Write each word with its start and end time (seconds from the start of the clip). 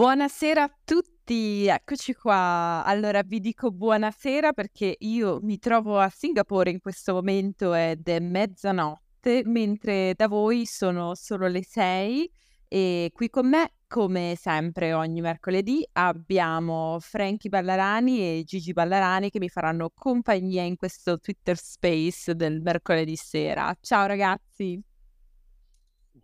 Buonasera 0.00 0.62
a 0.62 0.74
tutti, 0.82 1.66
eccoci 1.66 2.14
qua. 2.14 2.82
Allora 2.86 3.20
vi 3.22 3.38
dico 3.38 3.70
buonasera 3.70 4.54
perché 4.54 4.96
io 5.00 5.40
mi 5.42 5.58
trovo 5.58 5.98
a 5.98 6.08
Singapore 6.08 6.70
in 6.70 6.80
questo 6.80 7.12
momento 7.12 7.74
ed 7.74 8.08
è 8.08 8.18
mezzanotte, 8.18 9.42
mentre 9.44 10.14
da 10.16 10.26
voi 10.26 10.64
sono 10.64 11.14
solo 11.14 11.48
le 11.48 11.62
6 11.62 12.30
e 12.66 13.10
qui 13.12 13.28
con 13.28 13.50
me, 13.50 13.74
come 13.86 14.36
sempre 14.40 14.94
ogni 14.94 15.20
mercoledì, 15.20 15.86
abbiamo 15.92 16.96
Frankie 16.98 17.50
Ballarani 17.50 18.20
e 18.20 18.42
Gigi 18.44 18.72
Ballarani 18.72 19.28
che 19.28 19.38
mi 19.38 19.50
faranno 19.50 19.90
compagnia 19.94 20.62
in 20.62 20.76
questo 20.76 21.18
Twitter 21.18 21.58
Space 21.58 22.34
del 22.34 22.62
mercoledì 22.62 23.16
sera. 23.16 23.76
Ciao 23.78 24.06
ragazzi! 24.06 24.82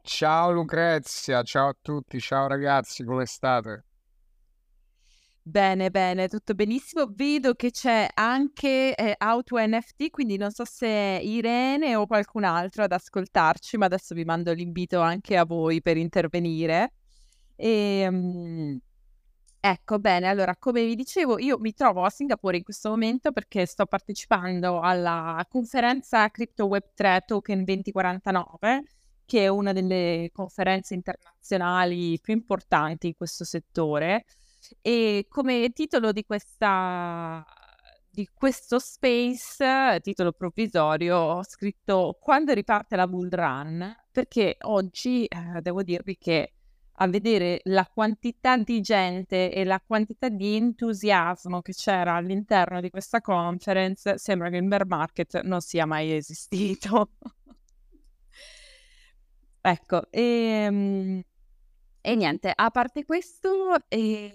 Ciao 0.06 0.52
Lucrezia, 0.52 1.42
ciao 1.42 1.70
a 1.70 1.76
tutti, 1.82 2.20
ciao 2.20 2.46
ragazzi, 2.46 3.02
come 3.02 3.26
state? 3.26 3.84
Bene, 5.42 5.90
bene, 5.90 6.28
tutto 6.28 6.54
benissimo. 6.54 7.08
Vedo 7.12 7.54
che 7.54 7.72
c'è 7.72 8.08
anche 8.14 8.94
eh, 8.94 9.14
Auto 9.18 9.56
NFT, 9.58 10.10
quindi 10.10 10.36
non 10.36 10.52
so 10.52 10.64
se 10.64 10.86
Irene 11.20 11.96
o 11.96 12.06
qualcun 12.06 12.44
altro 12.44 12.84
ad 12.84 12.92
ascoltarci, 12.92 13.76
ma 13.78 13.86
adesso 13.86 14.14
vi 14.14 14.24
mando 14.24 14.52
l'invito 14.52 15.00
anche 15.00 15.36
a 15.36 15.44
voi 15.44 15.82
per 15.82 15.96
intervenire. 15.96 16.92
E, 17.56 18.06
um, 18.08 18.78
ecco, 19.58 19.98
bene, 19.98 20.28
allora, 20.28 20.56
come 20.56 20.84
vi 20.84 20.94
dicevo, 20.94 21.40
io 21.40 21.58
mi 21.58 21.72
trovo 21.72 22.04
a 22.04 22.10
Singapore 22.10 22.58
in 22.58 22.62
questo 22.62 22.90
momento 22.90 23.32
perché 23.32 23.66
sto 23.66 23.86
partecipando 23.86 24.78
alla 24.80 25.44
conferenza 25.48 26.30
Crypto 26.30 26.66
Web 26.66 26.92
3 26.94 27.24
Token 27.26 27.64
2049 27.64 28.84
che 29.26 29.44
è 29.44 29.48
una 29.48 29.72
delle 29.72 30.30
conferenze 30.32 30.94
internazionali 30.94 32.18
più 32.20 32.32
importanti 32.32 33.08
in 33.08 33.16
questo 33.16 33.44
settore. 33.44 34.24
E 34.80 35.26
come 35.28 35.70
titolo 35.72 36.12
di, 36.12 36.24
questa, 36.24 37.44
di 38.10 38.28
questo 38.32 38.78
space, 38.78 40.00
titolo 40.00 40.32
provvisorio, 40.32 41.16
ho 41.16 41.44
scritto 41.44 42.16
Quando 42.20 42.52
riparte 42.52 42.96
la 42.96 43.06
bull 43.06 43.28
run, 43.28 43.94
perché 44.10 44.56
oggi 44.62 45.26
eh, 45.26 45.60
devo 45.60 45.82
dirvi 45.82 46.16
che 46.16 46.52
a 46.98 47.08
vedere 47.08 47.60
la 47.64 47.86
quantità 47.92 48.56
di 48.56 48.80
gente 48.80 49.52
e 49.52 49.64
la 49.64 49.80
quantità 49.84 50.28
di 50.28 50.56
entusiasmo 50.56 51.60
che 51.60 51.72
c'era 51.72 52.14
all'interno 52.14 52.80
di 52.80 52.90
questa 52.90 53.20
conference, 53.20 54.18
sembra 54.18 54.48
che 54.48 54.56
il 54.56 54.66
bear 54.66 54.86
market 54.86 55.42
non 55.42 55.60
sia 55.60 55.84
mai 55.84 56.14
esistito. 56.14 57.10
Ecco, 59.68 60.06
ehm, 60.10 61.20
e 62.00 62.14
niente, 62.14 62.52
a 62.54 62.70
parte 62.70 63.04
questo, 63.04 63.74
ehm 63.88 64.30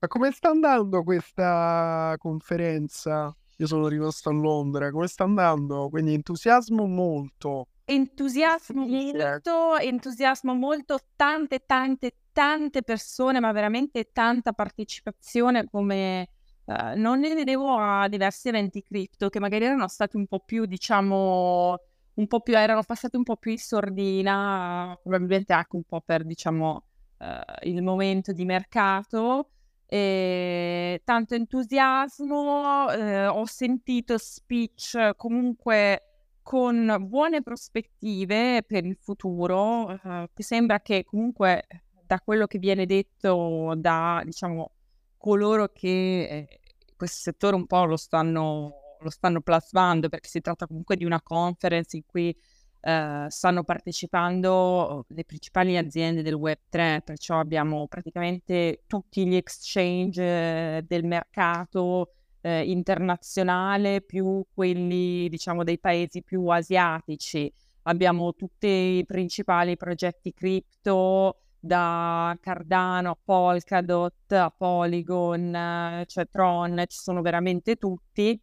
Ma 0.00 0.06
come 0.06 0.30
sta 0.30 0.48
andando 0.48 1.02
questa 1.02 2.14
conferenza? 2.16 3.36
Io 3.58 3.66
sono 3.66 3.88
rimasto 3.88 4.30
a 4.30 4.32
Londra, 4.32 4.90
come 4.90 5.06
sta 5.06 5.24
andando? 5.24 5.90
Quindi 5.90 6.14
entusiasmo 6.14 6.86
molto. 6.86 7.66
Entusiasmo 7.84 8.86
molto, 8.86 9.76
entusiasmo 9.76 10.54
molto, 10.54 10.98
tante, 11.14 11.64
tante, 11.66 12.12
tante 12.32 12.82
persone, 12.82 13.38
ma 13.40 13.52
veramente 13.52 14.10
tanta 14.12 14.52
partecipazione 14.52 15.66
come 15.68 16.28
eh, 16.64 16.94
non 16.96 17.18
ne 17.18 17.34
vedevo 17.34 17.76
a 17.76 18.08
diversi 18.08 18.48
eventi 18.48 18.82
cripto 18.82 19.28
che 19.28 19.40
magari 19.40 19.64
erano 19.64 19.88
stati 19.88 20.16
un 20.16 20.26
po' 20.26 20.40
più, 20.40 20.64
diciamo, 20.64 21.78
un 22.18 22.26
po' 22.26 22.40
più, 22.40 22.56
erano 22.56 22.82
passati 22.82 23.16
un 23.16 23.22
po' 23.22 23.36
più 23.36 23.52
in 23.52 23.58
sordina, 23.58 24.98
probabilmente 25.00 25.52
anche 25.52 25.76
un 25.76 25.84
po' 25.84 26.00
per, 26.00 26.24
diciamo, 26.24 26.84
uh, 27.18 27.68
il 27.68 27.82
momento 27.82 28.32
di 28.32 28.44
mercato. 28.44 29.50
E 29.86 31.00
tanto 31.04 31.34
entusiasmo, 31.34 32.90
eh, 32.90 33.26
ho 33.26 33.46
sentito 33.46 34.18
speech 34.18 35.14
comunque 35.16 36.02
con 36.42 36.96
buone 37.08 37.42
prospettive 37.42 38.64
per 38.66 38.84
il 38.84 38.98
futuro, 39.00 39.90
eh, 39.90 40.28
che 40.34 40.42
sembra 40.42 40.80
che 40.80 41.04
comunque 41.04 41.66
da 42.04 42.20
quello 42.20 42.46
che 42.46 42.58
viene 42.58 42.84
detto 42.84 43.74
da, 43.76 44.20
diciamo, 44.24 44.72
coloro 45.16 45.68
che 45.68 46.22
eh, 46.22 46.60
questo 46.96 47.20
settore 47.30 47.56
un 47.56 47.66
po' 47.66 47.84
lo 47.84 47.96
stanno 47.96 48.87
lo 49.00 49.10
stanno 49.10 49.40
plasmando 49.40 50.08
perché 50.08 50.28
si 50.28 50.40
tratta 50.40 50.66
comunque 50.66 50.96
di 50.96 51.04
una 51.04 51.20
conference 51.22 51.96
in 51.96 52.02
cui 52.06 52.36
eh, 52.80 53.26
stanno 53.28 53.64
partecipando 53.64 55.04
le 55.08 55.24
principali 55.24 55.76
aziende 55.76 56.22
del 56.22 56.34
Web3, 56.34 57.02
perciò 57.02 57.38
abbiamo 57.38 57.86
praticamente 57.88 58.82
tutti 58.86 59.26
gli 59.26 59.34
exchange 59.34 60.22
eh, 60.22 60.84
del 60.86 61.04
mercato 61.04 62.12
eh, 62.40 62.70
internazionale 62.70 64.00
più 64.00 64.44
quelli 64.54 65.28
diciamo 65.28 65.64
dei 65.64 65.78
paesi 65.78 66.22
più 66.22 66.46
asiatici. 66.48 67.52
Abbiamo 67.82 68.34
tutti 68.34 68.66
i 68.68 69.04
principali 69.06 69.76
progetti 69.76 70.32
cripto, 70.34 71.40
da 71.60 72.36
Cardano 72.40 73.10
a 73.10 73.18
Polkadot 73.22 74.32
a 74.32 74.50
Polygon, 74.56 76.04
cioè 76.06 76.28
Tron, 76.28 76.84
ci 76.86 76.98
sono 76.98 77.22
veramente 77.22 77.76
tutti. 77.76 78.38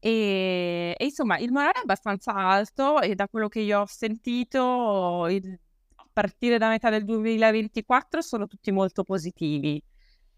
E, 0.00 0.94
e 0.96 1.04
insomma 1.04 1.38
il 1.38 1.52
morale 1.52 1.72
è 1.72 1.80
abbastanza 1.82 2.32
alto 2.34 3.00
e 3.00 3.14
da 3.14 3.28
quello 3.28 3.48
che 3.48 3.60
io 3.60 3.80
ho 3.80 3.86
sentito 3.86 5.26
il, 5.28 5.58
a 5.96 6.06
partire 6.10 6.56
da 6.56 6.68
metà 6.68 6.88
del 6.88 7.04
2024 7.04 8.22
sono 8.22 8.46
tutti 8.46 8.72
molto 8.72 9.04
positivi. 9.04 9.82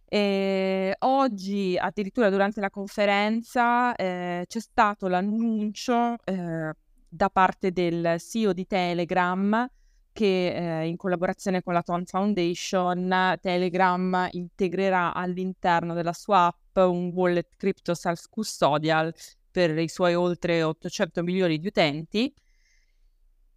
E 0.04 0.94
oggi, 0.98 1.78
addirittura 1.78 2.28
durante 2.28 2.60
la 2.60 2.68
conferenza, 2.68 3.94
eh, 3.94 4.44
c'è 4.46 4.60
stato 4.60 5.08
l'annuncio 5.08 6.16
eh, 6.24 6.74
da 7.08 7.30
parte 7.30 7.70
del 7.72 8.16
CEO 8.18 8.52
di 8.52 8.66
Telegram 8.66 9.66
che 10.12 10.82
eh, 10.82 10.86
in 10.86 10.96
collaborazione 10.96 11.62
con 11.62 11.72
la 11.72 11.82
Tone 11.82 12.04
Foundation 12.04 13.38
Telegram 13.40 14.28
integrerà 14.32 15.14
all'interno 15.14 15.94
della 15.94 16.12
sua 16.12 16.46
app 16.46 16.76
un 16.76 17.10
wallet 17.14 17.48
crypto 17.56 17.94
self-custodial 17.94 19.14
per 19.52 19.78
i 19.78 19.88
suoi 19.88 20.14
oltre 20.14 20.62
800 20.64 21.22
milioni 21.22 21.58
di 21.58 21.68
utenti. 21.68 22.34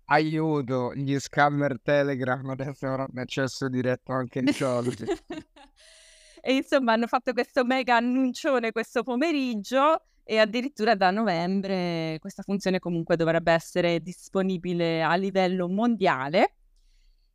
Aiuto, 0.07 0.93
gli 0.93 1.17
scammer 1.17 1.81
Telegram 1.81 2.47
adesso 2.49 2.85
avranno 2.85 3.21
accesso 3.21 3.67
diretto 3.67 4.11
anche 4.11 4.39
ai 4.39 4.53
soldi. 4.53 5.05
e 6.41 6.53
insomma 6.53 6.93
hanno 6.93 7.07
fatto 7.07 7.33
questo 7.33 7.63
mega 7.65 7.95
annuncione 7.95 8.71
questo 8.71 9.01
pomeriggio 9.01 10.03
e 10.23 10.37
addirittura 10.37 10.93
da 10.95 11.09
novembre 11.09 12.17
questa 12.19 12.43
funzione 12.43 12.79
comunque 12.79 13.15
dovrebbe 13.15 13.51
essere 13.51 13.99
disponibile 13.99 15.01
a 15.01 15.15
livello 15.15 15.67
mondiale. 15.67 16.55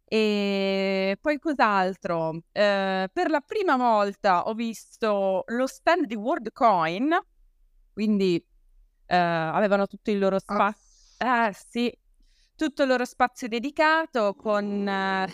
E 0.05 1.17
poi 1.21 1.39
cos'altro? 1.39 2.43
Eh, 2.51 3.09
per 3.13 3.31
la 3.31 3.41
prima 3.41 3.77
volta 3.77 4.47
ho 4.47 4.55
visto 4.55 5.45
lo 5.47 5.67
stand 5.67 6.07
di 6.07 6.17
WorldCoin, 6.17 7.17
quindi 7.93 8.45
eh, 9.11 9.17
avevano 9.17 9.89
tutto 9.89 10.13
il 10.13 10.19
loro 10.19 10.39
spazio. 10.39 11.17
Ah. 11.19 11.49
Eh, 11.49 11.53
sì, 11.53 11.93
tutto 12.55 12.83
il 12.83 12.89
loro 12.89 13.05
spazio 13.05 13.49
dedicato 13.49 14.35
con, 14.35 14.87
eh, 14.87 15.27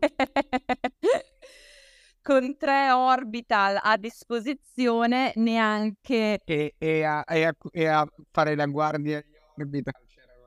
con 2.22 2.56
tre 2.56 2.90
orbital 2.90 3.78
a 3.82 3.98
disposizione, 3.98 5.32
neanche... 5.36 6.40
E, 6.44 6.74
e, 6.78 7.04
a, 7.04 7.22
e, 7.28 7.44
a, 7.44 7.54
e 7.70 7.86
a, 7.86 8.08
fare 8.30 8.54
la 8.54 8.66
guardia 8.66 9.18
agli 9.18 9.62
orbital 9.62 9.92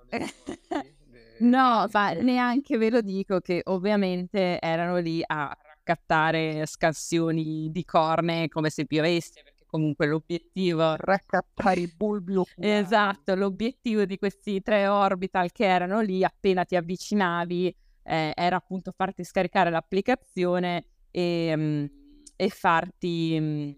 No, 1.40 1.88
ma 1.92 2.12
neanche 2.14 2.78
ve 2.78 2.90
lo 2.90 3.02
dico 3.02 3.40
che 3.42 3.62
ovviamente 3.66 4.60
erano 4.60 4.98
lì 4.98 5.22
a 5.24 5.56
raccattare 5.62 6.66
scansioni 6.66 7.70
di 7.72 7.86
corne 7.86 8.48
come 8.48 8.72
se 8.72 8.86
piovesse, 8.86 9.44
comunque 9.68 10.08
l'obiettivo 10.08 10.96
raccattare 10.96 11.82
il 11.82 11.94
bulbio 11.96 12.46
esatto 12.56 13.36
l'obiettivo 13.36 14.06
di 14.06 14.18
questi 14.18 14.62
tre 14.62 14.88
orbital 14.88 15.52
che 15.52 15.66
erano 15.66 16.02
lì 16.02 16.24
appena 16.24 16.64
ti 16.64 16.76
avvicinavi 16.76 17.76
eh, 18.04 18.32
era 18.34 18.56
appunto 18.56 18.92
farti 18.96 19.24
scaricare 19.24 19.70
l'applicazione 19.70 20.86
e, 21.12 21.54
um, 21.56 21.90
e 22.36 22.50
farti 22.50 23.38
um, 23.40 23.76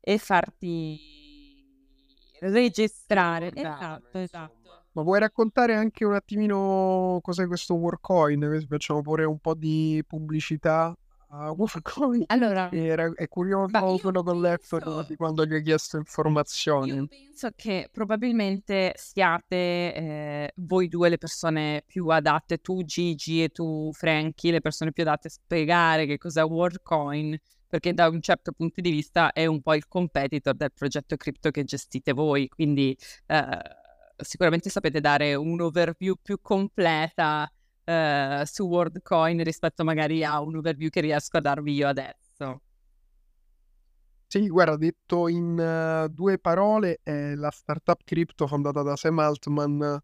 e 0.00 0.18
farti 0.18 0.98
registrare 2.40 3.52
esatto 3.54 4.18
esatto 4.18 4.60
ma 4.92 5.02
vuoi 5.02 5.20
raccontare 5.20 5.76
anche 5.76 6.04
un 6.04 6.14
attimino 6.14 7.20
cos'è 7.22 7.46
questo 7.46 7.74
Warcoin? 7.74 8.66
Facciamo 8.68 9.02
pure 9.02 9.24
un 9.24 9.38
po' 9.38 9.54
di 9.54 10.02
pubblicità? 10.04 10.96
Allora, 12.26 12.70
Era, 12.72 13.12
è 13.14 13.28
curioso 13.28 13.70
io 13.70 14.32
l'Hector 14.34 14.82
penso, 14.82 15.02
di 15.08 15.16
quando 15.16 15.46
gli 15.46 15.54
ha 15.54 15.60
chiesto 15.60 15.96
io 15.96 16.02
informazioni. 16.02 17.06
penso 17.06 17.50
che 17.54 17.88
probabilmente 17.90 18.92
siate 18.96 19.54
eh, 19.54 20.52
voi 20.56 20.88
due 20.88 21.08
le 21.08 21.18
persone 21.18 21.84
più 21.86 22.08
adatte, 22.08 22.58
tu 22.58 22.82
Gigi 22.82 23.44
e 23.44 23.48
tu 23.50 23.90
Frankie, 23.92 24.50
le 24.50 24.60
persone 24.60 24.92
più 24.92 25.04
adatte 25.04 25.28
a 25.28 25.30
spiegare 25.30 26.06
che 26.06 26.18
cos'è 26.18 26.42
WorldCoin, 26.42 27.38
perché 27.68 27.94
da 27.94 28.08
un 28.08 28.20
certo 28.20 28.50
punto 28.50 28.80
di 28.80 28.90
vista 28.90 29.32
è 29.32 29.46
un 29.46 29.62
po' 29.62 29.74
il 29.74 29.86
competitor 29.86 30.54
del 30.54 30.72
progetto 30.72 31.16
cripto 31.16 31.50
che 31.50 31.62
gestite 31.62 32.12
voi, 32.12 32.48
quindi 32.48 32.96
eh, 33.26 33.58
sicuramente 34.16 34.68
sapete 34.68 35.00
dare 35.00 35.36
un 35.36 35.60
overview 35.60 36.16
più 36.20 36.40
completa 36.42 37.50
eh, 37.84 38.42
su 38.46 38.64
WorldCoin 38.66 39.42
rispetto 39.42 39.84
magari 39.84 40.24
a 40.24 40.40
un 40.40 40.56
overview 40.56 40.88
che 40.88 41.00
riesco 41.00 41.36
a 41.38 41.40
darvi 41.40 41.72
io 41.74 41.88
adesso. 41.88 42.62
Sì, 44.26 44.48
guarda, 44.48 44.76
detto 44.76 45.26
in 45.26 45.58
uh, 45.58 46.08
due 46.08 46.38
parole, 46.38 47.00
è 47.02 47.34
la 47.34 47.50
startup 47.50 48.00
cripto 48.04 48.46
fondata 48.46 48.82
da 48.82 48.94
Sam 48.94 49.18
Altman 49.18 50.00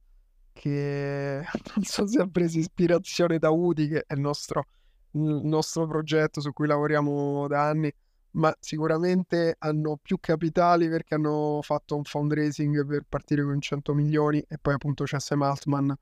che 0.52 1.42
non 1.76 1.84
so 1.84 2.06
se 2.06 2.20
ha 2.20 2.26
preso 2.26 2.58
ispirazione 2.58 3.38
da 3.38 3.50
Udi, 3.50 3.88
che 3.88 4.04
è 4.06 4.14
il 4.14 4.20
nostro, 4.20 4.64
il 5.12 5.42
nostro 5.44 5.86
progetto 5.86 6.40
su 6.40 6.52
cui 6.52 6.66
lavoriamo 6.66 7.46
da 7.46 7.68
anni, 7.68 7.92
ma 8.32 8.52
sicuramente 8.58 9.54
hanno 9.58 9.98
più 10.02 10.18
capitali 10.18 10.88
perché 10.88 11.14
hanno 11.14 11.60
fatto 11.62 11.94
un 11.94 12.04
fundraising 12.04 12.84
per 12.86 13.04
partire 13.08 13.44
con 13.44 13.60
100 13.60 13.94
milioni 13.94 14.44
e 14.48 14.58
poi 14.60 14.74
appunto 14.74 15.04
c'è 15.04 15.20
Sam 15.20 15.42
Altman 15.42 15.94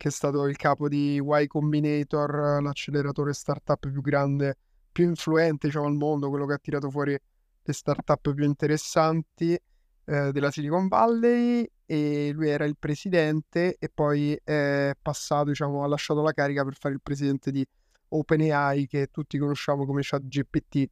che 0.00 0.08
è 0.08 0.10
stato 0.10 0.46
il 0.46 0.56
capo 0.56 0.88
di 0.88 1.20
Y 1.22 1.46
Combinator, 1.46 2.62
l'acceleratore 2.62 3.34
startup 3.34 3.86
più 3.86 4.00
grande, 4.00 4.56
più 4.90 5.04
influente 5.04 5.66
diciamo, 5.66 5.84
al 5.84 5.92
mondo, 5.92 6.30
quello 6.30 6.46
che 6.46 6.54
ha 6.54 6.58
tirato 6.58 6.88
fuori 6.88 7.12
le 7.12 7.72
startup 7.74 8.32
più 8.32 8.44
interessanti 8.44 9.52
eh, 9.52 10.32
della 10.32 10.50
Silicon 10.50 10.88
Valley 10.88 11.70
e 11.84 12.30
lui 12.32 12.48
era 12.48 12.64
il 12.64 12.78
presidente 12.78 13.76
e 13.78 13.90
poi 13.92 14.40
è 14.42 14.92
passato, 15.02 15.50
diciamo, 15.50 15.84
ha 15.84 15.86
lasciato 15.86 16.22
la 16.22 16.32
carica 16.32 16.64
per 16.64 16.76
fare 16.76 16.94
il 16.94 17.02
presidente 17.02 17.50
di 17.50 17.62
OpenAI 18.08 18.86
che 18.86 19.08
tutti 19.08 19.36
conosciamo 19.36 19.84
come 19.84 20.00
ChatGPT. 20.02 20.88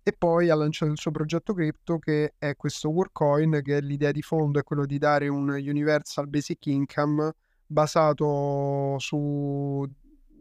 E 0.00 0.12
poi 0.16 0.48
ha 0.48 0.54
lanciato 0.54 0.92
il 0.92 0.98
suo 0.98 1.10
progetto 1.10 1.54
cripto 1.54 1.98
che 1.98 2.34
è 2.38 2.54
questo 2.54 2.88
Workcoin 2.90 3.62
che 3.64 3.80
l'idea 3.80 4.12
di 4.12 4.22
fondo 4.22 4.60
è 4.60 4.62
quello 4.62 4.86
di 4.86 4.98
dare 4.98 5.26
un 5.26 5.48
universal 5.48 6.28
basic 6.28 6.66
income 6.66 7.32
basato 7.66 8.96
su 8.98 9.86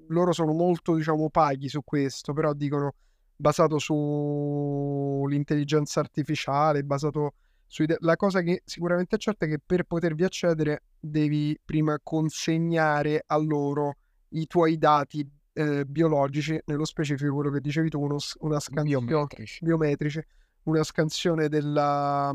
loro 0.08 0.32
sono 0.32 0.54
molto 0.54 0.96
diciamo 0.96 1.30
paghi 1.30 1.70
su 1.70 1.84
questo 1.84 2.34
però 2.34 2.54
dicono 2.54 2.94
basato 3.36 3.80
sull'intelligenza 3.80 6.00
artificiale 6.00 6.84
basato 6.84 7.34
su 7.66 7.84
la 8.00 8.16
cosa 8.16 8.42
che 8.42 8.62
sicuramente 8.66 9.16
è 9.16 9.20
certa 9.20 9.46
è 9.46 9.50
che 9.50 9.60
per 9.66 9.86
potervi 9.86 10.24
accedere 10.24 10.84
devi 11.00 11.58
prima 11.64 11.98
consegnare 12.02 13.24
a 13.26 13.38
loro 13.38 13.96
i 14.30 14.46
tuoi 14.46 14.78
dati 14.78 15.28
eh, 15.54 15.86
biologici 15.86 16.60
nello 16.66 16.86
specifico 16.86 17.34
quello 17.34 17.52
che 17.52 17.62
dicevi 17.62 17.90
tu 17.90 18.02
uno, 18.02 18.18
una 18.40 18.60
scansione 18.60 19.06
biometrici. 19.06 19.64
biometrici 19.64 20.22
una 20.64 20.84
scansione 20.84 21.50
della, 21.50 22.32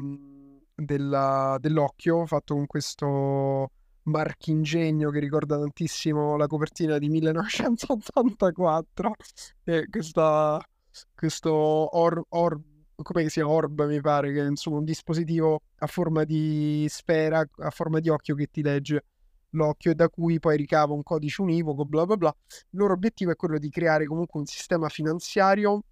della, 0.74 1.56
dell'occhio 1.60 2.26
fatto 2.26 2.54
con 2.54 2.66
questo 2.66 3.70
marchingegno 4.08 5.10
che 5.10 5.20
ricorda 5.20 5.58
tantissimo 5.58 6.36
la 6.36 6.46
copertina 6.46 6.98
di 6.98 7.08
1984 7.08 9.14
e 9.64 9.86
questa, 9.88 10.60
questo 11.14 11.52
orb, 11.52 12.24
or, 12.30 12.60
come 12.96 13.22
si 13.24 13.40
chiama? 13.40 13.50
Orb 13.50 13.86
mi 13.86 14.00
pare 14.00 14.32
che 14.32 14.42
è 14.42 14.46
insomma 14.46 14.78
un 14.78 14.84
dispositivo 14.84 15.60
a 15.78 15.86
forma 15.86 16.24
di 16.24 16.86
sfera 16.88 17.44
a 17.56 17.70
forma 17.70 18.00
di 18.00 18.08
occhio 18.08 18.34
che 18.34 18.48
ti 18.50 18.62
legge 18.62 19.04
l'occhio 19.50 19.92
e 19.92 19.94
da 19.94 20.08
cui 20.08 20.38
poi 20.38 20.56
ricava 20.56 20.92
un 20.92 21.02
codice 21.02 21.42
univoco 21.42 21.84
bla 21.84 22.04
bla 22.04 22.16
bla. 22.16 22.34
Il 22.70 22.78
loro 22.78 22.94
obiettivo 22.94 23.30
è 23.30 23.36
quello 23.36 23.58
di 23.58 23.70
creare 23.70 24.06
comunque 24.06 24.40
un 24.40 24.46
sistema 24.46 24.88
finanziario 24.88 25.82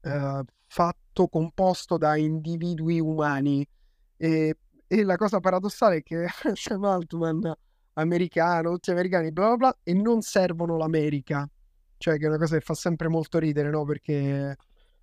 eh, 0.00 0.42
fatto 0.66 1.28
composto 1.28 1.96
da 1.96 2.16
individui 2.16 3.00
umani 3.00 3.66
e 4.16 4.56
e 4.86 5.02
la 5.02 5.16
cosa 5.16 5.40
paradossale 5.40 5.96
è 5.96 6.02
che 6.02 6.26
Sam 6.54 6.84
Altman, 6.84 7.52
americano, 7.94 8.72
tutti 8.72 8.90
americani, 8.90 9.32
bla 9.32 9.48
bla 9.48 9.56
bla, 9.56 9.78
e 9.82 9.94
non 9.94 10.20
servono 10.22 10.76
l'America. 10.76 11.48
Cioè, 11.96 12.18
che 12.18 12.24
è 12.24 12.28
una 12.28 12.38
cosa 12.38 12.56
che 12.56 12.64
fa 12.64 12.74
sempre 12.74 13.08
molto 13.08 13.38
ridere, 13.38 13.70
no? 13.70 13.84
Perché... 13.84 14.56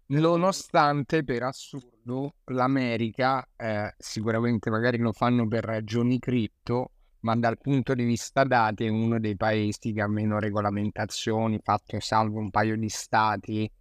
Nonostante, 0.07 1.24
per 1.24 1.44
assurdo, 1.44 2.36
l'America, 2.45 3.48
eh, 3.56 3.94
sicuramente 3.98 4.69
magari 4.69 4.98
lo 4.98 5.13
fanno 5.13 5.48
per 5.48 5.63
ragioni 5.63 6.19
cripto, 6.19 6.92
ma 7.22 7.36
dal 7.36 7.57
punto 7.57 7.94
di 7.94 8.04
vista 8.04 8.44
dati 8.44 8.86
è 8.86 8.89
uno 8.89 9.19
dei 9.19 9.38
paesi 9.38 9.94
che 9.94 10.01
ha 10.01 10.07
meno 10.07 10.38
regolamentazioni, 10.38 11.60
fatto 11.63 12.00
salvo 12.01 12.39
un 12.39 12.50
paio 12.50 12.75
di 12.75 12.89
stati 12.89 13.72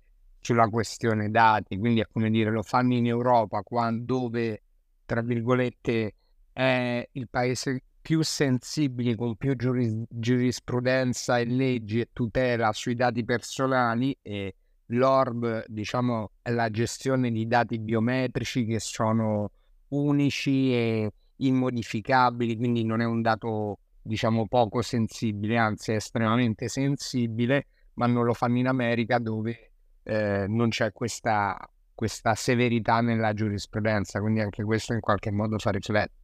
sulla 0.40 0.68
questione 0.68 1.30
dati. 1.30 1.76
Quindi 1.76 2.00
è 2.00 2.06
come 2.10 2.30
dire, 2.30 2.50
lo 2.50 2.62
fanno 2.62 2.94
in 2.94 3.06
Europa, 3.06 3.62
quando, 3.62 4.04
dove 4.04 4.62
tra 5.10 5.22
virgolette, 5.22 6.14
è 6.52 7.08
il 7.14 7.28
paese 7.28 7.82
più 8.00 8.22
sensibile, 8.22 9.16
con 9.16 9.34
più 9.34 9.56
giuris- 9.56 10.04
giurisprudenza 10.08 11.40
e 11.40 11.46
leggi 11.46 11.98
e 11.98 12.10
tutela 12.12 12.72
sui 12.72 12.94
dati 12.94 13.24
personali 13.24 14.16
e 14.22 14.54
l'ORB, 14.86 15.64
diciamo, 15.66 16.30
è 16.40 16.52
la 16.52 16.70
gestione 16.70 17.32
di 17.32 17.48
dati 17.48 17.80
biometrici 17.80 18.64
che 18.64 18.78
sono 18.78 19.50
unici 19.88 20.72
e 20.72 21.12
immodificabili, 21.38 22.56
quindi 22.56 22.84
non 22.84 23.00
è 23.00 23.04
un 23.04 23.20
dato, 23.20 23.80
diciamo, 24.00 24.46
poco 24.46 24.80
sensibile, 24.80 25.56
anzi 25.56 25.90
è 25.90 25.96
estremamente 25.96 26.68
sensibile, 26.68 27.66
ma 27.94 28.06
non 28.06 28.24
lo 28.24 28.32
fanno 28.32 28.58
in 28.58 28.68
America 28.68 29.18
dove 29.18 29.72
eh, 30.04 30.46
non 30.46 30.68
c'è 30.68 30.92
questa 30.92 31.58
questa 32.00 32.34
severità 32.34 33.02
nella 33.02 33.34
giurisprudenza, 33.34 34.20
quindi 34.20 34.40
anche 34.40 34.64
questo 34.64 34.94
in 34.94 35.00
qualche 35.00 35.30
modo 35.30 35.58
fa 35.58 35.68
riflettere. 35.68 36.14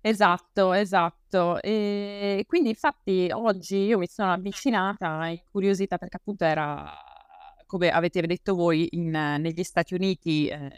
Esatto, 0.00 0.72
esatto. 0.74 1.60
E 1.60 2.44
quindi 2.46 2.68
infatti 2.68 3.30
oggi 3.32 3.78
io 3.78 3.98
mi 3.98 4.06
sono 4.06 4.30
avvicinata 4.30 5.28
curiosità 5.50 5.98
perché 5.98 6.18
appunto 6.18 6.44
era, 6.44 6.88
come 7.66 7.90
avete 7.90 8.20
detto 8.20 8.54
voi, 8.54 8.86
in, 8.92 9.10
negli 9.10 9.64
Stati 9.64 9.94
Uniti 9.94 10.46
eh, 10.46 10.70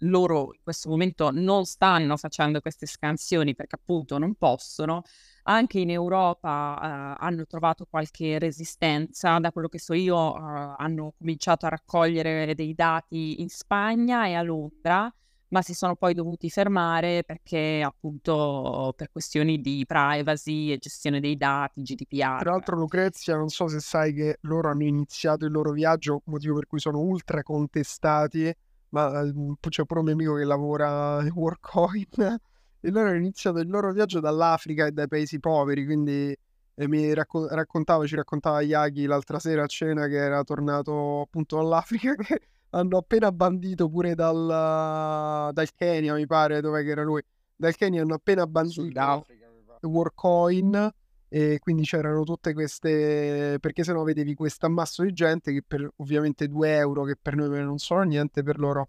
loro 0.00 0.52
in 0.52 0.60
questo 0.62 0.90
momento 0.90 1.30
non 1.30 1.64
stanno 1.64 2.18
facendo 2.18 2.60
queste 2.60 2.84
scansioni 2.84 3.54
perché 3.54 3.76
appunto 3.76 4.18
non 4.18 4.34
possono, 4.34 5.00
anche 5.48 5.80
in 5.80 5.90
Europa 5.90 6.78
eh, 6.80 7.24
hanno 7.24 7.46
trovato 7.46 7.86
qualche 7.88 8.38
resistenza, 8.38 9.38
da 9.38 9.50
quello 9.50 9.68
che 9.68 9.78
so 9.78 9.94
io 9.94 10.36
eh, 10.36 10.74
hanno 10.76 11.14
cominciato 11.16 11.66
a 11.66 11.70
raccogliere 11.70 12.54
dei 12.54 12.74
dati 12.74 13.40
in 13.40 13.48
Spagna 13.48 14.26
e 14.26 14.34
a 14.34 14.42
Londra, 14.42 15.12
ma 15.48 15.62
si 15.62 15.72
sono 15.72 15.96
poi 15.96 16.12
dovuti 16.12 16.50
fermare 16.50 17.24
perché 17.24 17.82
appunto 17.82 18.92
per 18.94 19.10
questioni 19.10 19.62
di 19.62 19.84
privacy 19.86 20.70
e 20.70 20.76
gestione 20.76 21.18
dei 21.20 21.38
dati, 21.38 21.80
GDPR. 21.80 22.40
Tra 22.40 22.50
l'altro 22.50 22.76
Lucrezia, 22.76 23.34
non 23.36 23.48
so 23.48 23.68
se 23.68 23.80
sai 23.80 24.12
che 24.12 24.38
loro 24.42 24.68
hanno 24.68 24.84
iniziato 24.84 25.46
il 25.46 25.52
loro 25.52 25.72
viaggio, 25.72 26.20
motivo 26.26 26.56
per 26.56 26.66
cui 26.66 26.78
sono 26.78 26.98
ultra 26.98 27.42
contestati, 27.42 28.54
ma 28.90 29.22
eh, 29.22 29.32
c'è 29.66 29.84
pure 29.84 30.00
un 30.00 30.06
mio 30.06 30.14
amico 30.14 30.34
che 30.34 30.44
lavora 30.44 31.22
in 31.22 31.32
Workcoin 31.34 32.38
e 32.80 32.90
loro 32.90 33.08
hanno 33.08 33.18
iniziato 33.18 33.58
il 33.58 33.68
loro 33.68 33.92
viaggio 33.92 34.20
dall'Africa 34.20 34.86
e 34.86 34.92
dai 34.92 35.08
paesi 35.08 35.38
poveri, 35.40 35.84
quindi 35.84 36.36
e 36.80 36.86
mi 36.86 37.12
racco- 37.12 37.48
raccontava, 37.48 38.06
ci 38.06 38.14
raccontava 38.14 38.62
Yagi 38.62 39.06
l'altra 39.06 39.40
sera 39.40 39.64
a 39.64 39.66
cena 39.66 40.06
che 40.06 40.14
era 40.14 40.44
tornato 40.44 41.22
appunto 41.22 41.56
dall'Africa 41.56 42.14
che 42.22 42.40
hanno 42.70 42.98
appena 42.98 43.32
bandito 43.32 43.88
pure 43.88 44.14
dal, 44.14 45.50
dal 45.52 45.74
Kenya, 45.74 46.14
mi 46.14 46.26
pare, 46.26 46.60
dove 46.60 46.84
era 46.84 47.02
lui. 47.02 47.20
Dal 47.56 47.74
Kenya 47.74 48.02
hanno 48.02 48.14
appena 48.14 48.46
bandito 48.46 49.26
Warcoin 49.80 50.90
e 51.28 51.58
quindi 51.58 51.82
c'erano 51.82 52.22
tutte 52.22 52.54
queste 52.54 53.58
perché 53.60 53.82
se 53.84 53.92
no 53.92 54.02
vedevi 54.04 54.34
questo 54.34 54.66
ammasso 54.66 55.02
di 55.02 55.12
gente 55.12 55.52
che 55.52 55.62
per 55.66 55.86
ovviamente 55.96 56.48
2 56.48 56.76
euro 56.76 57.04
che 57.04 57.16
per 57.20 57.34
noi 57.34 57.62
non 57.62 57.78
sono 57.78 58.02
niente 58.02 58.42
per 58.42 58.58
loro 58.58 58.86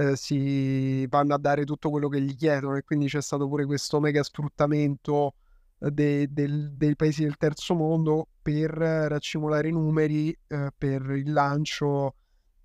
eh, 0.00 0.16
si 0.16 1.06
vanno 1.08 1.34
a 1.34 1.38
dare 1.38 1.64
tutto 1.64 1.90
quello 1.90 2.08
che 2.08 2.22
gli 2.22 2.34
chiedono 2.34 2.76
e 2.76 2.82
quindi 2.82 3.06
c'è 3.06 3.20
stato 3.20 3.46
pure 3.46 3.66
questo 3.66 4.00
mega 4.00 4.22
sfruttamento 4.22 5.34
eh, 5.78 5.90
de, 5.90 6.32
del, 6.32 6.72
dei 6.72 6.96
paesi 6.96 7.22
del 7.22 7.36
terzo 7.36 7.74
mondo 7.74 8.28
per 8.40 8.70
raccimolare 8.70 9.68
i 9.68 9.72
numeri 9.72 10.30
eh, 10.46 10.70
per 10.76 11.02
il 11.10 11.30
lancio. 11.30 12.14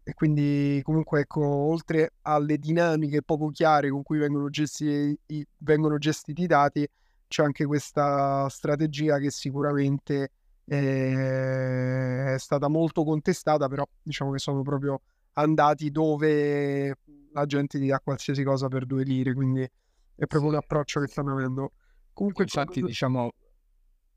E 0.04 0.14
quindi 0.14 0.80
comunque 0.84 1.22
ecco 1.22 1.46
oltre 1.46 2.14
alle 2.22 2.58
dinamiche 2.58 3.22
poco 3.24 3.50
chiare 3.50 3.90
con 3.90 4.04
cui 4.04 4.20
vengono 4.20 4.50
gestiti, 4.50 5.46
vengono 5.58 5.98
gestiti 5.98 6.44
i 6.44 6.48
dati 6.48 6.88
c'è 7.28 7.44
anche 7.44 7.66
questa 7.66 8.48
strategia 8.50 9.18
che 9.18 9.32
sicuramente 9.32 10.32
è 10.68 12.36
stata 12.38 12.68
molto 12.70 13.04
contestata, 13.04 13.68
però 13.68 13.84
diciamo 14.02 14.32
che 14.32 14.40
sono 14.40 14.62
proprio 14.62 15.02
andati 15.34 15.92
dove 15.92 16.96
la 17.36 17.46
gente 17.46 17.78
ti 17.78 17.88
dà 17.88 18.00
qualsiasi 18.00 18.44
cosa 18.44 18.68
per 18.70 18.86
due 18.86 19.04
lire, 19.04 19.34
quindi 19.34 19.62
è 19.62 20.26
proprio 20.26 20.52
un 20.52 20.56
approccio 20.56 21.02
che 21.02 21.08
stanno 21.08 21.34
avendo. 21.34 21.74
Comunque, 22.14 22.46
infatti, 22.46 22.82
diciamo, 22.82 23.34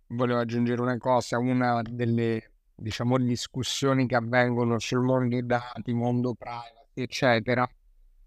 volevo 0.08 0.38
aggiungere 0.38 0.80
una 0.80 0.96
cosa, 0.98 1.38
una 1.38 1.82
delle 1.82 2.52
diciamo, 2.76 3.18
discussioni 3.18 4.06
che 4.06 4.14
avvengono 4.14 4.78
sul 4.78 5.02
mondo 5.02 5.30
dei 5.30 5.44
dati, 5.44 5.92
mondo 5.92 6.34
privacy, 6.34 7.02
eccetera, 7.02 7.68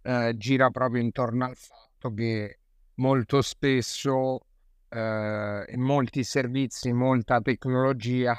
eh, 0.02 0.34
gira 0.36 0.70
proprio 0.70 1.02
intorno 1.02 1.46
al 1.46 1.56
fatto 1.56 2.14
che 2.14 2.60
molto 2.96 3.42
spesso 3.42 4.42
eh, 4.90 5.66
in 5.70 5.80
molti 5.82 6.26
servizi, 6.26 6.92
molta 6.92 7.40
tecnologia 7.40 8.38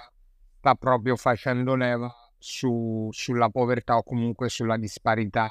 sta 0.58 0.74
proprio 0.74 1.16
facendo 1.16 1.74
leva 1.74 2.14
su, 2.36 3.08
sulla 3.10 3.48
povertà 3.48 3.96
o 3.96 4.02
comunque 4.02 4.50
sulla 4.50 4.76
disparità 4.76 5.50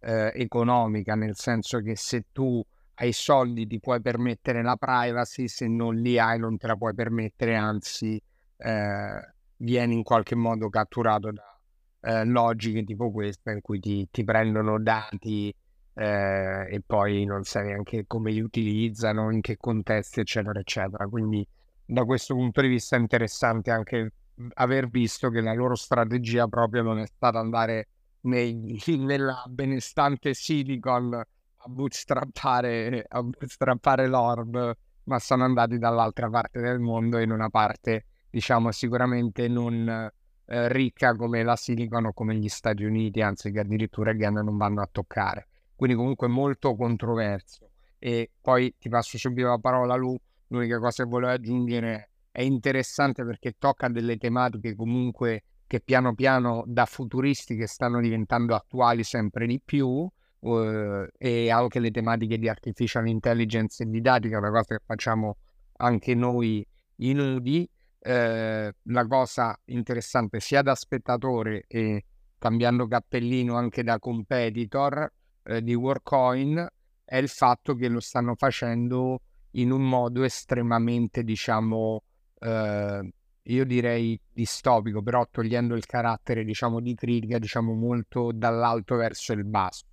eh, 0.00 0.32
economica, 0.34 1.14
nel 1.14 1.36
senso 1.36 1.80
che 1.80 1.96
se 1.96 2.26
tu 2.32 2.64
hai 2.94 3.12
soldi 3.12 3.66
ti 3.66 3.80
puoi 3.80 4.00
permettere 4.00 4.62
la 4.62 4.76
privacy, 4.76 5.48
se 5.48 5.66
non 5.68 5.96
li 5.96 6.18
hai 6.18 6.38
non 6.38 6.56
te 6.58 6.66
la 6.66 6.76
puoi 6.76 6.94
permettere, 6.94 7.56
anzi 7.56 8.20
eh, 8.56 9.32
vieni 9.56 9.94
in 9.94 10.02
qualche 10.02 10.34
modo 10.34 10.68
catturato 10.68 11.30
da 11.32 11.58
eh, 12.02 12.24
logiche 12.24 12.84
tipo 12.84 13.10
questa 13.10 13.52
in 13.52 13.60
cui 13.60 13.80
ti, 13.80 14.08
ti 14.10 14.24
prendono 14.24 14.78
dati 14.80 15.54
eh, 15.94 16.66
e 16.70 16.82
poi 16.84 17.24
non 17.24 17.44
sai 17.44 17.66
neanche 17.66 18.04
come 18.06 18.32
li 18.32 18.40
utilizzano, 18.40 19.30
in 19.30 19.40
che 19.40 19.56
contesti, 19.56 20.20
eccetera, 20.20 20.58
eccetera. 20.58 21.06
Quindi 21.06 21.46
da 21.84 22.04
questo 22.04 22.34
punto 22.34 22.60
di 22.60 22.68
vista 22.68 22.96
è 22.96 23.00
interessante 23.00 23.70
anche 23.70 24.12
aver 24.54 24.88
visto 24.88 25.28
che 25.28 25.40
la 25.40 25.52
loro 25.52 25.74
strategia 25.74 26.46
proprio 26.48 26.82
non 26.82 26.98
è 26.98 27.06
stata 27.06 27.38
andare 27.38 27.88
nei, 28.22 28.80
nella 28.98 29.44
benestante 29.48 30.34
Silicon 30.34 31.14
a 31.14 31.68
bootstrappare, 31.68 33.04
a 33.06 33.22
bootstrappare 33.22 34.06
l'orb, 34.06 34.76
ma 35.04 35.18
sono 35.18 35.44
andati 35.44 35.78
dall'altra 35.78 36.28
parte 36.30 36.60
del 36.60 36.78
mondo 36.78 37.18
in 37.18 37.30
una 37.30 37.50
parte, 37.50 38.06
diciamo, 38.30 38.70
sicuramente 38.70 39.48
non 39.48 40.10
eh, 40.46 40.72
ricca 40.72 41.14
come 41.14 41.42
la 41.42 41.56
Silicon 41.56 42.06
o 42.06 42.12
come 42.12 42.34
gli 42.36 42.48
Stati 42.48 42.84
Uniti, 42.84 43.20
anzi 43.20 43.50
che 43.50 43.60
addirittura 43.60 44.12
gli 44.12 44.24
non 44.24 44.56
vanno 44.56 44.80
a 44.80 44.88
toccare 44.90 45.48
quindi 45.80 45.96
comunque 45.96 46.28
molto 46.28 46.76
controverso. 46.76 47.70
E 47.98 48.32
poi 48.38 48.74
ti 48.78 48.90
passo 48.90 49.16
subito 49.16 49.48
la 49.48 49.56
parola 49.56 49.94
Lu, 49.94 50.14
l'unica 50.48 50.78
cosa 50.78 51.04
che 51.04 51.08
volevo 51.08 51.32
aggiungere 51.32 52.10
è 52.30 52.42
interessante 52.42 53.24
perché 53.24 53.54
tocca 53.58 53.88
delle 53.88 54.18
tematiche 54.18 54.76
comunque 54.76 55.44
che 55.70 55.78
piano 55.78 56.16
piano 56.16 56.64
da 56.66 56.84
futuristiche 56.84 57.68
stanno 57.68 58.00
diventando 58.00 58.56
attuali 58.56 59.04
sempre 59.04 59.46
di 59.46 59.62
più 59.64 59.86
uh, 59.86 61.06
e 61.16 61.48
anche 61.48 61.78
le 61.78 61.92
tematiche 61.92 62.38
di 62.38 62.48
artificial 62.48 63.06
intelligence 63.06 63.84
e 63.84 63.86
didattica, 63.86 64.38
una 64.38 64.50
cosa 64.50 64.74
che 64.76 64.82
facciamo 64.84 65.36
anche 65.76 66.16
noi 66.16 66.66
in 66.96 67.20
UDI. 67.20 67.70
Eh, 68.00 68.74
la 68.82 69.06
cosa 69.06 69.56
interessante 69.66 70.40
sia 70.40 70.62
da 70.62 70.74
spettatore 70.74 71.66
e 71.68 72.04
cambiando 72.36 72.88
cappellino 72.88 73.54
anche 73.54 73.84
da 73.84 74.00
competitor 74.00 75.08
eh, 75.44 75.62
di 75.62 75.74
Warcoin 75.74 76.66
è 77.04 77.16
il 77.16 77.28
fatto 77.28 77.76
che 77.76 77.86
lo 77.86 78.00
stanno 78.00 78.34
facendo 78.34 79.20
in 79.52 79.70
un 79.70 79.88
modo 79.88 80.24
estremamente, 80.24 81.22
diciamo, 81.22 82.02
eh, 82.40 83.12
io 83.52 83.64
direi 83.64 84.18
distopico, 84.32 85.02
però 85.02 85.26
togliendo 85.30 85.74
il 85.74 85.86
carattere, 85.86 86.44
diciamo, 86.44 86.80
di 86.80 86.94
critica, 86.94 87.38
diciamo, 87.38 87.74
molto 87.74 88.32
dall'alto 88.32 88.96
verso 88.96 89.32
il 89.32 89.44
basso. 89.44 89.86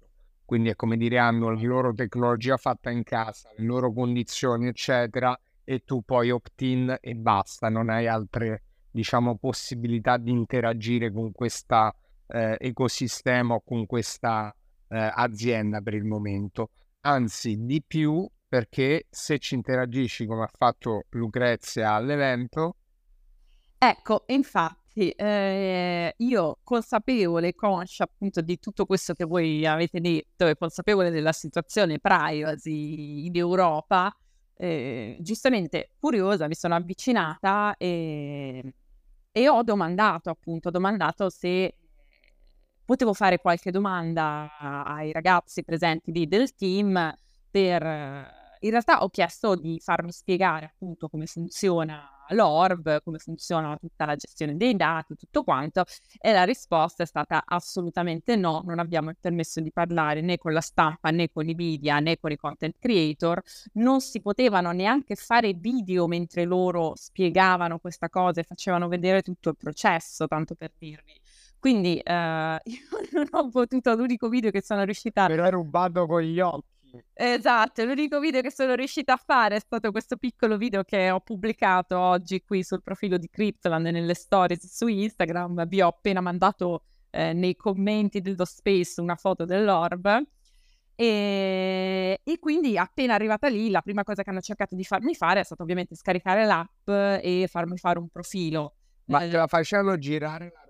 Quindi 0.46 0.70
è 0.70 0.76
come 0.76 0.96
dire, 0.98 1.18
hanno 1.18 1.52
la 1.52 1.62
loro 1.62 1.94
tecnologia 1.94 2.58
fatta 2.58 2.90
in 2.90 3.04
casa, 3.04 3.50
le 3.58 3.66
loro 3.66 3.92
condizioni, 3.92 4.68
eccetera, 4.68 5.38
e 5.64 5.84
tu 5.84 6.02
poi 6.04 6.32
opt-in 6.32 6.98
e 7.02 7.16
basta, 7.16 7.68
non 7.70 7.90
hai 7.90 8.08
altre, 8.08 8.64
diciamo, 8.90 9.38
possibilità 9.38 10.18
di 10.18 10.32
interagire 10.32 11.12
con 11.12 11.32
questo 11.32 11.94
eh, 12.28 12.56
ecosistema 12.60 13.56
o 13.56 13.62
con 13.62 13.86
questa 13.86 14.56
eh, 14.88 15.12
azienda 15.14 15.82
per 15.82 15.96
il 15.96 16.06
momento, 16.06 16.70
anzi 17.02 17.58
di 17.66 17.84
più 17.86 18.26
perché 18.48 19.08
se 19.10 19.40
ci 19.40 19.56
interagisci 19.56 20.26
come 20.26 20.44
ha 20.44 20.52
fatto 20.52 21.04
Lucrezia 21.10 21.94
all'evento. 21.94 22.78
Ecco, 23.80 24.24
infatti 24.28 25.12
eh, 25.12 26.14
io 26.18 26.58
consapevole, 26.64 27.54
conscia 27.54 28.06
appunto 28.06 28.42
di 28.42 28.58
tutto 28.60 28.86
questo 28.88 29.14
che 29.14 29.24
voi 29.24 29.68
avete 29.68 30.00
detto 30.02 30.48
e 30.48 30.56
consapevole 30.56 31.12
della 31.12 31.32
situazione 31.32 32.00
privacy 32.00 33.28
in 33.28 33.36
Europa, 33.36 34.12
eh, 34.56 35.18
giustamente 35.20 35.92
curiosa 36.00 36.48
mi 36.48 36.56
sono 36.56 36.74
avvicinata 36.74 37.76
e, 37.78 38.74
e 39.32 39.48
ho 39.48 39.62
domandato 39.62 40.32
appunto, 40.32 40.70
ho 40.70 40.72
domandato 40.72 41.30
se 41.30 41.76
potevo 42.84 43.14
fare 43.14 43.38
qualche 43.38 43.70
domanda 43.70 44.58
ai 44.60 45.12
ragazzi 45.12 45.64
presenti 45.64 46.12
lì 46.12 46.28
del 46.28 46.56
team 46.56 47.16
per... 47.52 48.36
In 48.62 48.72
realtà 48.72 49.04
ho 49.04 49.10
chiesto 49.10 49.56
di 49.56 49.80
farmi 49.80 50.12
spiegare 50.12 50.66
appunto 50.66 51.10
come 51.10 51.28
funziona 51.28 52.17
l'ORB, 52.30 53.02
come 53.04 53.18
funziona 53.20 53.78
tutta 53.78 54.06
la 54.06 54.16
gestione 54.16 54.56
dei 54.56 54.76
dati, 54.76 55.16
tutto 55.16 55.44
quanto, 55.44 55.84
e 56.20 56.32
la 56.32 56.44
risposta 56.44 57.04
è 57.04 57.06
stata 57.06 57.44
assolutamente 57.46 58.36
no, 58.36 58.64
non 58.66 58.80
abbiamo 58.80 59.10
il 59.10 59.18
permesso 59.20 59.62
di 59.62 59.72
parlare 59.72 60.22
né 60.22 60.38
con 60.38 60.54
la 60.54 60.62
stampa 60.62 61.10
né 61.10 61.30
con 61.32 61.48
i 61.48 61.54
media 61.54 62.00
né 62.00 62.18
con 62.20 62.32
i 62.32 62.38
content 62.38 62.76
creator, 62.80 63.42
non 63.74 64.02
si 64.02 64.22
potevano 64.22 64.72
neanche 64.72 65.16
fare 65.16 65.54
video 65.54 66.08
mentre 66.08 66.46
loro 66.46 66.94
spiegavano 66.96 67.80
questa 67.80 68.10
cosa 68.10 68.42
e 68.42 68.44
facevano 68.44 68.88
vedere 68.88 69.22
tutto 69.22 69.50
il 69.50 69.58
processo, 69.58 70.28
tanto 70.28 70.56
per 70.56 70.72
dirvi. 70.78 71.20
Quindi 71.60 72.02
uh, 72.04 72.12
io 72.64 72.88
non 73.12 73.28
ho 73.32 73.50
potuto, 73.50 73.96
l'unico 73.96 74.30
video 74.30 74.52
che 74.52 74.62
sono 74.62 74.84
riuscita 74.84 75.24
a... 75.24 75.28
Me 75.28 75.36
l'hai 75.36 75.52
rubato 75.52 76.06
con 76.06 76.22
gli 76.22 76.40
occhi. 76.40 76.77
Esatto, 77.14 77.84
l'unico 77.84 78.20
video 78.20 78.42
che 78.42 78.52
sono 78.52 78.76
riuscita 78.76 79.14
a 79.14 79.18
fare 79.18 79.56
è 79.56 79.60
stato 79.60 79.92
questo 79.92 80.18
piccolo 80.18 80.58
video 80.58 80.84
che 80.84 81.10
ho 81.12 81.20
pubblicato 81.20 81.98
oggi 81.98 82.42
qui 82.42 82.64
sul 82.64 82.82
profilo 82.82 83.18
di 83.18 83.30
Cryptoland 83.30 83.88
nelle 83.88 84.14
stories 84.14 84.68
su 84.68 84.88
Instagram. 84.88 85.68
Vi 85.68 85.82
ho 85.82 85.88
appena 85.88 86.22
mandato 86.22 86.84
eh, 87.10 87.34
nei 87.34 87.56
commenti 87.56 88.22
dello 88.22 88.46
space 88.46 89.02
una 89.02 89.16
foto 89.16 89.46
dell'orb. 89.46 90.24
E, 91.00 92.20
e, 92.24 92.40
quindi 92.40 92.76
appena 92.78 93.14
arrivata 93.14 93.48
lì, 93.48 93.70
la 93.70 93.82
prima 93.82 94.04
cosa 94.04 94.24
che 94.24 94.32
hanno 94.32 94.42
cercato 94.42 94.76
di 94.76 94.84
farmi 94.84 95.14
fare 95.14 95.42
è 95.42 95.44
stato 95.44 95.62
ovviamente 95.62 95.96
scaricare 95.96 96.46
l'app 96.46 96.88
e 97.22 97.48
farmi 97.48 97.78
fare 97.78 98.00
un 98.00 98.10
profilo. 98.10 98.74
Ma 99.06 99.20
te 99.20 99.28
la 99.28 99.48
facevano 99.48 99.98
girare 99.98 100.52
la 100.54 100.67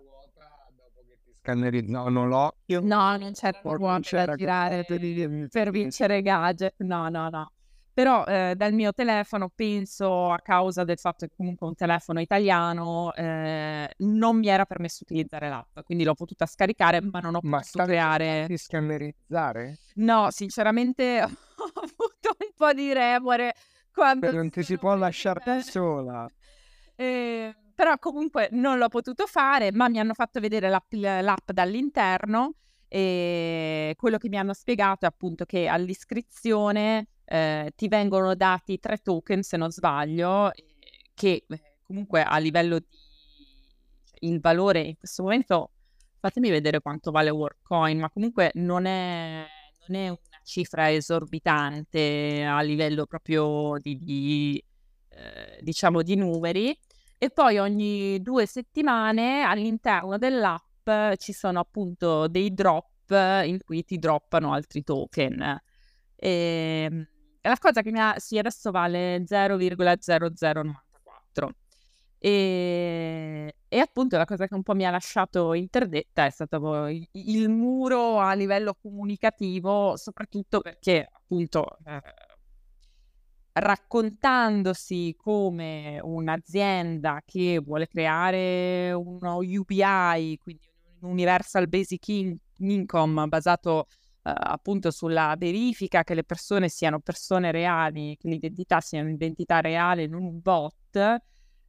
scannerizzavano 1.48 2.28
l'occhio. 2.28 2.82
No, 2.82 3.16
non 3.18 3.32
c'era 3.32 3.60
ruolo 3.62 4.00
da 4.10 4.36
girare 4.36 4.84
per 4.84 5.72
vincere 5.72 6.22
gadget. 6.22 6.76
No, 6.80 7.08
no, 7.08 7.30
no. 7.30 7.52
Però 7.94 8.26
eh, 8.26 8.54
dal 8.56 8.74
mio 8.74 8.94
telefono 8.94 9.50
penso 9.56 10.30
a 10.30 10.38
causa 10.38 10.84
del 10.84 11.00
fatto 11.00 11.26
che 11.26 11.34
comunque 11.36 11.66
un 11.66 11.74
telefono 11.74 12.20
italiano 12.20 13.12
eh, 13.16 13.90
non 13.98 14.38
mi 14.38 14.48
era 14.50 14.66
permesso 14.66 15.00
utilizzare 15.02 15.50
l'app, 15.50 15.80
quindi 15.84 16.04
l'ho 16.04 16.14
potuta 16.14 16.46
scaricare 16.46 17.02
ma 17.02 17.20
non 17.22 17.34
ho 17.34 17.40
ma 17.42 17.58
potuto 17.58 17.86
creare... 17.86 18.46
di 18.48 18.56
scannerizzare? 18.56 19.80
No, 19.96 20.30
sinceramente 20.30 21.22
ho 21.24 21.72
avuto 21.74 22.36
un 22.38 22.52
po' 22.56 22.72
di 22.72 22.94
remore 22.94 23.56
quando... 23.92 24.32
non 24.32 24.52
ti 24.52 24.62
si 24.62 24.78
può 24.78 24.94
lasciare 24.94 25.42
da 25.44 25.62
sola. 25.62 26.30
Eh, 26.96 27.52
però 27.78 27.96
comunque 28.00 28.50
non 28.54 28.80
l'ho 28.80 28.88
potuto 28.88 29.28
fare, 29.28 29.72
ma 29.72 29.88
mi 29.88 30.00
hanno 30.00 30.16
fatto 30.16 30.40
vedere 30.40 30.68
l'app, 30.68 30.92
l'app 30.94 31.52
dall'interno 31.52 32.56
e 32.88 33.94
quello 33.96 34.18
che 34.18 34.30
mi 34.30 34.38
hanno 34.40 34.56
spiegato 34.56 35.06
è 35.06 35.08
appunto 35.08 35.46
che 35.46 35.68
all'iscrizione 35.68 37.10
eh, 37.24 37.72
ti 37.76 37.88
vengono 37.88 38.34
dati 38.34 38.80
tre 38.80 38.98
token, 38.98 39.44
se 39.44 39.58
non 39.58 39.70
sbaglio, 39.70 40.50
che 41.14 41.46
eh, 41.48 41.62
comunque 41.84 42.24
a 42.24 42.40
livello 42.40 42.80
di 42.80 42.88
cioè, 44.06 44.18
il 44.22 44.40
valore 44.40 44.80
in 44.80 44.98
questo 44.98 45.22
momento 45.22 45.70
fatemi 46.20 46.50
vedere 46.50 46.82
quanto 46.82 47.12
vale 47.12 47.30
Workcoin, 47.30 48.00
ma 48.00 48.10
comunque 48.10 48.50
non 48.56 48.86
è, 48.86 49.46
non 49.86 50.02
è 50.02 50.08
una 50.08 50.18
cifra 50.44 50.92
esorbitante 50.92 52.44
a 52.44 52.60
livello 52.62 53.06
proprio 53.06 53.78
di, 53.80 54.00
di 54.02 54.64
eh, 55.10 55.60
diciamo 55.62 56.02
di 56.02 56.16
numeri 56.16 56.76
e 57.18 57.30
poi 57.30 57.58
ogni 57.58 58.22
due 58.22 58.46
settimane 58.46 59.42
all'interno 59.42 60.18
dell'app 60.18 60.66
ci 61.18 61.34
sono 61.34 61.60
appunto 61.60 62.28
dei 62.28 62.54
drop 62.54 63.10
in 63.10 63.60
cui 63.64 63.84
ti 63.84 63.98
droppano 63.98 64.54
altri 64.54 64.84
token. 64.84 65.62
E 66.16 66.88
ehm, 66.90 67.08
la 67.42 67.58
cosa 67.58 67.82
che 67.82 67.92
mi 67.92 68.00
ha... 68.00 68.16
Sì, 68.18 68.38
adesso 68.38 68.72
vale 68.72 69.24
0,0094. 69.24 71.50
E, 72.20 73.56
e, 73.68 73.80
appunto 73.80 74.18
la 74.18 74.26
cosa 74.26 74.48
che 74.48 74.56
un 74.56 74.64
po' 74.64 74.74
mi 74.74 74.86
ha 74.86 74.90
lasciato 74.90 75.54
interdetta 75.54 76.26
è 76.26 76.32
stato 76.32 76.88
il, 76.88 77.08
il 77.12 77.48
muro 77.48 78.20
a 78.20 78.34
livello 78.34 78.76
comunicativo, 78.82 79.96
soprattutto 79.98 80.62
perché 80.62 81.08
appunto 81.12 81.78
eh, 81.86 82.02
raccontandosi 83.60 85.16
come 85.18 86.00
un'azienda 86.02 87.22
che 87.26 87.60
vuole 87.64 87.88
creare 87.88 88.92
uno 88.92 89.38
UBI, 89.38 90.38
quindi 90.42 90.70
un 91.00 91.12
Universal 91.12 91.68
Basic 91.68 92.08
In- 92.10 92.38
Income 92.60 93.28
basato 93.28 93.88
eh, 94.24 94.32
appunto 94.34 94.92
sulla 94.92 95.36
verifica 95.38 96.04
che 96.04 96.16
le 96.16 96.24
persone 96.24 96.70
siano 96.70 97.00
persone 97.00 97.52
reali, 97.52 98.18
che 98.18 98.28
l'identità 98.28 98.82
sia 98.82 99.02
un'identità 99.02 99.62
reale, 99.62 100.08
non 100.08 100.24
un 100.24 100.40
bot 100.42 101.22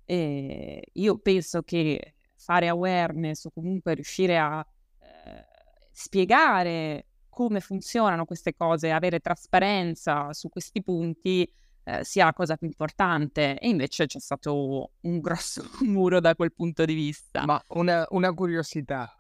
e 0.05 0.83
io 0.91 1.19
penso 1.19 1.63
che 1.63 2.15
fare 2.37 2.69
awareness 2.69 3.45
o 3.45 3.51
comunque 3.51 3.95
riuscire 3.95 4.39
a 4.39 4.67
eh, 5.01 5.47
spiegare 5.91 7.07
come 7.29 7.61
funzionano 7.61 8.25
queste 8.25 8.55
cose, 8.55 8.91
avere 8.91 9.21
trasparenza 9.21 10.33
su 10.33 10.49
questi 10.49 10.83
punti 10.83 11.49
eh, 11.89 12.05
sia 12.05 12.27
la 12.27 12.35
cosa 12.35 12.57
più 12.57 12.67
importante 12.67 13.59
e 13.59 13.69
invece 13.69 14.05
c'è 14.05 14.21
stato 14.21 14.91
un 15.01 15.21
grosso 15.21 15.65
muro 15.87 16.21
da 16.21 16.35
quel 16.35 16.53
punto 16.53 16.85
di 16.85 16.93
vista. 16.93 17.47
Ma 17.47 17.63
una, 17.69 18.05
una 18.11 18.33
curiosità 18.35 19.11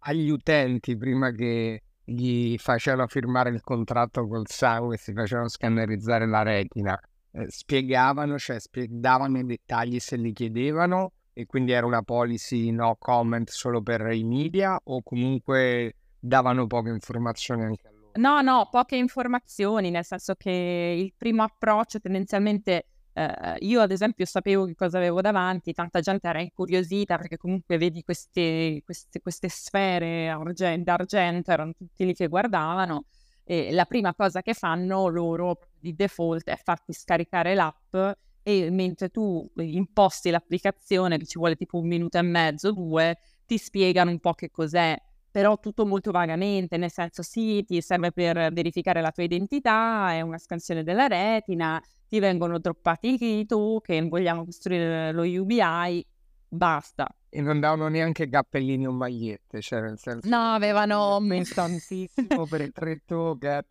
agli 0.00 0.28
utenti 0.28 0.96
prima 0.96 1.30
che 1.30 1.82
gli 2.04 2.56
facevano 2.58 3.08
firmare 3.08 3.50
il 3.50 3.62
contratto 3.62 4.26
col 4.26 4.46
sangue 4.46 4.96
si 4.96 5.12
facevano 5.12 5.48
scannerizzare 5.48 6.26
la 6.26 6.42
retina 6.42 6.98
eh, 7.32 7.46
spiegavano, 7.48 8.38
cioè 8.38 8.58
spiegavano 8.58 9.38
i 9.38 9.44
dettagli 9.44 9.98
se 9.98 10.16
li 10.16 10.32
chiedevano 10.32 11.12
e 11.32 11.46
quindi 11.46 11.72
era 11.72 11.86
una 11.86 12.02
policy 12.02 12.70
no 12.70 12.96
comment 12.98 13.48
solo 13.48 13.82
per 13.82 14.10
i 14.12 14.24
media 14.24 14.78
o 14.82 15.02
comunque 15.02 15.94
davano 16.18 16.66
poche 16.66 16.90
informazioni 16.90 17.64
anche? 17.64 17.87
No, 18.18 18.40
no, 18.40 18.68
poche 18.68 18.96
informazioni, 18.96 19.90
nel 19.90 20.04
senso 20.04 20.34
che 20.34 20.50
il 20.50 21.14
primo 21.16 21.44
approccio 21.44 22.00
tendenzialmente 22.00 22.86
eh, 23.12 23.56
io 23.60 23.80
ad 23.80 23.92
esempio 23.92 24.24
sapevo 24.24 24.64
che 24.64 24.74
cosa 24.74 24.98
avevo 24.98 25.20
davanti, 25.20 25.72
tanta 25.72 26.00
gente 26.00 26.26
era 26.26 26.40
incuriosita 26.40 27.16
perché 27.16 27.36
comunque 27.36 27.78
vedi 27.78 28.02
queste, 28.02 28.82
queste, 28.84 29.20
queste 29.20 29.48
sfere 29.48 30.36
d'argento, 30.82 31.50
erano 31.52 31.72
tutti 31.74 32.04
lì 32.04 32.12
che 32.12 32.26
guardavano 32.26 33.04
e 33.44 33.70
la 33.70 33.84
prima 33.84 34.12
cosa 34.14 34.42
che 34.42 34.52
fanno 34.52 35.06
loro 35.06 35.68
di 35.78 35.94
default 35.94 36.50
è 36.50 36.56
farti 36.56 36.92
scaricare 36.92 37.54
l'app 37.54 37.94
e 38.42 38.70
mentre 38.70 39.10
tu 39.10 39.48
imposti 39.56 40.30
l'applicazione, 40.30 41.18
che 41.18 41.26
ci 41.26 41.38
vuole 41.38 41.54
tipo 41.54 41.78
un 41.78 41.86
minuto 41.86 42.18
e 42.18 42.22
mezzo, 42.22 42.72
due, 42.72 43.16
ti 43.46 43.58
spiegano 43.58 44.10
un 44.10 44.18
po' 44.18 44.32
che 44.32 44.50
cos'è, 44.50 44.96
però 45.30 45.58
tutto 45.58 45.86
molto 45.86 46.10
vagamente, 46.10 46.76
nel 46.76 46.90
senso 46.90 47.22
sì, 47.22 47.64
ti 47.64 47.80
serve 47.80 48.12
per 48.12 48.52
verificare 48.52 49.00
la 49.00 49.10
tua 49.10 49.24
identità, 49.24 50.12
è 50.12 50.20
una 50.20 50.38
scansione 50.38 50.82
della 50.82 51.06
retina, 51.06 51.82
ti 52.08 52.18
vengono 52.18 52.58
droppati 52.58 53.16
i 53.40 53.46
token, 53.46 54.08
vogliamo 54.08 54.44
costruire 54.44 55.12
lo 55.12 55.22
UBI, 55.22 56.04
basta. 56.48 57.06
E 57.30 57.42
non 57.42 57.60
davano 57.60 57.88
neanche 57.88 58.28
cappellini 58.28 58.86
o 58.86 58.92
magliette, 58.92 59.60
cioè 59.60 59.80
nel 59.82 59.98
senso... 59.98 60.26
No, 60.28 60.54
avevano... 60.54 61.18
Instantissimo 61.20 62.46
per 62.48 62.62
il 62.62 62.72
tre 62.72 63.02
token. 63.04 63.62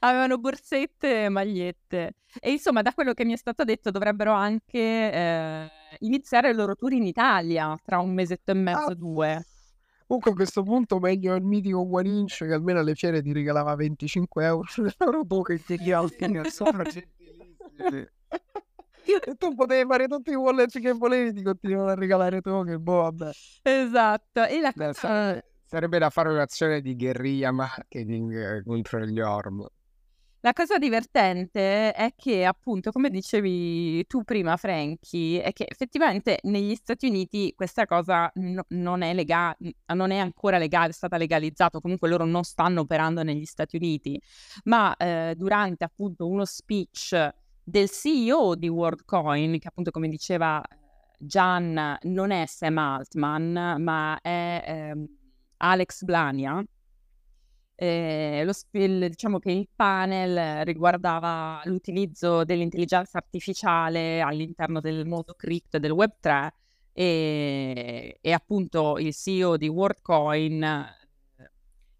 avevano 0.00 0.36
borsette 0.36 1.24
e 1.24 1.28
magliette. 1.30 2.16
E 2.38 2.50
insomma, 2.50 2.82
da 2.82 2.92
quello 2.92 3.14
che 3.14 3.24
mi 3.24 3.32
è 3.32 3.36
stato 3.36 3.64
detto, 3.64 3.90
dovrebbero 3.90 4.32
anche 4.32 4.78
eh, 4.78 5.70
iniziare 6.00 6.50
il 6.50 6.56
loro 6.56 6.74
tour 6.74 6.92
in 6.92 7.06
Italia 7.06 7.74
tra 7.82 8.00
un 8.00 8.12
mesetto 8.12 8.50
e 8.50 8.54
mezzo, 8.54 8.90
ah. 8.90 8.94
due. 8.94 9.44
Comunque 10.10 10.32
a 10.32 10.34
questo 10.34 10.64
punto 10.64 10.98
meglio 10.98 11.36
il 11.36 11.44
mitico 11.44 12.00
Inch 12.00 12.38
che 12.38 12.52
almeno 12.52 12.80
alle 12.80 12.96
fiere 12.96 13.22
ti 13.22 13.32
regalava 13.32 13.76
25 13.76 14.44
euro 14.44 14.66
nel 14.78 14.92
loro 14.98 15.24
token 15.24 15.62
ti 15.62 15.78
sono 16.50 16.82
gentilissimi. 16.82 18.08
e 19.24 19.34
tu 19.38 19.54
potevi 19.54 19.88
fare 19.88 20.08
tutti 20.08 20.32
i 20.32 20.34
wallet 20.34 20.80
che 20.80 20.92
volevi, 20.94 21.32
ti 21.32 21.44
continuavano 21.44 21.92
a 21.92 21.94
regalare 21.94 22.40
token, 22.40 22.82
boh, 22.82 23.02
vabbè. 23.02 23.30
Esatto. 23.62 24.44
E 24.46 24.60
la 24.60 24.72
sarebbe, 24.74 25.44
sarebbe 25.64 25.98
da 26.00 26.10
fare 26.10 26.30
un'azione 26.30 26.80
di 26.80 26.96
guerriglia 26.96 27.52
marketing 27.52 28.34
eh, 28.34 28.62
contro 28.64 29.06
gli 29.06 29.20
orm. 29.20 29.64
La 30.42 30.54
cosa 30.54 30.78
divertente 30.78 31.92
è 31.92 32.14
che, 32.16 32.46
appunto, 32.46 32.92
come 32.92 33.10
dicevi 33.10 34.06
tu 34.06 34.24
prima, 34.24 34.56
Frankie, 34.56 35.42
è 35.42 35.52
che 35.52 35.66
effettivamente 35.68 36.38
negli 36.44 36.74
Stati 36.76 37.06
Uniti 37.08 37.52
questa 37.54 37.84
cosa 37.84 38.30
no, 38.36 38.64
non, 38.68 39.02
è 39.02 39.12
lega- 39.12 39.54
non 39.92 40.10
è 40.10 40.16
ancora 40.16 40.56
legale, 40.56 40.90
è 40.90 40.92
stata 40.92 41.18
legalizzata, 41.18 41.78
comunque 41.80 42.08
loro 42.08 42.24
non 42.24 42.42
stanno 42.44 42.80
operando 42.80 43.22
negli 43.22 43.44
Stati 43.44 43.76
Uniti, 43.76 44.18
ma 44.64 44.96
eh, 44.96 45.34
durante 45.36 45.84
appunto 45.84 46.26
uno 46.26 46.46
speech 46.46 47.34
del 47.62 47.90
CEO 47.90 48.54
di 48.54 48.68
WorldCoin, 48.68 49.58
che 49.58 49.68
appunto 49.68 49.90
come 49.90 50.08
diceva 50.08 50.62
Gian 51.18 51.98
non 52.00 52.30
è 52.30 52.46
Sam 52.46 52.78
Altman, 52.78 53.76
ma 53.78 54.18
è 54.22 54.62
eh, 54.66 55.08
Alex 55.58 56.02
Blania. 56.04 56.64
Eh, 57.82 58.42
lo, 58.44 58.52
il, 58.72 59.08
diciamo 59.08 59.38
che 59.38 59.50
il 59.52 59.66
panel 59.74 60.66
riguardava 60.66 61.62
l'utilizzo 61.64 62.44
dell'intelligenza 62.44 63.16
artificiale 63.16 64.20
all'interno 64.20 64.80
del 64.80 65.06
mondo 65.06 65.32
cripto 65.32 65.78
e 65.78 65.80
del 65.80 65.92
Web3 65.92 66.48
e, 66.92 68.18
e 68.20 68.32
appunto 68.32 68.98
il 68.98 69.14
CEO 69.14 69.56
di 69.56 69.68
WorldCoin 69.68 70.62
eh, 70.62 71.50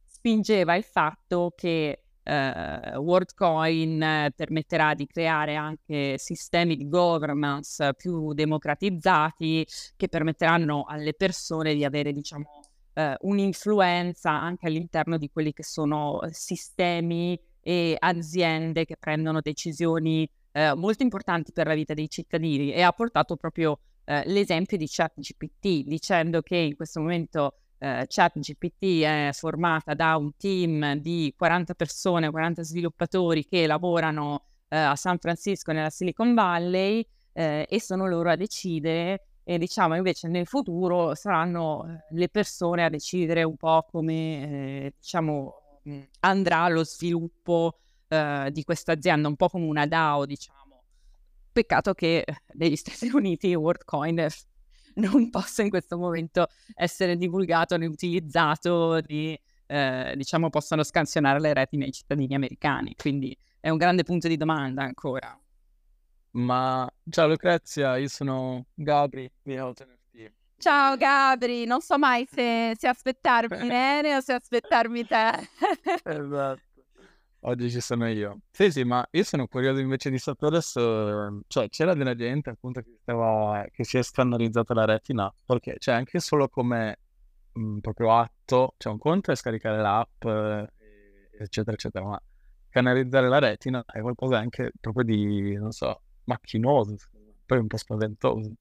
spingeva 0.05 0.75
il 0.75 0.85
fatto 0.85 1.55
che 1.57 2.03
eh, 2.25 2.97
WorldCoin 2.97 4.33
permetterà 4.37 4.93
di 4.93 5.07
creare 5.07 5.55
anche 5.55 6.19
sistemi 6.19 6.77
di 6.77 6.89
governance 6.89 7.95
più 7.95 8.35
democratizzati 8.35 9.67
che 9.97 10.09
permetteranno 10.09 10.85
alle 10.87 11.15
persone 11.15 11.73
di 11.75 11.87
avere, 11.87 12.13
diciamo, 12.13 12.60
eh, 12.95 13.17
un'influenza 13.21 14.31
anche 14.31 14.67
all'interno 14.67 15.17
di 15.17 15.31
quelli 15.31 15.53
che 15.53 15.63
sono 15.63 16.21
sistemi 16.31 17.39
e 17.61 17.97
aziende 17.99 18.85
che 18.85 18.97
prendono 18.97 19.41
decisioni 19.41 20.29
eh, 20.53 20.75
molto 20.75 21.03
importanti 21.03 21.53
per 21.53 21.67
la 21.67 21.75
vita 21.75 21.95
dei 21.95 22.09
cittadini. 22.09 22.73
E 22.73 22.83
ha 22.83 22.93
portato 22.93 23.37
proprio 23.37 23.81
eh, 24.05 24.23
l'esempio 24.27 24.77
di 24.77 24.87
ChatGPT 24.89 25.85
dicendo 25.85 26.43
che 26.43 26.57
in 26.57 26.77
questo 26.77 27.01
momento 27.01 27.55
eh, 27.79 28.07
ChatGPT 28.09 29.03
è 29.03 29.31
formata 29.33 29.95
da 29.95 30.17
un 30.17 30.37
team 30.37 30.95
di 30.97 31.33
40 31.37 31.75
persone, 31.75 32.31
40 32.31 32.63
sviluppatori 32.63 33.45
che 33.45 33.67
lavorano 33.67 34.47
eh, 34.69 34.77
a 34.77 34.97
San 34.97 35.19
Francisco 35.19 35.73
nella 35.73 35.91
Silicon 35.91 36.35
Valley 36.35 37.07
eh, 37.33 37.67
e 37.69 37.81
sono 37.81 38.07
loro 38.07 38.31
a 38.31 38.37
decidere 38.37 39.27
e 39.51 39.59
diciamo 39.59 39.97
invece 39.97 40.29
nel 40.29 40.47
futuro 40.47 41.17
saranno 41.17 41.85
eh, 41.85 42.05
le 42.11 42.29
persone 42.29 42.85
a 42.85 42.89
decidere 42.89 43.43
un 43.43 43.57
po' 43.57 43.85
come 43.91 44.13
eh, 44.13 44.95
diciamo 44.97 45.55
andrà 46.21 46.69
lo 46.69 46.85
sviluppo 46.85 47.81
eh, 48.07 48.49
di 48.53 48.63
questa 48.63 48.93
azienda, 48.93 49.27
un 49.27 49.35
po' 49.35 49.49
come 49.49 49.67
una 49.67 49.87
DAO 49.87 50.25
diciamo. 50.25 50.85
Peccato 51.51 51.95
che 51.95 52.25
negli 52.53 52.77
Stati 52.79 53.09
Uniti 53.13 53.53
WorldCoin 53.53 54.25
non 54.95 55.31
possa 55.31 55.63
in 55.63 55.71
questo 55.71 55.99
momento 55.99 56.47
essere 56.77 57.17
divulgato 57.17 57.77
né 57.77 57.87
utilizzato, 57.87 59.01
di, 59.01 59.37
eh, 59.67 60.13
diciamo, 60.15 60.49
possano 60.49 60.85
scansionare 60.85 61.41
le 61.41 61.55
reti 61.55 61.77
nei 61.77 61.91
cittadini 61.91 62.37
americani. 62.37 62.95
Quindi 62.95 63.37
è 63.59 63.69
un 63.69 63.79
grande 63.79 64.05
punto 64.05 64.29
di 64.29 64.37
domanda 64.37 64.85
ancora. 64.85 65.37
Ma 66.33 66.89
ciao 67.11 67.27
Lucrezia, 67.27 67.97
io 67.97 68.07
sono 68.07 68.67
Gabri 68.75 69.29
di 69.43 69.57
NFT. 69.57 70.33
Ciao 70.59 70.97
Gabri, 70.97 71.65
non 71.65 71.81
so 71.81 71.99
mai 71.99 72.25
se, 72.31 72.73
se 72.79 72.87
aspettarmi 72.87 73.57
Irene 73.67 74.15
o 74.15 74.21
se 74.21 74.35
aspettarmi 74.35 75.05
te. 75.07 75.49
esatto. 76.05 76.61
Oggi 77.41 77.71
ci 77.71 77.81
sono 77.81 78.07
io. 78.07 78.43
Sì, 78.53 78.71
sì, 78.71 78.85
ma 78.85 79.05
io 79.11 79.25
sono 79.25 79.49
curioso 79.49 79.81
invece 79.81 80.11
di 80.11 80.19
sapere 80.19 80.53
adesso, 80.57 81.43
cioè 81.49 81.69
c'era 81.69 81.95
della 81.95 82.15
gente 82.15 82.51
appunto 82.51 82.81
che, 82.81 82.99
stava, 83.01 83.65
che 83.73 83.83
si 83.83 83.99
è 83.99 84.03
scannerizzata 84.03 84.73
la 84.75 84.85
retina, 84.85 85.35
perché 85.45 85.77
cioè 85.79 85.95
anche 85.97 86.21
solo 86.21 86.49
come 86.49 86.99
mh, 87.55 87.61
mm, 87.61 87.79
proprio 87.79 88.15
atto, 88.15 88.75
cioè 88.77 88.93
un 88.93 88.99
conto 88.99 89.33
è 89.33 89.35
scaricare 89.35 89.81
l'app, 89.81 90.25
eh, 90.27 90.71
eccetera, 91.41 91.73
eccetera, 91.73 92.05
ma 92.05 92.23
scannerizzare 92.69 93.29
la 93.29 93.39
retina 93.41 93.83
è 93.85 94.01
qualcosa 94.01 94.39
anche 94.39 94.71
proprio 94.79 95.05
di, 95.05 95.55
non 95.55 95.73
so, 95.73 96.03
macchinoso, 96.31 96.95
poi 97.45 97.59
un 97.59 97.67
po' 97.67 97.77
spaventoso. 97.77 98.53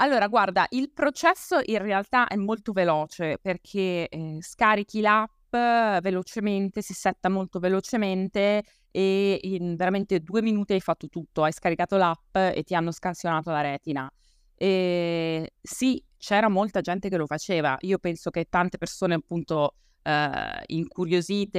Allora, 0.00 0.28
guarda, 0.28 0.66
il 0.70 0.90
processo 0.92 1.58
in 1.64 1.78
realtà 1.78 2.26
è 2.28 2.36
molto 2.36 2.72
veloce 2.72 3.38
perché 3.40 4.08
eh, 4.08 4.36
scarichi 4.40 5.00
l'app 5.00 5.50
velocemente, 5.50 6.82
si 6.82 6.92
setta 6.92 7.28
molto 7.28 7.58
velocemente 7.58 8.62
e 8.90 9.38
in 9.42 9.76
veramente 9.76 10.20
due 10.20 10.42
minuti 10.42 10.74
hai 10.74 10.80
fatto 10.80 11.08
tutto, 11.08 11.42
hai 11.42 11.52
scaricato 11.52 11.96
l'app 11.96 12.36
e 12.36 12.62
ti 12.64 12.74
hanno 12.74 12.92
scansionato 12.92 13.50
la 13.50 13.60
retina. 13.60 14.10
E 14.54 15.52
sì, 15.60 16.02
c'era 16.16 16.48
molta 16.48 16.80
gente 16.80 17.08
che 17.08 17.16
lo 17.16 17.26
faceva. 17.26 17.76
Io 17.80 17.98
penso 17.98 18.30
che 18.30 18.46
tante 18.48 18.78
persone 18.78 19.14
appunto 19.14 19.74
eh, 20.02 20.62
incuriosite, 20.66 21.58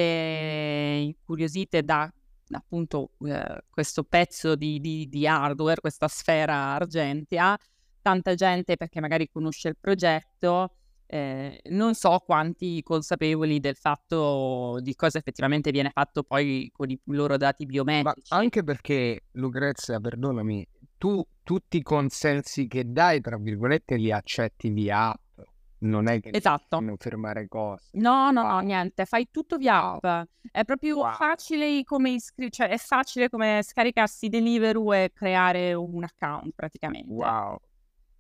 incuriosite 1.01 1.83
da 1.83 2.11
appunto 2.57 3.11
eh, 3.25 3.63
questo 3.69 4.03
pezzo 4.03 4.55
di, 4.55 4.79
di, 4.79 5.07
di, 5.09 5.27
hardware, 5.27 5.81
questa 5.81 6.07
sfera 6.07 6.73
argentea, 6.75 7.57
tanta 8.01 8.35
gente 8.35 8.77
perché 8.77 8.99
magari 8.99 9.29
conosce 9.29 9.69
il 9.69 9.77
progetto, 9.79 10.73
eh, 11.05 11.59
non 11.69 11.95
so 11.95 12.19
quanti 12.19 12.83
consapevoli 12.83 13.59
del 13.59 13.75
fatto 13.75 14.79
di 14.81 14.95
cosa 14.95 15.17
effettivamente 15.17 15.71
viene 15.71 15.89
fatto 15.91 16.23
poi 16.23 16.69
con 16.71 16.89
i 16.89 16.99
loro 17.05 17.37
dati 17.37 17.65
biometrici. 17.65 18.27
Ma 18.31 18.37
anche 18.37 18.63
perché, 18.63 19.23
Lucrezia, 19.31 19.99
perdonami, 19.99 20.67
tu 20.97 21.25
tutti 21.43 21.77
i 21.77 21.81
consensi 21.81 22.67
che 22.67 22.91
dai, 22.91 23.21
tra 23.21 23.37
virgolette, 23.37 23.95
li 23.95 24.11
accetti 24.11 24.69
via 24.69 25.09
app 25.09 25.28
non 25.79 26.07
è 26.07 26.19
che 26.19 26.29
esatto. 26.33 26.79
non 26.79 26.97
fermare 26.97 27.47
cose. 27.47 27.89
No, 27.93 28.31
no, 28.31 28.43
no, 28.43 28.59
niente, 28.59 29.05
fai 29.05 29.29
tutto 29.31 29.57
via 29.57 29.99
app. 29.99 30.29
È 30.51 30.63
proprio 30.65 30.97
wow. 30.97 31.13
facile 31.13 31.83
come 31.83 32.11
iscri- 32.11 32.51
cioè 32.51 32.69
è 32.69 32.77
facile 32.77 33.29
come 33.29 33.61
scaricarsi 33.63 34.27
Deliveroo 34.27 34.93
e 34.93 35.11
creare 35.13 35.73
un 35.73 36.03
account 36.03 36.53
praticamente. 36.55 37.11
Wow. 37.11 37.57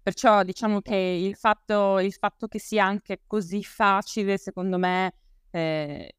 Perciò 0.01 0.43
diciamo 0.43 0.81
che 0.81 0.95
il 0.95 1.35
fatto, 1.35 1.99
il 1.99 2.13
fatto 2.13 2.47
che 2.47 2.59
sia 2.59 2.85
anche 2.85 3.21
così 3.27 3.63
facile, 3.63 4.37
secondo 4.37 4.77
me, 4.77 5.13
eh, 5.51 6.13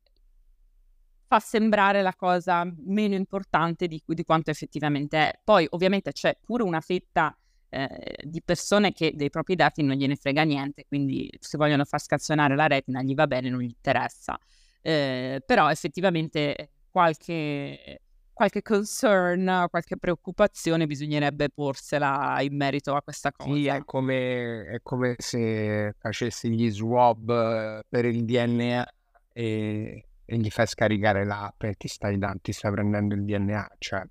fa 1.27 1.39
sembrare 1.39 2.03
la 2.03 2.15
cosa 2.15 2.69
meno 2.87 3.15
importante 3.15 3.87
di, 3.87 4.03
di, 4.05 4.25
quanto 4.25 4.51
effettivamente 4.51 5.17
è. 5.17 5.41
Poi 5.43 5.67
ovviamente 5.71 6.13
c'è 6.13 6.37
pure 6.41 6.65
una 6.65 6.81
fetta 6.81 7.37
eh, 7.71 8.17
di 8.23 8.43
persone 8.43 8.93
che 8.93 9.13
dei 9.15 9.31
propri 9.31 9.55
dati 9.55 9.83
non 9.83 9.97
gliene 9.97 10.17
frega 10.17 10.43
niente, 10.43 10.85
quindi 10.87 11.31
se 11.39 11.57
vogliono 11.57 11.85
far 11.85 12.01
scazionare 12.01 12.57
la 12.57 12.67
retina 12.67 13.03
gli 13.03 13.15
va 13.15 13.27
bene, 13.27 13.49
non 13.49 13.61
gli 13.61 13.65
interessa. 13.65 14.39
Eh, 14.83 15.43
però 15.45 15.71
effettivamente 15.71 16.71
qualche, 16.91 18.01
qualche 18.33 18.63
concern, 18.63 19.67
qualche 19.71 19.97
preoccupazione 19.97 20.87
bisognerebbe 20.87 21.51
porsela 21.51 22.39
in 22.41 22.57
merito 22.57 22.95
a 22.95 23.03
questa 23.03 23.31
cosa. 23.33 23.55
Sì, 23.55 23.67
è 23.67 23.85
come, 23.85 24.65
è 24.65 24.81
come 24.83 25.15
se 25.19 25.95
facessi 25.99 26.51
gli 26.51 26.69
swab 26.71 27.31
eh, 27.31 27.83
per 27.89 28.05
il 28.05 28.25
DNA 28.25 28.87
e, 29.33 30.05
e 30.25 30.37
gli 30.37 30.51
fai 30.51 30.67
scaricare 30.67 31.25
l'app 31.25 31.63
e 31.63 31.75
ti 31.75 31.87
stai, 31.87 32.19
ti 32.43 32.53
stai 32.53 32.73
prendendo 32.73 33.15
il 33.15 33.25
DNA, 33.25 33.77
cioè 33.79 34.03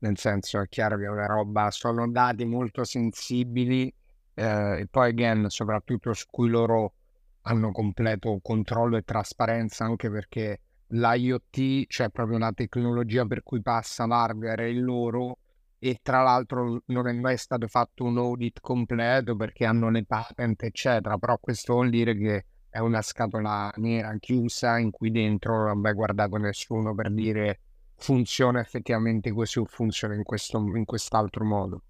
nel 0.00 0.18
senso 0.18 0.60
è 0.60 0.68
chiaro 0.68 0.96
che 0.96 1.04
è 1.04 1.08
una 1.08 1.26
roba, 1.26 1.70
sono 1.70 2.08
dati 2.10 2.44
molto 2.44 2.84
sensibili 2.84 3.92
eh, 4.34 4.80
e 4.80 4.86
poi 4.90 5.10
again 5.10 5.46
soprattutto 5.48 6.12
su 6.12 6.26
cui 6.30 6.48
loro 6.48 6.94
hanno 7.42 7.72
completo 7.72 8.38
controllo 8.42 8.96
e 8.96 9.02
trasparenza 9.02 9.84
anche 9.84 10.10
perché 10.10 10.60
l'IoT, 10.88 11.86
cioè 11.86 12.10
proprio 12.10 12.38
la 12.38 12.52
tecnologia 12.52 13.24
per 13.26 13.42
cui 13.42 13.62
passa 13.62 14.06
l'hardware 14.06 14.64
è 14.64 14.68
il 14.68 14.82
loro 14.82 15.38
e 15.78 16.00
tra 16.02 16.22
l'altro 16.22 16.82
non 16.86 17.08
è 17.08 17.12
mai 17.12 17.38
stato 17.38 17.66
fatto 17.66 18.04
un 18.04 18.18
audit 18.18 18.60
completo 18.60 19.36
perché 19.36 19.64
hanno 19.64 19.90
le 19.90 20.04
patent 20.04 20.62
eccetera, 20.62 21.16
però 21.16 21.38
questo 21.38 21.74
vuol 21.74 21.90
dire 21.90 22.16
che 22.16 22.44
è 22.68 22.78
una 22.78 23.02
scatola 23.02 23.72
nera 23.76 24.14
chiusa 24.18 24.78
in 24.78 24.90
cui 24.90 25.10
dentro 25.10 25.66
non 25.66 25.80
mai 25.80 25.92
guardato 25.92 26.36
nessuno 26.36 26.94
per 26.94 27.10
dire 27.12 27.60
funziona 28.00 28.60
effettivamente 28.60 29.30
così 29.30 29.58
o 29.58 29.66
funziona 29.66 30.14
in, 30.14 30.24
questo, 30.24 30.58
in 30.58 30.84
quest'altro 30.84 31.44
modo. 31.44 31.82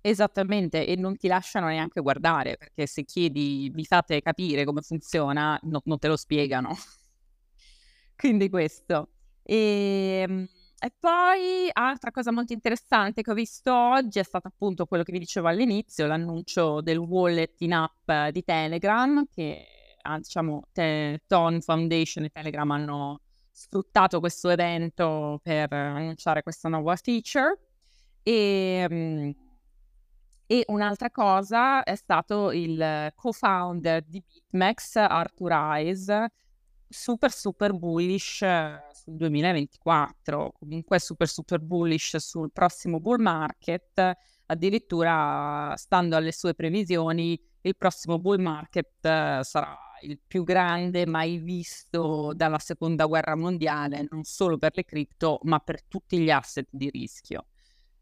Esattamente, 0.00 0.86
e 0.86 0.96
non 0.96 1.16
ti 1.16 1.28
lasciano 1.28 1.66
neanche 1.66 2.00
guardare, 2.00 2.56
perché 2.56 2.86
se 2.86 3.04
chiedi, 3.04 3.70
vi 3.72 3.84
fate 3.84 4.20
capire 4.20 4.64
come 4.64 4.82
funziona, 4.82 5.58
no, 5.62 5.80
non 5.84 5.98
te 5.98 6.08
lo 6.08 6.16
spiegano. 6.16 6.74
Quindi 8.16 8.48
questo. 8.50 9.10
E, 9.42 10.24
ehm, 10.26 10.46
e, 10.78 10.92
poi, 10.98 11.68
altra 11.72 12.10
cosa 12.10 12.32
molto 12.32 12.52
interessante 12.52 13.22
che 13.22 13.30
ho 13.30 13.34
visto 13.34 13.72
oggi 13.72 14.18
è 14.18 14.22
stato 14.22 14.48
appunto 14.48 14.84
quello 14.86 15.02
che 15.02 15.12
vi 15.12 15.18
dicevo 15.18 15.48
all'inizio, 15.48 16.06
l'annuncio 16.06 16.82
del 16.82 16.98
wallet 16.98 17.60
in 17.60 17.72
app 17.72 18.10
di 18.30 18.42
Telegram, 18.44 19.24
che 19.30 19.66
ah, 20.02 20.18
diciamo, 20.18 20.68
Tone 20.72 21.60
Foundation 21.60 22.24
e 22.24 22.28
Telegram 22.30 22.70
hanno 22.70 23.20
sfruttato 23.54 24.18
questo 24.18 24.50
evento 24.50 25.38
per 25.42 25.72
annunciare 25.72 26.42
questa 26.42 26.68
nuova 26.68 26.96
feature. 26.96 27.56
E, 28.22 28.86
um, 28.90 29.34
e 30.46 30.64
un'altra 30.68 31.10
cosa 31.10 31.84
è 31.84 31.94
stato 31.94 32.50
il 32.50 33.12
co-founder 33.14 34.02
di 34.02 34.22
BitMEX, 34.26 34.96
Arthur 34.96 35.52
Eyes, 35.52 36.24
super 36.88 37.30
super 37.30 37.72
bullish 37.72 38.44
sul 38.92 39.14
2024, 39.16 40.52
comunque 40.58 40.98
super 40.98 41.28
super 41.28 41.60
bullish 41.60 42.16
sul 42.16 42.50
prossimo 42.52 43.00
bull 43.00 43.20
market, 43.20 44.12
addirittura 44.46 45.74
stando 45.76 46.16
alle 46.16 46.32
sue 46.32 46.54
previsioni 46.54 47.40
il 47.62 47.76
prossimo 47.76 48.18
bull 48.18 48.40
market 48.40 49.40
sarà 49.40 49.76
il 50.04 50.20
più 50.26 50.44
grande 50.44 51.06
mai 51.06 51.38
visto 51.38 52.32
dalla 52.34 52.58
seconda 52.58 53.06
guerra 53.06 53.34
mondiale, 53.34 54.06
non 54.10 54.24
solo 54.24 54.58
per 54.58 54.72
le 54.74 54.84
cripto, 54.84 55.40
ma 55.42 55.58
per 55.58 55.82
tutti 55.84 56.18
gli 56.18 56.30
asset 56.30 56.68
di 56.70 56.90
rischio. 56.90 57.46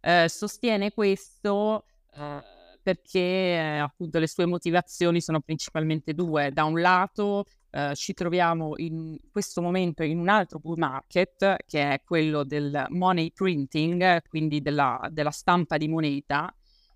Eh, 0.01 0.29
sostiene 0.29 0.93
questo 0.93 1.85
eh, 2.15 2.43
perché 2.83 3.21
eh, 3.21 3.79
appunto 3.79 4.19
le 4.19 4.27
sue 4.27 4.47
motivazioni 4.47 5.21
sono 5.21 5.41
principalmente 5.41 6.15
due. 6.15 6.51
Da 6.53 6.65
un 6.65 6.81
lato 6.81 7.45
eh, 7.71 7.95
ci 7.95 8.13
troviamo 8.13 8.75
in 8.77 9.17
questo 9.31 9.63
momento 9.63 10.03
in 10.03 10.19
un 10.19 10.29
altro 10.29 10.59
bull 10.59 10.79
market, 10.79 11.57
che 11.67 11.93
è 11.93 12.03
quello 12.05 12.45
del 12.45 12.87
money 12.89 13.31
printing, 13.33 14.23
quindi 14.29 14.61
della, 14.61 15.09
della 15.11 15.31
stampa 15.31 15.77
di 15.77 15.89
moneta, 15.89 16.55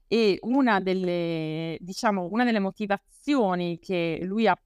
e 0.08 0.38
una 0.42 0.80
delle, 0.80 1.78
diciamo, 1.80 2.28
una 2.30 2.44
delle 2.44 2.58
motivazioni 2.60 3.78
che 3.78 4.20
lui 4.22 4.46
ha 4.46 4.58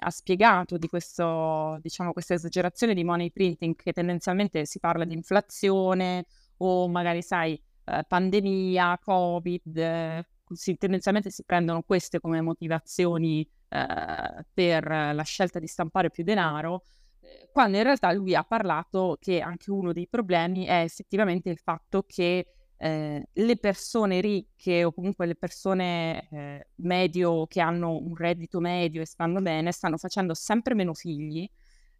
ha 0.00 0.10
spiegato 0.10 0.78
di 0.78 0.88
questo, 0.88 1.78
diciamo, 1.80 2.12
questa 2.12 2.34
esagerazione 2.34 2.94
di 2.94 3.04
money 3.04 3.30
printing 3.30 3.74
che 3.76 3.92
tendenzialmente 3.92 4.64
si 4.66 4.80
parla 4.80 5.04
di 5.04 5.14
inflazione 5.14 6.26
o 6.58 6.88
magari, 6.88 7.22
sai, 7.22 7.60
eh, 7.84 8.04
pandemia, 8.06 8.98
covid, 9.02 9.76
eh, 9.76 10.26
si, 10.52 10.76
tendenzialmente 10.76 11.30
si 11.30 11.44
prendono 11.44 11.82
queste 11.82 12.20
come 12.20 12.40
motivazioni 12.40 13.48
eh, 13.68 14.44
per 14.52 14.86
la 14.86 15.22
scelta 15.22 15.58
di 15.58 15.66
stampare 15.66 16.10
più 16.10 16.24
denaro, 16.24 16.82
eh, 17.20 17.48
quando 17.52 17.76
in 17.76 17.82
realtà 17.82 18.12
lui 18.12 18.34
ha 18.34 18.44
parlato 18.44 19.16
che 19.20 19.40
anche 19.40 19.70
uno 19.70 19.92
dei 19.92 20.08
problemi 20.08 20.64
è 20.64 20.82
effettivamente 20.82 21.50
il 21.50 21.58
fatto 21.58 22.04
che 22.06 22.46
eh, 22.82 23.28
le 23.30 23.56
persone 23.58 24.22
ricche 24.22 24.84
o 24.84 24.92
comunque 24.92 25.26
le 25.26 25.34
persone 25.34 26.28
eh, 26.30 26.68
medio 26.76 27.46
che 27.46 27.60
hanno 27.60 27.96
un 27.96 28.16
reddito 28.16 28.58
medio 28.58 29.02
e 29.02 29.06
stanno 29.06 29.42
bene 29.42 29.70
stanno 29.70 29.98
facendo 29.98 30.32
sempre 30.32 30.74
meno 30.74 30.94
figli 30.94 31.46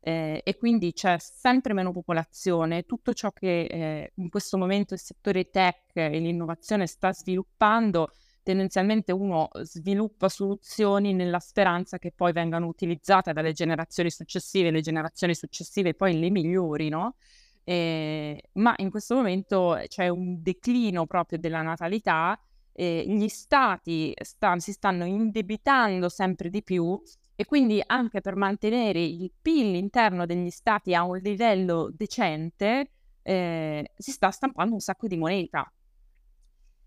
eh, 0.00 0.40
e 0.42 0.56
quindi 0.56 0.94
c'è 0.94 1.18
sempre 1.18 1.74
meno 1.74 1.92
popolazione. 1.92 2.84
Tutto 2.84 3.12
ciò 3.12 3.30
che 3.32 3.64
eh, 3.64 4.12
in 4.14 4.30
questo 4.30 4.56
momento 4.56 4.94
il 4.94 5.00
settore 5.00 5.50
tech 5.50 5.90
e 5.92 6.18
l'innovazione 6.18 6.86
sta 6.86 7.12
sviluppando, 7.12 8.10
tendenzialmente 8.42 9.12
uno 9.12 9.50
sviluppa 9.60 10.30
soluzioni 10.30 11.12
nella 11.12 11.40
speranza 11.40 11.98
che 11.98 12.12
poi 12.12 12.32
vengano 12.32 12.66
utilizzate 12.66 13.34
dalle 13.34 13.52
generazioni 13.52 14.10
successive, 14.10 14.70
le 14.70 14.80
generazioni 14.80 15.34
successive 15.34 15.92
poi 15.92 16.18
le 16.18 16.30
migliorino. 16.30 17.16
Eh, 17.64 18.42
ma 18.54 18.74
in 18.78 18.90
questo 18.90 19.14
momento 19.14 19.78
c'è 19.86 20.08
un 20.08 20.42
declino 20.42 21.06
proprio 21.06 21.38
della 21.38 21.62
natalità, 21.62 22.38
eh, 22.72 23.04
gli 23.06 23.28
stati 23.28 24.12
sta, 24.22 24.58
si 24.58 24.72
stanno 24.72 25.04
indebitando 25.04 26.08
sempre 26.08 26.48
di 26.48 26.62
più 26.62 27.00
e 27.34 27.44
quindi 27.44 27.82
anche 27.84 28.20
per 28.20 28.36
mantenere 28.36 29.02
il 29.02 29.32
PIL 29.40 29.74
interno 29.74 30.26
degli 30.26 30.50
stati 30.50 30.94
a 30.94 31.04
un 31.04 31.18
livello 31.18 31.90
decente 31.94 32.90
eh, 33.22 33.92
si 33.96 34.10
sta 34.10 34.30
stampando 34.30 34.74
un 34.74 34.80
sacco 34.80 35.06
di 35.06 35.16
moneta. 35.16 35.70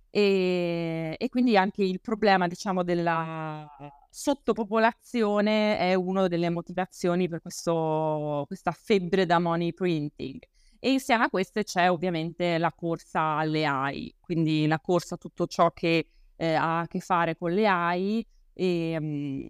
E, 0.09 1.15
e, 1.17 1.29
quindi 1.29 1.57
anche 1.57 1.83
il 1.83 1.99
problema, 1.99 2.47
diciamo, 2.47 2.83
della 2.83 3.67
sottopopolazione 4.11 5.77
è 5.79 5.95
una 5.95 6.27
delle 6.27 6.51
motivazioni 6.51 7.27
per 7.27 7.41
questo, 7.41 8.43
questa 8.45 8.71
febbre 8.71 9.25
da 9.25 9.39
money 9.39 9.73
printing. 9.73 10.39
E 10.85 10.91
insieme 10.91 11.23
a 11.23 11.29
queste 11.29 11.63
c'è 11.63 11.89
ovviamente 11.89 12.57
la 12.57 12.73
corsa 12.73 13.37
alle 13.37 13.63
AI, 13.63 14.13
quindi 14.19 14.67
la 14.67 14.81
corsa 14.81 15.15
a 15.15 15.17
tutto 15.17 15.47
ciò 15.47 15.71
che 15.71 16.09
eh, 16.35 16.53
ha 16.55 16.79
a 16.79 16.87
che 16.87 16.99
fare 16.99 17.37
con 17.37 17.53
le 17.53 17.65
AI 17.65 18.27
e, 18.51 18.97
um, 18.99 19.47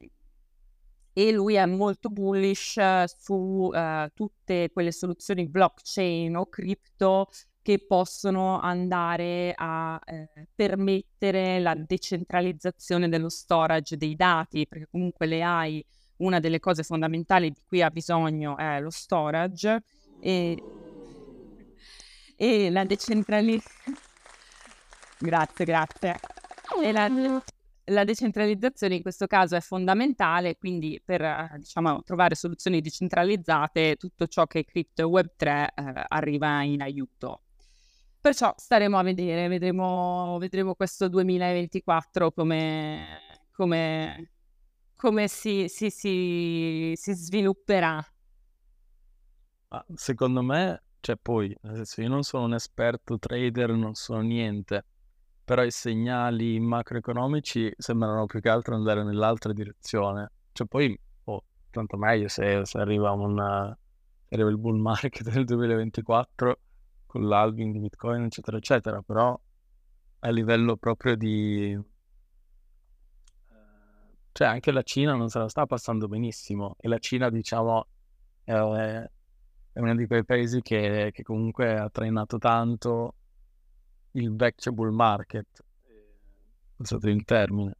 e 1.11 1.31
lui 1.31 1.55
è 1.55 1.65
molto 1.65 2.09
bullish 2.09 2.79
su 3.17 3.33
uh, 3.33 4.09
tutte 4.13 4.69
quelle 4.71 4.91
soluzioni 4.91 5.47
blockchain 5.49 6.35
o 6.35 6.45
cripto 6.49 7.29
che 7.63 7.83
possono 7.83 8.59
andare 8.59 9.55
a 9.57 9.99
eh, 10.05 10.49
permettere 10.53 11.59
la 11.59 11.73
decentralizzazione 11.73 13.09
dello 13.09 13.29
storage 13.29 13.97
dei 13.97 14.15
dati, 14.15 14.67
perché 14.67 14.87
comunque 14.87 15.25
le 15.25 15.41
AI, 15.41 15.83
una 16.17 16.39
delle 16.39 16.59
cose 16.59 16.83
fondamentali 16.83 17.49
di 17.49 17.61
cui 17.65 17.81
ha 17.81 17.89
bisogno 17.89 18.55
è 18.55 18.79
lo 18.79 18.91
storage 18.91 19.81
e, 20.19 20.82
e 22.43 22.69
la 22.69 22.83
decentralizzazione. 22.83 23.97
grazie, 25.17 25.65
grazie. 25.65 26.19
E 26.83 26.91
la, 26.91 27.41
la 27.85 28.03
decentralizzazione 28.03 28.95
in 28.95 29.01
questo 29.01 29.27
caso 29.27 29.55
è 29.55 29.61
fondamentale, 29.61 30.57
quindi 30.57 31.01
per 31.03 31.53
diciamo, 31.57 32.03
trovare 32.03 32.35
soluzioni 32.35 32.81
decentralizzate 32.81 33.95
tutto 33.95 34.27
ciò 34.27 34.45
che 34.45 34.59
è 34.59 34.65
cripto 34.65 35.03
e 35.03 35.05
Web3 35.05 35.47
eh, 35.47 36.05
arriva 36.09 36.63
in 36.63 36.81
aiuto. 36.81 37.43
Perciò 38.19 38.53
staremo 38.57 38.97
a 38.97 39.03
vedere, 39.03 39.47
vedremo, 39.47 40.37
vedremo 40.37 40.75
questo 40.75 41.07
2024 41.07 42.31
come, 42.31 43.19
come, 43.51 44.31
come 44.97 45.27
si, 45.29 45.67
si, 45.69 45.89
si, 45.89 46.93
si 46.95 47.13
svilupperà. 47.13 48.05
secondo 49.95 50.41
me, 50.41 50.81
cioè 51.03 51.17
poi, 51.21 51.53
nel 51.63 51.75
senso, 51.75 52.01
io 52.01 52.07
non 52.07 52.23
sono 52.23 52.45
un 52.45 52.53
esperto 52.53 53.19
trader, 53.19 53.71
non 53.71 53.93
sono 53.93 54.21
niente, 54.21 54.85
però 55.43 55.61
i 55.61 55.69
segnali 55.69 56.57
macroeconomici 56.61 57.73
sembrano 57.75 58.25
più 58.25 58.39
che 58.39 58.47
altro 58.47 58.75
andare 58.75 59.03
nell'altra 59.03 59.51
direzione. 59.51 60.31
Cioè 60.53 60.65
poi, 60.65 60.97
oh, 61.25 61.43
tanto 61.71 61.97
meglio 61.97 62.29
se, 62.29 62.65
se 62.65 62.77
arriva, 62.77 63.11
una, 63.11 63.77
arriva 64.29 64.49
il 64.49 64.57
bull 64.57 64.79
market 64.79 65.27
del 65.29 65.43
2024 65.43 66.59
con 67.05 67.27
l'halving 67.27 67.73
di 67.73 67.79
Bitcoin, 67.79 68.23
eccetera, 68.23 68.55
eccetera, 68.55 69.01
però 69.01 69.37
a 70.19 70.29
livello 70.29 70.77
proprio 70.77 71.17
di... 71.17 71.77
Cioè 74.31 74.47
anche 74.47 74.71
la 74.71 74.83
Cina 74.83 75.15
non 75.15 75.27
se 75.27 75.37
la 75.39 75.49
sta 75.49 75.65
passando 75.65 76.07
benissimo 76.07 76.77
e 76.79 76.87
la 76.87 76.97
Cina, 76.97 77.29
diciamo, 77.29 77.87
è, 78.45 78.53
è 79.73 79.79
uno 79.79 79.95
di 79.95 80.05
quei 80.05 80.23
paesi 80.23 80.61
che, 80.61 81.09
che 81.11 81.23
comunque 81.23 81.77
ha 81.77 81.89
trainato 81.89 82.37
tanto 82.37 83.15
il 84.11 84.35
vecchio 84.35 84.71
bull 84.71 84.93
market, 84.93 85.63
usato 86.77 87.09
il 87.09 87.25
termine. 87.25 87.75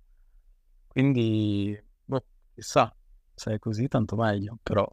Quindi, 0.88 1.80
boh, 2.04 2.24
chissà, 2.56 2.94
se 3.36 3.54
è 3.54 3.60
così 3.60 3.88
tanto 3.88 4.16
meglio, 4.16 4.58
però... 4.62 4.88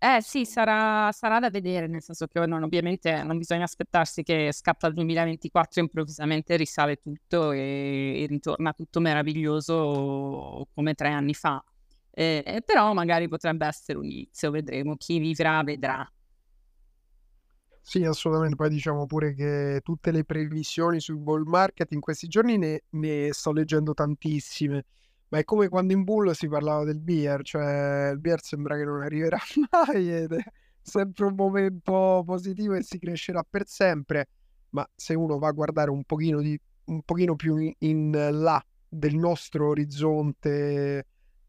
Eh 0.00 0.22
sì, 0.22 0.44
sarà, 0.44 1.10
sarà 1.10 1.40
da 1.40 1.50
vedere, 1.50 1.88
nel 1.88 2.02
senso 2.02 2.28
che 2.28 2.46
non, 2.46 2.62
ovviamente 2.62 3.24
non 3.24 3.36
bisogna 3.36 3.64
aspettarsi 3.64 4.22
che 4.22 4.52
scappa 4.52 4.86
il 4.86 4.94
2024 4.94 5.80
e 5.80 5.82
improvvisamente 5.82 6.54
risale 6.54 7.00
tutto 7.00 7.50
e, 7.50 8.22
e 8.22 8.26
ritorna 8.26 8.72
tutto 8.72 9.00
meraviglioso 9.00 10.68
come 10.72 10.94
tre 10.94 11.08
anni 11.08 11.34
fa. 11.34 11.60
Eh, 12.20 12.62
però 12.66 12.92
magari 12.94 13.28
potrebbe 13.28 13.64
essere 13.64 13.96
un 13.96 14.04
inizio, 14.04 14.50
vedremo, 14.50 14.96
chi 14.96 15.20
vivrà 15.20 15.62
vedrà. 15.62 16.04
Sì, 17.80 18.02
assolutamente. 18.02 18.56
Poi 18.56 18.70
diciamo 18.70 19.06
pure 19.06 19.34
che 19.34 19.78
tutte 19.84 20.10
le 20.10 20.24
previsioni 20.24 20.98
sul 20.98 21.18
bull 21.18 21.44
market 21.46 21.92
in 21.92 22.00
questi 22.00 22.26
giorni 22.26 22.58
ne, 22.58 22.82
ne 22.90 23.28
sto 23.32 23.52
leggendo 23.52 23.94
tantissime. 23.94 24.84
Ma 25.28 25.38
è 25.38 25.44
come 25.44 25.68
quando 25.68 25.92
in 25.92 26.02
bull 26.02 26.32
si 26.32 26.48
parlava 26.48 26.82
del 26.82 26.98
beer, 26.98 27.44
cioè 27.44 28.10
il 28.12 28.18
beer 28.18 28.42
sembra 28.42 28.76
che 28.76 28.84
non 28.84 29.00
arriverà 29.00 29.38
mai 29.70 30.12
ed 30.12 30.32
è 30.32 30.42
sempre 30.82 31.26
un 31.26 31.36
momento 31.36 32.24
positivo 32.26 32.74
e 32.74 32.82
si 32.82 32.98
crescerà 32.98 33.44
per 33.48 33.68
sempre. 33.68 34.28
Ma 34.70 34.84
se 34.92 35.14
uno 35.14 35.38
va 35.38 35.46
a 35.46 35.52
guardare 35.52 35.90
un 35.90 36.02
pochino, 36.02 36.40
di, 36.40 36.60
un 36.86 37.00
pochino 37.02 37.36
più 37.36 37.58
in, 37.58 37.72
in 37.78 38.10
là 38.40 38.60
del 38.88 39.14
nostro 39.14 39.68
orizzonte 39.68 41.06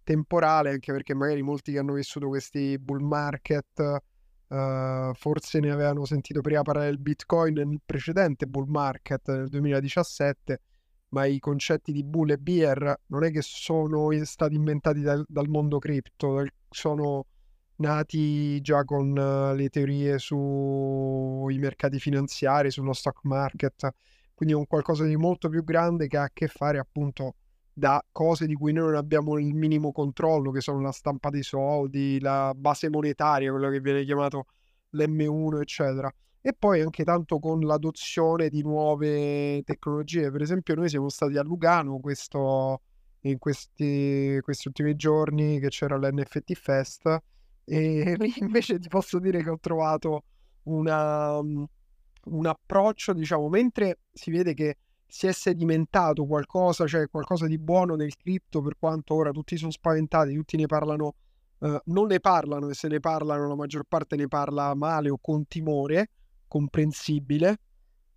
temporale, 0.10 0.72
anche 0.72 0.92
perché 0.92 1.14
magari 1.14 1.44
molti 1.44 1.72
che 1.72 1.78
hanno 1.78 1.94
vissuto 1.94 2.28
questi 2.28 2.80
bull 2.80 3.02
market 3.02 4.02
Uh, 4.50 5.14
forse 5.14 5.60
ne 5.60 5.70
avevano 5.70 6.06
sentito 6.06 6.42
prima 6.42 6.64
parlare 6.64 6.88
del 6.88 6.98
Bitcoin 6.98 7.54
nel 7.54 7.80
precedente 7.86 8.48
bull 8.48 8.68
market 8.68 9.28
nel 9.28 9.48
2017, 9.48 10.62
ma 11.10 11.26
i 11.26 11.38
concetti 11.38 11.92
di 11.92 12.04
bull 12.04 12.32
e 12.32 12.38
bear 12.38 13.00
non 13.10 13.24
è 13.24 13.30
che 13.30 13.42
sono 13.44 14.10
stati 14.24 14.56
inventati 14.56 15.02
dal, 15.02 15.24
dal 15.28 15.48
mondo 15.48 15.78
cripto, 15.78 16.44
sono 16.68 17.28
nati 17.76 18.60
già 18.62 18.84
con 18.86 19.12
uh, 19.12 19.54
le 19.54 19.70
teorie 19.70 20.18
sui 20.18 21.60
mercati 21.60 22.00
finanziari, 22.00 22.72
sullo 22.72 22.94
stock 22.94 23.20
market, 23.26 23.88
quindi 24.34 24.56
è 24.56 24.58
un 24.58 24.66
qualcosa 24.66 25.06
di 25.06 25.16
molto 25.16 25.48
più 25.48 25.64
grande 25.64 26.08
che 26.08 26.18
ha 26.18 26.24
a 26.24 26.32
che 26.34 26.48
fare 26.48 26.80
appunto 26.80 27.36
da 27.80 28.04
cose 28.12 28.46
di 28.46 28.54
cui 28.54 28.72
noi 28.74 28.86
non 28.86 28.96
abbiamo 28.96 29.40
il 29.40 29.56
minimo 29.56 29.92
controllo, 29.92 30.52
che 30.52 30.62
sono 30.62 30.80
la 30.82 30.92
stampa 30.92 31.30
dei 31.30 31.42
soldi, 31.42 32.20
la 32.20 32.54
base 32.56 32.90
monetaria, 32.90 33.50
quello 33.50 33.70
che 33.70 33.80
viene 33.80 34.04
chiamato 34.04 34.46
l'M1, 34.92 35.62
eccetera. 35.62 36.14
E 36.42 36.54
poi 36.54 36.82
anche 36.82 37.04
tanto 37.04 37.40
con 37.40 37.62
l'adozione 37.62 38.50
di 38.50 38.62
nuove 38.62 39.64
tecnologie. 39.64 40.32
Per 40.32 40.42
esempio, 40.42 40.76
noi 40.76 40.90
siamo 40.90 41.10
stati 41.10 41.38
a 41.38 41.42
Lugano 41.42 42.00
questo, 42.00 42.82
in 43.22 43.40
questi, 43.40 44.38
questi 44.42 44.68
ultimi 44.68 44.96
giorni 44.96 45.60
che 45.60 45.70
c'era 45.70 45.98
l'NFT 45.98 46.54
Fest 46.54 47.22
e 47.66 48.18
invece 48.42 48.80
ti 48.80 48.88
posso 48.88 49.20
dire 49.20 49.44
che 49.44 49.50
ho 49.50 49.60
trovato 49.60 50.24
una, 50.64 51.38
un 51.38 52.46
approccio, 52.46 53.14
diciamo, 53.14 53.48
mentre 53.48 54.00
si 54.12 54.32
vede 54.32 54.54
che 54.54 54.78
si 55.10 55.26
è 55.26 55.32
sedimentato 55.32 56.26
qualcosa, 56.26 56.86
cioè 56.86 57.10
qualcosa 57.10 57.48
di 57.48 57.58
buono 57.58 57.96
nel 57.96 58.16
cripto, 58.16 58.62
per 58.62 58.78
quanto 58.78 59.16
ora 59.16 59.32
tutti 59.32 59.58
sono 59.58 59.72
spaventati, 59.72 60.36
tutti 60.36 60.56
ne 60.56 60.68
parlano, 60.68 61.16
eh, 61.60 61.82
non 61.86 62.08
ne 62.08 62.20
parlano 62.20 62.70
e 62.70 62.76
se 62.76 62.88
ne 62.88 63.00
parlano 63.00 63.48
la 63.48 63.56
maggior 63.56 63.86
parte 63.88 64.16
ne 64.16 64.28
parla 64.28 64.76
male 64.76 65.10
o 65.10 65.18
con 65.20 65.48
timore, 65.48 66.12
comprensibile, 66.48 67.58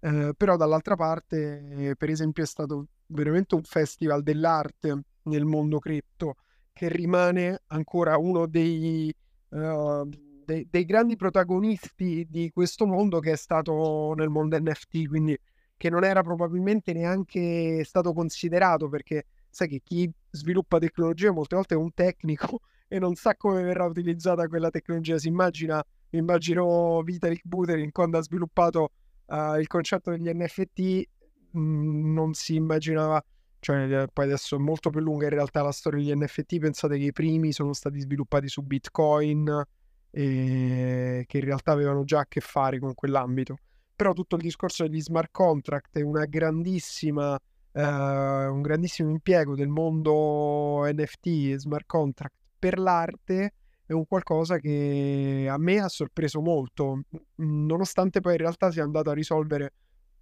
eh, 0.00 0.35
però 0.37 0.57
dall'altra 0.57 0.94
parte, 0.94 1.94
per 1.96 2.11
esempio, 2.11 2.42
è 2.42 2.46
stato 2.46 2.87
veramente 3.07 3.55
un 3.55 3.62
festival 3.62 4.22
dell'arte 4.22 5.00
nel 5.24 5.46
mondo 5.46 5.78
cripto 5.78 6.35
che 6.72 6.88
rimane 6.88 7.62
ancora 7.68 8.16
uno 8.16 8.46
dei, 8.46 9.14
uh, 9.50 10.09
dei, 10.44 10.66
dei 10.68 10.85
grandi 10.85 11.16
protagonisti 11.16 12.26
di 12.28 12.50
questo 12.50 12.87
mondo 12.87 13.20
che 13.20 13.33
è 13.33 13.37
stato 13.37 14.14
nel 14.14 14.28
mondo 14.28 14.59
NFT, 14.59 15.07
quindi 15.07 15.38
che 15.83 15.90
non 15.90 16.05
era 16.05 16.23
probabilmente 16.23 16.92
neanche 16.92 17.83
stato 17.83 18.12
considerato 18.12 18.88
perché 18.88 19.27
sai 19.51 19.66
che 19.66 19.81
chi 19.83 20.09
sviluppa 20.31 20.79
tecnologia 20.79 21.33
molte 21.33 21.57
volte 21.57 21.75
è 21.75 21.77
un 21.77 21.92
tecnico 21.92 22.61
e 22.87 23.01
non 23.01 23.16
sa 23.16 23.35
come 23.35 23.64
verrà 23.64 23.87
utilizzata 23.87 24.47
quella 24.47 24.71
tecnologia. 24.71 25.18
Si 25.18 25.27
immagina, 25.27 25.85
immagino 26.11 27.03
Vitalik 27.03 27.40
Buterin 27.42 27.90
quando 27.90 28.18
ha 28.18 28.23
sviluppato 28.23 28.90
uh, 29.27 29.57
il 29.59 29.66
concetto 29.66 30.12
degli 30.12 30.31
NFT, 30.33 31.03
mh, 31.51 31.61
mm, 31.61 32.14
non 32.14 32.33
si 32.33 32.55
immaginava, 32.55 33.21
cioè 33.59 34.07
poi 34.12 34.25
adesso 34.27 34.55
è 34.55 34.59
molto 34.61 34.88
più 34.90 35.01
lunga 35.01 35.25
in 35.25 35.31
realtà 35.31 35.62
la 35.62 35.73
storia 35.73 35.99
degli 35.99 36.14
NFT, 36.16 36.59
pensate 36.61 36.97
che 36.97 37.07
i 37.07 37.12
primi 37.12 37.51
sono 37.51 37.73
stati 37.73 37.99
sviluppati 37.99 38.47
su 38.47 38.62
Bitcoin 38.62 39.64
e 40.12 41.25
che 41.27 41.38
in 41.38 41.45
realtà 41.45 41.73
avevano 41.73 42.05
già 42.05 42.21
a 42.21 42.27
che 42.29 42.38
fare 42.38 42.79
con 42.79 42.95
quell'ambito 42.95 43.57
però 43.94 44.12
tutto 44.12 44.37
il 44.37 44.42
discorso 44.42 44.87
degli 44.87 45.00
smart 45.00 45.31
contract 45.31 45.98
è 45.98 46.02
una 46.02 46.24
grandissima, 46.24 47.38
eh, 47.72 47.83
un 47.83 48.62
grandissimo 48.62 49.11
impiego 49.11 49.55
del 49.55 49.68
mondo 49.68 50.83
NFT 50.85 51.26
e 51.26 51.59
smart 51.59 51.87
contract. 51.87 52.35
Per 52.59 52.78
l'arte 52.78 53.55
è 53.87 53.92
un 53.92 54.07
qualcosa 54.07 54.59
che 54.59 55.46
a 55.48 55.59
me 55.59 55.78
ha 55.78 55.88
sorpreso 55.88 56.40
molto, 56.40 57.02
nonostante 57.37 58.20
poi 58.20 58.33
in 58.33 58.38
realtà 58.38 58.70
sia 58.70 58.83
andato 58.83 59.11
a 59.11 59.14
risolvere, 59.14 59.72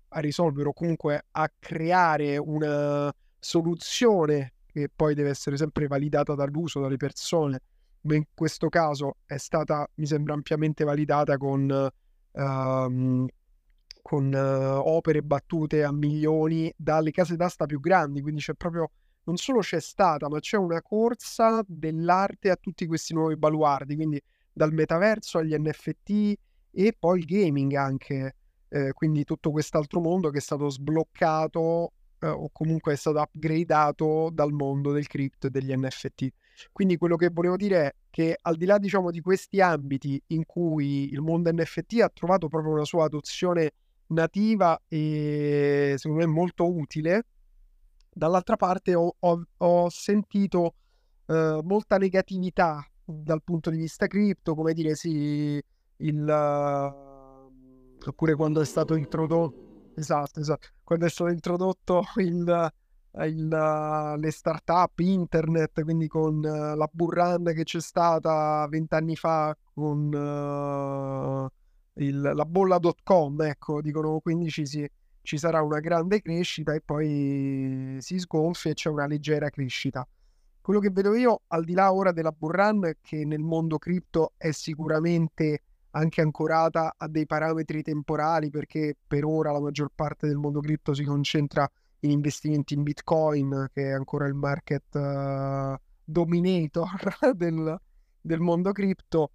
a 0.09 0.21
risolvere 0.21 0.69
o 0.69 0.73
comunque 0.73 1.27
a 1.31 1.51
creare 1.59 2.37
una 2.37 3.13
soluzione 3.39 4.55
che 4.67 4.89
poi 4.95 5.15
deve 5.15 5.31
essere 5.31 5.57
sempre 5.57 5.87
validata 5.87 6.35
dall'uso 6.35 6.81
dalle 6.81 6.97
persone, 6.97 7.61
ma 8.03 8.15
in 8.15 8.25
questo 8.35 8.69
caso 8.69 9.17
è 9.25 9.37
stata, 9.37 9.89
mi 9.95 10.07
sembra, 10.07 10.35
ampiamente 10.35 10.85
validata 10.85 11.37
con 11.37 11.91
uh, 12.33 13.27
con 14.03 14.33
uh, 14.33 14.89
opere 14.89 15.23
battute 15.23 15.85
a 15.85 15.93
milioni 15.93 16.73
dalle 16.77 17.11
case 17.11 17.37
d'asta 17.37 17.67
più 17.67 17.81
grandi, 17.81 18.21
quindi 18.21 18.41
c'è 18.41 18.55
proprio 18.55 18.91
non 19.25 19.37
solo 19.37 19.61
c'è 19.61 19.81
stata, 19.81 20.29
ma 20.29 20.41
c'è 20.41 20.57
una 20.57 20.83
corsa 20.83 21.63
dell'arte 21.67 22.51
a 22.51 22.57
tutti 22.57 22.87
questi 22.87 23.15
nuovi 23.15 23.37
baluardi, 23.37 23.95
quindi 23.95 24.21
dal 24.53 24.73
metaverso 24.73 25.39
agli 25.39 25.55
NFT 25.57 26.35
e 26.73 26.97
poi 26.99 27.21
il 27.21 27.25
gaming 27.25 27.75
anche, 27.75 28.37
eh, 28.69 28.93
quindi 28.93 29.25
tutto 29.25 29.51
quest'altro 29.51 30.01
mondo 30.01 30.31
che 30.31 30.39
è 30.39 30.41
stato 30.41 30.69
sbloccato 30.69 31.93
eh, 32.21 32.29
o 32.29 32.51
comunque 32.53 32.93
è 32.93 32.97
stato 32.97 33.21
upgradato 33.21 34.31
dal 34.33 34.53
mondo 34.53 34.93
del 34.93 35.07
crypto 35.07 35.47
e 35.47 35.51
degli 35.51 35.73
NFT. 35.75 36.29
Quindi 36.73 36.97
quello 36.97 37.17
che 37.17 37.31
volevo 37.31 37.57
dire 37.57 37.87
è 37.87 37.95
che 38.11 38.37
al 38.41 38.57
di 38.57 38.67
là 38.67 38.79
diciamo 38.79 39.11
di 39.11 39.21
questi 39.21 39.61
ambiti 39.61 40.21
in 40.29 40.45
cui 40.45 41.11
il 41.11 41.21
mondo 41.21 41.51
NFT 41.53 42.01
ha 42.03 42.11
trovato 42.13 42.49
proprio 42.49 42.73
una 42.73 42.85
sua 42.85 43.05
adozione 43.05 43.73
nativa 44.11 44.81
e 44.89 45.95
secondo 45.97 46.25
me 46.25 46.31
molto 46.31 46.71
utile, 46.71 47.27
dall'altra 48.13 48.57
parte 48.57 48.95
ho, 48.95 49.15
ho, 49.19 49.45
ho 49.59 49.89
sentito 49.89 50.75
eh, 51.27 51.61
molta 51.63 51.97
negatività 51.97 52.85
dal 53.05 53.43
punto 53.43 53.71
di 53.71 53.77
vista 53.77 54.07
cripto, 54.07 54.55
come 54.55 54.73
dire 54.73 54.95
sì, 54.95 55.61
il, 55.97 56.23
uh, 56.23 58.09
oppure 58.09 58.35
quando 58.35 58.61
è 58.61 58.65
stato 58.65 58.95
introdotto, 58.95 59.93
esatto, 59.97 60.41
esatto, 60.41 60.69
quando 60.85 61.07
è 61.07 61.09
stato 61.09 61.31
introdotto 61.31 62.05
il, 62.17 62.73
il, 63.25 64.17
le 64.17 64.31
start-up, 64.31 64.99
internet, 65.01 65.83
quindi 65.83 66.07
con 66.07 66.37
uh, 66.37 66.77
la 66.77 66.89
burrand 66.91 67.53
che 67.53 67.65
c'è 67.65 67.81
stata 67.81 68.67
vent'anni 68.69 69.17
fa 69.17 69.57
con 69.75 70.13
uh, 70.13 71.60
il, 72.05 72.21
la 72.21 72.45
bolla.com, 72.45 73.43
ecco, 73.43 73.81
dicono 73.81 74.21
15 74.21 74.67
sì, 74.67 74.91
ci 75.23 75.39
sarà 75.39 75.63
una 75.63 75.81
grande 75.81 76.21
crescita 76.23 76.75
e 76.75 76.81
poi 76.81 77.99
si 78.01 78.19
sgonfia 78.19 78.71
e 78.71 78.75
c'è 78.75 78.89
una 78.89 79.07
leggera 79.07 79.51
crescita. 79.51 80.07
Quello 80.61 80.81
che 80.81 80.91
vedo 80.91 81.15
io, 81.15 81.43
al 81.49 81.65
di 81.65 81.73
là 81.73 81.93
ora 81.93 82.13
della 82.13 82.33
Burran, 82.33 82.97
che 83.01 83.25
nel 83.25 83.41
mondo 83.41 83.79
cripto 83.79 84.35
è 84.37 84.51
sicuramente 84.51 85.63
anche 85.93 86.21
ancorata 86.21 86.95
a 86.97 87.09
dei 87.09 87.27
parametri 87.27 87.83
temporali, 87.83 88.51
perché 88.51 88.97
per 89.07 89.25
ora 89.25 89.53
la 89.53 89.61
maggior 89.61 89.91
parte 89.95 90.27
del 90.27 90.37
mondo 90.37 90.61
cripto 90.61 90.95
si 90.95 91.05
concentra 91.05 91.69
in 92.01 92.11
investimenti 92.11 92.75
in 92.75 92.83
Bitcoin, 92.83 93.69
che 93.73 93.89
è 93.89 93.93
ancora 93.93 94.27
il 94.27 94.35
market 94.35 94.95
uh, 94.95 95.77
dominator 96.05 96.89
del, 97.35 97.81
del 98.21 98.41
mondo 98.41 98.73
cripto. 98.73 99.31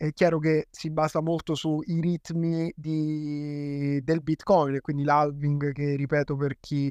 È 0.00 0.14
chiaro 0.14 0.38
che 0.38 0.68
si 0.70 0.88
basa 0.88 1.20
molto 1.20 1.54
sui 1.54 2.00
ritmi 2.00 2.72
di, 2.74 4.00
del 4.02 4.22
Bitcoin, 4.22 4.80
quindi 4.80 5.04
l'halving 5.04 5.72
che 5.72 5.94
ripeto 5.94 6.36
per 6.36 6.56
chi 6.58 6.90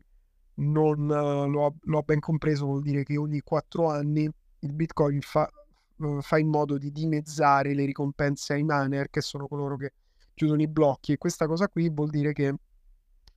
non 0.57 1.09
uh, 1.09 1.49
lo, 1.49 1.65
ha, 1.65 1.73
lo, 1.85 1.97
ha, 1.97 2.01
ben 2.03 2.19
compreso, 2.19 2.65
vuol 2.65 2.83
dire 2.83 3.01
che 3.01 3.17
ogni 3.17 3.41
quattro 3.41 3.89
anni 3.89 4.29
il 4.59 4.73
Bitcoin 4.73 5.21
fa, 5.21 5.49
uh, 5.95 6.21
fa, 6.21 6.37
in 6.37 6.49
modo 6.49 6.77
di 6.77 6.91
dimezzare 6.91 7.73
le 7.73 7.85
ricompense 7.85 8.53
ai 8.53 8.61
miner, 8.63 9.09
che 9.09 9.21
sono 9.21 9.47
coloro 9.47 9.75
che 9.75 9.93
chiudono 10.35 10.61
i 10.61 10.67
blocchi. 10.67 11.13
E 11.13 11.17
questa 11.17 11.47
cosa 11.47 11.67
qui 11.67 11.89
vuol 11.89 12.11
dire 12.11 12.31
che 12.31 12.53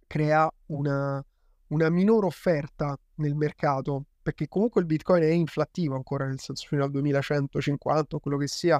crea 0.06 0.52
una, 0.66 1.24
una 1.68 1.88
minore 1.88 2.26
offerta 2.26 2.94
nel 3.14 3.34
mercato, 3.34 4.04
perché 4.20 4.48
comunque 4.48 4.82
il 4.82 4.86
Bitcoin 4.86 5.22
è 5.22 5.30
inflattivo 5.30 5.94
ancora, 5.94 6.26
nel 6.26 6.40
senso 6.40 6.66
fino 6.68 6.84
al 6.84 6.90
2150 6.90 8.16
o 8.16 8.20
quello 8.20 8.36
che 8.36 8.48
sia, 8.48 8.78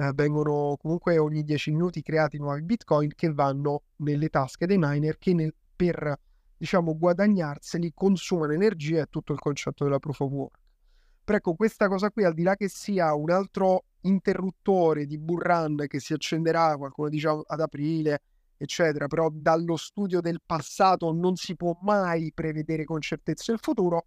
eh, 0.00 0.12
vengono 0.14 0.76
comunque 0.80 1.18
ogni 1.18 1.44
10 1.44 1.72
minuti 1.72 2.02
creati 2.02 2.38
nuovi 2.38 2.62
Bitcoin 2.62 3.12
che 3.14 3.32
vanno 3.32 3.82
nelle 3.96 4.28
tasche 4.28 4.66
dei 4.66 4.78
miner 4.78 5.18
che 5.18 5.34
nel, 5.34 5.54
per 5.76 6.18
diciamo, 6.56 6.96
guadagnarseli, 6.96 7.92
consumano 7.94 8.52
energia, 8.52 9.02
è 9.02 9.08
tutto 9.08 9.32
il 9.32 9.38
concetto 9.38 9.84
della 9.84 9.98
proof 9.98 10.20
of 10.20 10.30
work. 10.30 10.58
Però 11.24 11.38
ecco, 11.38 11.54
questa 11.54 11.88
cosa 11.88 12.10
qui, 12.10 12.24
al 12.24 12.34
di 12.34 12.42
là 12.42 12.56
che 12.56 12.68
sia 12.68 13.14
un 13.14 13.30
altro 13.30 13.84
interruttore 14.02 15.06
di 15.06 15.18
Burran 15.18 15.84
che 15.86 16.00
si 16.00 16.12
accenderà, 16.12 16.76
qualcuno 16.76 17.08
dice 17.08 17.28
ad 17.28 17.60
aprile, 17.60 18.22
eccetera, 18.56 19.06
però 19.06 19.30
dallo 19.32 19.76
studio 19.76 20.20
del 20.20 20.40
passato 20.44 21.12
non 21.12 21.36
si 21.36 21.56
può 21.56 21.78
mai 21.82 22.32
prevedere 22.34 22.84
con 22.84 23.00
certezza 23.00 23.52
il 23.52 23.58
futuro, 23.60 24.06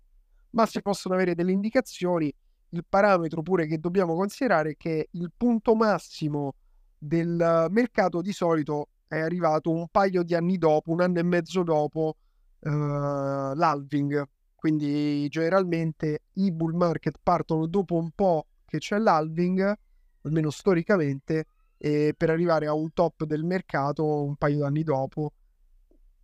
ma 0.51 0.65
si 0.65 0.82
possono 0.82 1.15
avere 1.15 1.34
delle 1.34 1.51
indicazioni. 1.51 2.34
Il 2.73 2.83
parametro 2.89 3.43
pure 3.43 3.67
che 3.67 3.77
dobbiamo 3.77 4.15
considerare 4.15 4.71
è 4.71 4.75
che 4.75 5.09
il 5.12 5.31
punto 5.36 5.75
massimo 5.75 6.55
del 6.97 7.67
mercato 7.69 8.21
di 8.21 8.31
solito 8.31 8.88
è 9.07 9.19
arrivato 9.19 9.69
un 9.69 9.88
paio 9.89 10.23
di 10.23 10.33
anni 10.33 10.57
dopo, 10.57 10.91
un 10.91 11.01
anno 11.01 11.19
e 11.19 11.23
mezzo 11.23 11.62
dopo 11.62 12.15
uh, 12.62 12.69
l'halving. 12.69 14.27
Quindi 14.55 15.27
generalmente 15.29 16.23
i 16.33 16.51
bull 16.51 16.75
market 16.75 17.19
partono 17.21 17.67
dopo 17.67 17.95
un 17.95 18.09
po' 18.09 18.47
che 18.65 18.79
c'è 18.79 18.97
l'halving, 18.97 19.77
almeno 20.23 20.49
storicamente, 20.49 21.45
e 21.77 22.15
per 22.17 22.31
arrivare 22.31 22.65
a 22.65 22.73
un 22.73 22.91
top 22.91 23.25
del 23.25 23.43
mercato 23.43 24.23
un 24.23 24.36
paio 24.36 24.59
d'anni 24.59 24.81
dopo, 24.81 25.33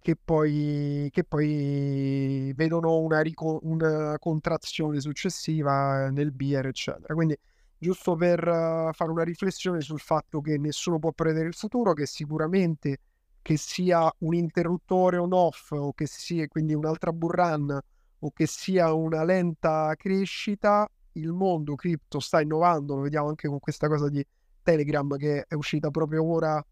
che 0.02 0.16
poi, 0.16 1.10
che 1.12 1.24
poi 1.24 2.54
vedono 2.56 3.00
una, 3.00 3.22
rico- 3.22 3.60
una, 3.64 4.18
contrazione 4.18 5.00
successiva 5.02 6.10
nel 6.10 6.32
beer, 6.32 6.68
eccetera. 6.68 7.14
Quindi 7.14 7.38
giusto 7.78 8.16
per 8.16 8.40
uh, 8.40 8.92
fare 8.94 9.12
una 9.12 9.24
riflessione 9.24 9.82
sul 9.82 10.00
fatto 10.00 10.42
che 10.42 10.58
nessuno 10.58 11.00
può 11.00 11.12
prevedere 11.12 11.48
il 11.48 11.54
futuro, 11.54 11.94
che 11.94 12.06
sicuramente 12.06 13.00
che 13.42 13.58
sia 13.58 14.12
un 14.20 14.34
interruttore 14.34 15.18
on-off 15.18 15.72
o 15.72 15.94
che 15.94 16.06
sia 16.06 16.48
quindi 16.48 16.74
un'altra 16.74 17.12
burrun 17.12 17.80
o 18.20 18.32
che 18.32 18.46
sia 18.48 18.94
una 18.94 19.24
lenta 19.24 19.94
crescita, 19.98 20.90
il 21.14 21.32
mondo 21.32 21.76
cripto 21.76 22.20
sta 22.20 22.42
innovando, 22.42 22.96
lo 22.96 23.02
vediamo 23.02 23.30
anche 23.30 23.48
con 23.48 23.60
questa 23.60 23.88
cosa 23.88 24.10
di 24.10 24.26
Telegram 24.62 25.16
che 25.18 25.46
è 25.48 25.56
uscita 25.56 25.90
proprio 25.90 26.24
ora 26.26 26.64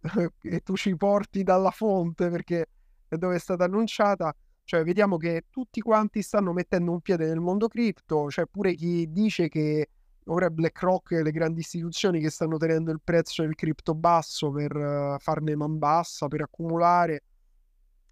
e 0.42 0.60
tu 0.60 0.76
ci 0.76 0.96
porti 0.96 1.42
dalla 1.42 1.70
fonte 1.70 2.28
perché 2.30 2.66
è 3.08 3.16
dove 3.16 3.36
è 3.36 3.38
stata 3.38 3.64
annunciata. 3.64 4.34
Cioè, 4.64 4.84
vediamo 4.84 5.16
che 5.16 5.46
tutti 5.50 5.80
quanti 5.80 6.22
stanno 6.22 6.52
mettendo 6.52 6.92
un 6.92 7.00
piede 7.00 7.26
nel 7.26 7.40
mondo 7.40 7.66
cripto, 7.66 8.26
c'è 8.26 8.30
cioè 8.30 8.46
pure 8.46 8.74
chi 8.74 9.10
dice 9.10 9.48
che 9.48 9.88
ora 10.26 10.46
è 10.46 10.50
BlackRock 10.50 11.12
e 11.12 11.22
le 11.22 11.32
grandi 11.32 11.60
istituzioni 11.60 12.20
che 12.20 12.30
stanno 12.30 12.56
tenendo 12.56 12.92
il 12.92 13.00
prezzo 13.02 13.42
del 13.42 13.56
cripto 13.56 13.94
basso 13.94 14.50
per 14.52 14.76
uh, 14.76 15.18
farne 15.18 15.56
man 15.56 15.78
bassa, 15.78 16.28
per 16.28 16.42
accumulare, 16.42 17.24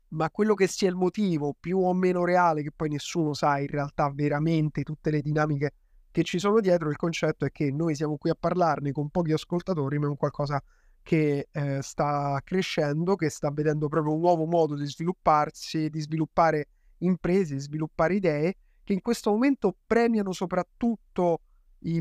ma 0.08 0.28
quello 0.30 0.54
che 0.54 0.66
sia 0.66 0.88
il 0.88 0.96
motivo 0.96 1.54
più 1.58 1.78
o 1.78 1.94
meno 1.94 2.24
reale, 2.24 2.62
che 2.62 2.72
poi 2.74 2.88
nessuno 2.88 3.34
sa 3.34 3.58
in 3.58 3.68
realtà 3.68 4.10
veramente 4.12 4.82
tutte 4.82 5.10
le 5.10 5.20
dinamiche 5.20 5.72
che 6.10 6.24
ci 6.24 6.40
sono 6.40 6.58
dietro, 6.60 6.90
il 6.90 6.96
concetto 6.96 7.44
è 7.44 7.52
che 7.52 7.70
noi 7.70 7.94
siamo 7.94 8.16
qui 8.16 8.30
a 8.30 8.36
parlarne 8.38 8.90
con 8.90 9.10
pochi 9.10 9.32
ascoltatori, 9.32 9.98
ma 9.98 10.06
è 10.06 10.08
un 10.08 10.16
qualcosa 10.16 10.60
che 11.08 11.48
eh, 11.50 11.78
sta 11.80 12.38
crescendo, 12.44 13.16
che 13.16 13.30
sta 13.30 13.50
vedendo 13.50 13.88
proprio 13.88 14.12
un 14.12 14.20
nuovo 14.20 14.44
modo 14.44 14.74
di 14.74 14.84
svilupparsi, 14.84 15.88
di 15.88 16.00
sviluppare 16.00 16.68
imprese, 16.98 17.54
di 17.54 17.60
sviluppare 17.60 18.16
idee, 18.16 18.54
che 18.84 18.92
in 18.92 19.00
questo 19.00 19.30
momento 19.30 19.74
premiano 19.86 20.32
soprattutto 20.32 21.40
i 21.84 21.98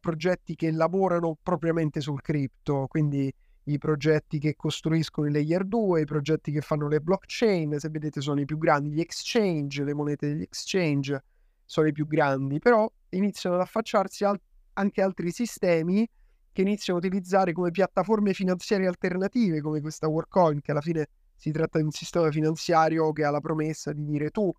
progetti 0.00 0.56
che 0.56 0.72
lavorano 0.72 1.38
propriamente 1.40 2.00
sul 2.00 2.20
cripto, 2.22 2.88
quindi 2.88 3.32
i 3.66 3.78
progetti 3.78 4.40
che 4.40 4.56
costruiscono 4.56 5.28
i 5.28 5.32
layer 5.32 5.64
2, 5.64 6.00
i 6.00 6.04
progetti 6.04 6.50
che 6.50 6.60
fanno 6.60 6.88
le 6.88 6.98
blockchain, 6.98 7.78
se 7.78 7.88
vedete 7.88 8.20
sono 8.20 8.40
i 8.40 8.46
più 8.46 8.58
grandi, 8.58 8.90
gli 8.90 8.98
exchange, 8.98 9.84
le 9.84 9.94
monete 9.94 10.26
degli 10.26 10.42
exchange 10.42 11.22
sono 11.64 11.86
i 11.86 11.92
più 11.92 12.04
grandi, 12.04 12.58
però 12.58 12.90
iniziano 13.10 13.54
ad 13.54 13.62
affacciarsi 13.62 14.24
al- 14.24 14.40
anche 14.72 15.02
altri 15.02 15.30
sistemi 15.30 16.04
che 16.52 16.62
iniziano 16.62 16.98
a 16.98 17.02
utilizzare 17.02 17.52
come 17.52 17.70
piattaforme 17.70 18.32
finanziarie 18.32 18.86
alternative, 18.86 19.60
come 19.60 19.80
questa 19.80 20.08
Workcoin, 20.08 20.60
che 20.60 20.70
alla 20.70 20.80
fine 20.80 21.08
si 21.36 21.50
tratta 21.52 21.78
di 21.78 21.84
un 21.84 21.90
sistema 21.90 22.30
finanziario 22.30 23.12
che 23.12 23.24
ha 23.24 23.30
la 23.30 23.40
promessa 23.40 23.92
di 23.92 24.04
dire 24.04 24.30
tu 24.30 24.52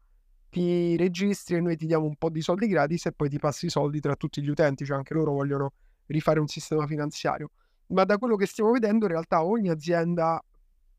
ti 0.50 0.98
registri 0.98 1.56
e 1.56 1.62
noi 1.62 1.78
ti 1.78 1.86
diamo 1.86 2.06
un 2.06 2.16
po' 2.18 2.30
di 2.30 2.42
soldi 2.42 2.68
gratis 2.68 3.06
e 3.06 3.14
poi 3.14 3.30
ti 3.30 3.40
passi 3.40 3.68
i 3.68 3.70
soldi 3.70 4.00
tra 4.02 4.16
tutti 4.16 4.42
gli 4.42 4.50
utenti, 4.50 4.84
cioè 4.84 4.98
anche 4.98 5.14
loro 5.14 5.32
vogliono 5.32 5.74
rifare 6.08 6.40
un 6.40 6.48
sistema 6.48 6.86
finanziario. 6.86 7.52
Ma 7.88 8.04
da 8.04 8.18
quello 8.18 8.36
che 8.36 8.46
stiamo 8.46 8.72
vedendo, 8.72 9.06
in 9.06 9.12
realtà 9.12 9.46
ogni 9.46 9.70
azienda 9.70 10.44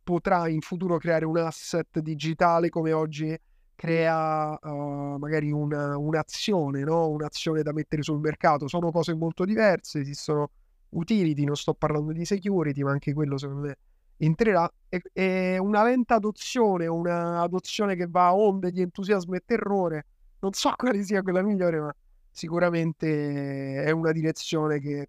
potrà 0.02 0.48
in 0.48 0.60
futuro 0.60 0.96
creare 0.98 1.26
un 1.26 1.36
asset 1.36 1.98
digitale 2.00 2.70
come 2.70 2.92
oggi 2.92 3.38
crea 3.74 4.56
uh, 4.60 5.16
magari 5.18 5.50
una, 5.50 5.98
un'azione, 5.98 6.82
no? 6.82 7.08
un'azione 7.08 7.62
da 7.62 7.72
mettere 7.72 8.02
sul 8.02 8.20
mercato. 8.20 8.68
Sono 8.68 8.90
cose 8.90 9.14
molto 9.14 9.44
diverse, 9.44 10.00
esistono 10.00 10.50
utility, 10.92 11.44
non 11.44 11.56
sto 11.56 11.74
parlando 11.74 12.12
di 12.12 12.24
security, 12.24 12.82
ma 12.82 12.92
anche 12.92 13.12
quello 13.12 13.38
secondo 13.38 13.66
me 13.66 13.76
entrerà 14.18 14.70
e, 14.88 15.02
e 15.12 15.58
una 15.58 15.82
lenta 15.82 16.16
adozione, 16.16 16.86
una 16.86 17.42
adozione 17.42 17.96
che 17.96 18.06
va 18.08 18.26
a 18.26 18.34
onde 18.34 18.70
di 18.70 18.80
entusiasmo 18.80 19.34
e 19.34 19.42
terrore. 19.44 20.06
Non 20.40 20.52
so 20.52 20.72
quale 20.76 21.02
sia 21.02 21.22
quella 21.22 21.42
migliore, 21.42 21.80
ma 21.80 21.94
sicuramente 22.30 23.82
è 23.82 23.90
una 23.90 24.12
direzione 24.12 24.80
che 24.80 25.08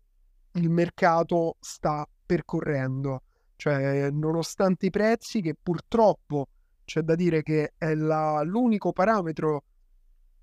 il 0.53 0.69
mercato 0.69 1.57
sta 1.59 2.07
percorrendo. 2.25 3.23
Cioè, 3.55 4.09
nonostante 4.11 4.87
i 4.87 4.89
prezzi, 4.89 5.41
che 5.41 5.55
purtroppo 5.61 6.47
c'è 6.83 7.01
da 7.01 7.15
dire 7.15 7.43
che 7.43 7.73
è 7.77 7.93
la, 7.93 8.41
l'unico 8.43 8.91
parametro 8.91 9.63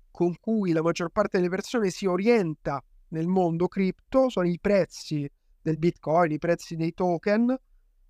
con 0.09 0.35
cui 0.39 0.71
la 0.71 0.81
maggior 0.81 1.09
parte 1.09 1.37
delle 1.37 1.49
persone 1.49 1.89
si 1.89 2.05
orienta 2.05 2.83
nel 3.09 3.27
mondo 3.27 3.67
cripto, 3.67 4.29
sono 4.29 4.47
i 4.47 4.57
prezzi 4.59 5.29
del 5.61 5.77
bitcoin, 5.77 6.31
i 6.31 6.39
prezzi 6.39 6.75
dei 6.75 6.93
token 6.93 7.57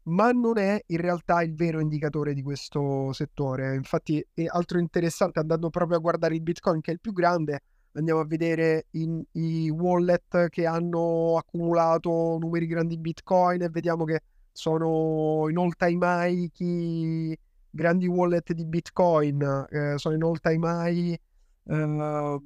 ma 0.03 0.31
non 0.31 0.57
è 0.57 0.81
in 0.87 0.97
realtà 0.97 1.43
il 1.43 1.53
vero 1.53 1.79
indicatore 1.79 2.33
di 2.33 2.41
questo 2.41 3.13
settore. 3.13 3.75
Infatti, 3.75 4.25
è 4.33 4.45
altro 4.47 4.79
interessante, 4.79 5.39
andando 5.39 5.69
proprio 5.69 5.97
a 5.97 5.99
guardare 6.01 6.35
il 6.35 6.41
Bitcoin, 6.41 6.81
che 6.81 6.91
è 6.91 6.93
il 6.93 6.99
più 6.99 7.13
grande, 7.13 7.61
andiamo 7.93 8.21
a 8.21 8.25
vedere 8.25 8.87
in, 8.91 9.21
i 9.33 9.69
wallet 9.69 10.47
che 10.49 10.65
hanno 10.65 11.37
accumulato 11.37 12.37
numeri 12.39 12.65
grandi 12.65 12.95
di 12.95 13.01
Bitcoin 13.01 13.61
e 13.61 13.69
vediamo 13.69 14.05
che 14.05 14.21
sono 14.51 15.47
in 15.49 15.57
all 15.57 15.73
time 15.77 16.05
high 16.05 16.51
chi 16.51 17.37
grandi 17.69 18.07
wallet 18.07 18.53
di 18.53 18.65
Bitcoin, 18.65 19.67
eh, 19.69 19.93
sono 19.97 20.15
in 20.15 20.23
all 20.23 20.39
time 20.39 20.67
high 20.67 21.19
eh, 21.63 22.39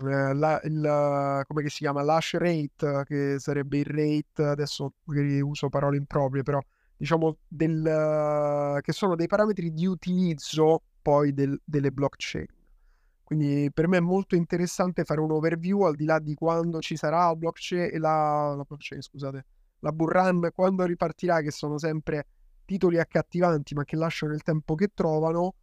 la, 0.00 0.60
il, 0.64 1.42
come 1.46 1.68
si 1.68 1.78
chiama 1.78 2.02
l'hash 2.02 2.34
rate 2.34 3.02
che 3.04 3.36
sarebbe 3.38 3.78
il 3.78 3.84
rate 3.84 4.42
adesso 4.42 4.94
uso 5.04 5.68
parole 5.68 5.96
improprie 5.96 6.42
però 6.42 6.60
diciamo 6.96 7.38
del, 7.46 8.78
che 8.82 8.92
sono 8.92 9.14
dei 9.14 9.26
parametri 9.26 9.72
di 9.72 9.86
utilizzo 9.86 10.82
poi 11.02 11.32
del, 11.32 11.60
delle 11.64 11.90
blockchain 11.90 12.46
quindi 13.24 13.70
per 13.72 13.88
me 13.88 13.96
è 13.96 14.00
molto 14.00 14.36
interessante 14.36 15.02
fare 15.04 15.20
un 15.20 15.32
overview 15.32 15.82
al 15.82 15.96
di 15.96 16.04
là 16.04 16.18
di 16.18 16.34
quando 16.34 16.80
ci 16.80 16.94
sarà 16.94 17.28
la 17.28 17.34
blockchain, 17.34 17.98
la, 17.98 18.54
la 18.54 18.64
blockchain 18.64 19.00
scusate, 19.00 19.46
la 19.80 19.92
bull 19.92 20.10
run, 20.10 20.50
quando 20.54 20.84
ripartirà, 20.84 21.40
che 21.40 21.50
sono 21.50 21.78
sempre 21.78 22.26
titoli 22.66 22.98
accattivanti 22.98 23.74
ma 23.74 23.84
che 23.84 23.96
lasciano 23.96 24.34
il 24.34 24.42
tempo 24.42 24.74
che 24.74 24.90
trovano. 24.92 25.54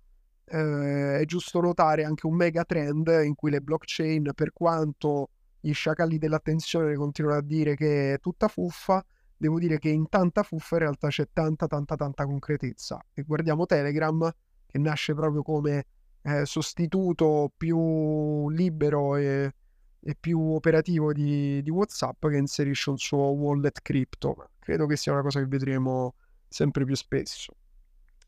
Eh, 0.54 1.20
è 1.20 1.26
giusto 1.26 1.62
notare 1.62 2.04
anche 2.04 2.28
un 2.28 2.36
mega 2.36 2.66
trend 2.66 3.08
in 3.24 3.36
cui 3.36 3.52
le 3.52 3.62
blockchain, 3.62 4.32
per 4.36 4.52
quanto 4.52 5.30
gli 5.62 5.72
sciacalli 5.72 6.18
dell'attenzione 6.18 6.94
continuano 6.96 7.38
a 7.38 7.42
dire 7.42 7.76
che 7.76 8.16
è 8.16 8.20
tutta 8.20 8.50
fuffa, 8.50 9.02
devo 9.38 9.60
dire 9.60 9.80
che 9.80 9.88
in 9.88 10.10
tanta 10.10 10.44
fuffa 10.44 10.76
in 10.76 10.82
realtà 10.82 11.08
c'è 11.08 11.30
tanta 11.32 11.68
tanta 11.68 11.96
tanta 11.96 12.26
concretezza. 12.26 13.00
E 13.14 13.24
guardiamo 13.24 13.66
Telegram 13.66 14.30
che 14.66 14.78
nasce 14.78 15.14
proprio 15.14 15.42
come 15.42 15.86
eh, 16.24 16.46
sostituto 16.46 17.52
più 17.56 18.50
libero 18.50 19.16
e, 19.16 19.54
e 20.02 20.16
più 20.20 20.38
operativo 20.54 21.14
di, 21.14 21.62
di, 21.62 21.70
WhatsApp 21.70 22.28
che 22.28 22.38
inserisce 22.38 22.90
un 22.90 22.98
suo 22.98 23.30
wallet 23.32 23.82
crypto. 23.82 24.50
Credo 24.60 24.86
che 24.86 24.98
sia 24.98 25.14
una 25.14 25.22
cosa 25.22 25.40
che 25.40 25.48
vedremo 25.48 26.16
sempre 26.50 26.84
più 26.84 26.96
spesso. 26.96 27.56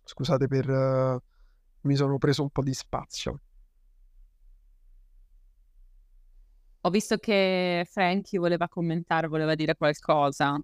Scusate 0.05 0.47
per... 0.47 0.69
Uh, 0.69 1.21
mi 1.84 1.95
sono 1.95 2.17
preso 2.17 2.43
un 2.43 2.49
po' 2.49 2.63
di 2.63 2.73
spazio. 2.73 3.39
Ho 6.81 6.89
visto 6.89 7.17
che 7.17 7.88
Frankie 7.89 8.39
voleva 8.39 8.67
commentare, 8.67 9.27
voleva 9.27 9.55
dire 9.55 9.75
qualcosa. 9.75 10.59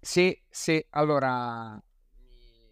Sì, 0.00 0.40
sì, 0.48 0.84
allora 0.90 1.78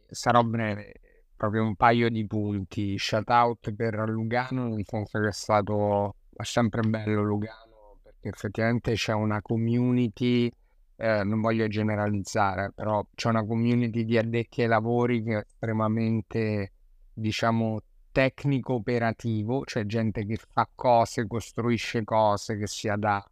sarò 0.07 0.43
breve 0.43 1.01
proprio 1.37 1.63
un 1.65 1.75
paio 1.75 2.09
di 2.09 2.27
punti. 2.27 2.97
Shout 2.99 3.29
out 3.29 3.73
per 3.75 3.95
Lugano, 4.09 4.69
nel 4.69 4.85
senso 4.87 5.21
che 5.21 5.29
è 5.29 5.33
stato 5.33 6.17
è 6.37 6.45
sempre 6.45 6.83
bello 6.83 7.23
Lugano 7.23 7.99
perché 8.03 8.29
effettivamente 8.29 8.95
c'è 8.95 9.13
una 9.13 9.41
community, 9.43 10.51
eh, 10.97 11.25
non 11.25 11.41
voglio 11.41 11.67
generalizzare, 11.69 12.73
però 12.75 13.05
c'è 13.15 13.29
una 13.29 13.45
community 13.45 14.05
di 14.05 14.17
addetti 14.17 14.63
ai 14.63 14.69
lavori 14.69 15.23
che 15.23 15.35
è 15.35 15.45
estremamente, 15.47 16.73
diciamo, 17.13 17.81
tecnico-operativo, 18.13 19.65
cioè 19.65 19.85
gente 19.87 20.25
che 20.25 20.37
fa 20.37 20.69
cose, 20.75 21.27
costruisce 21.27 22.05
cose, 22.05 22.57
che 22.57 22.67
sia 22.67 22.97
da 22.97 23.25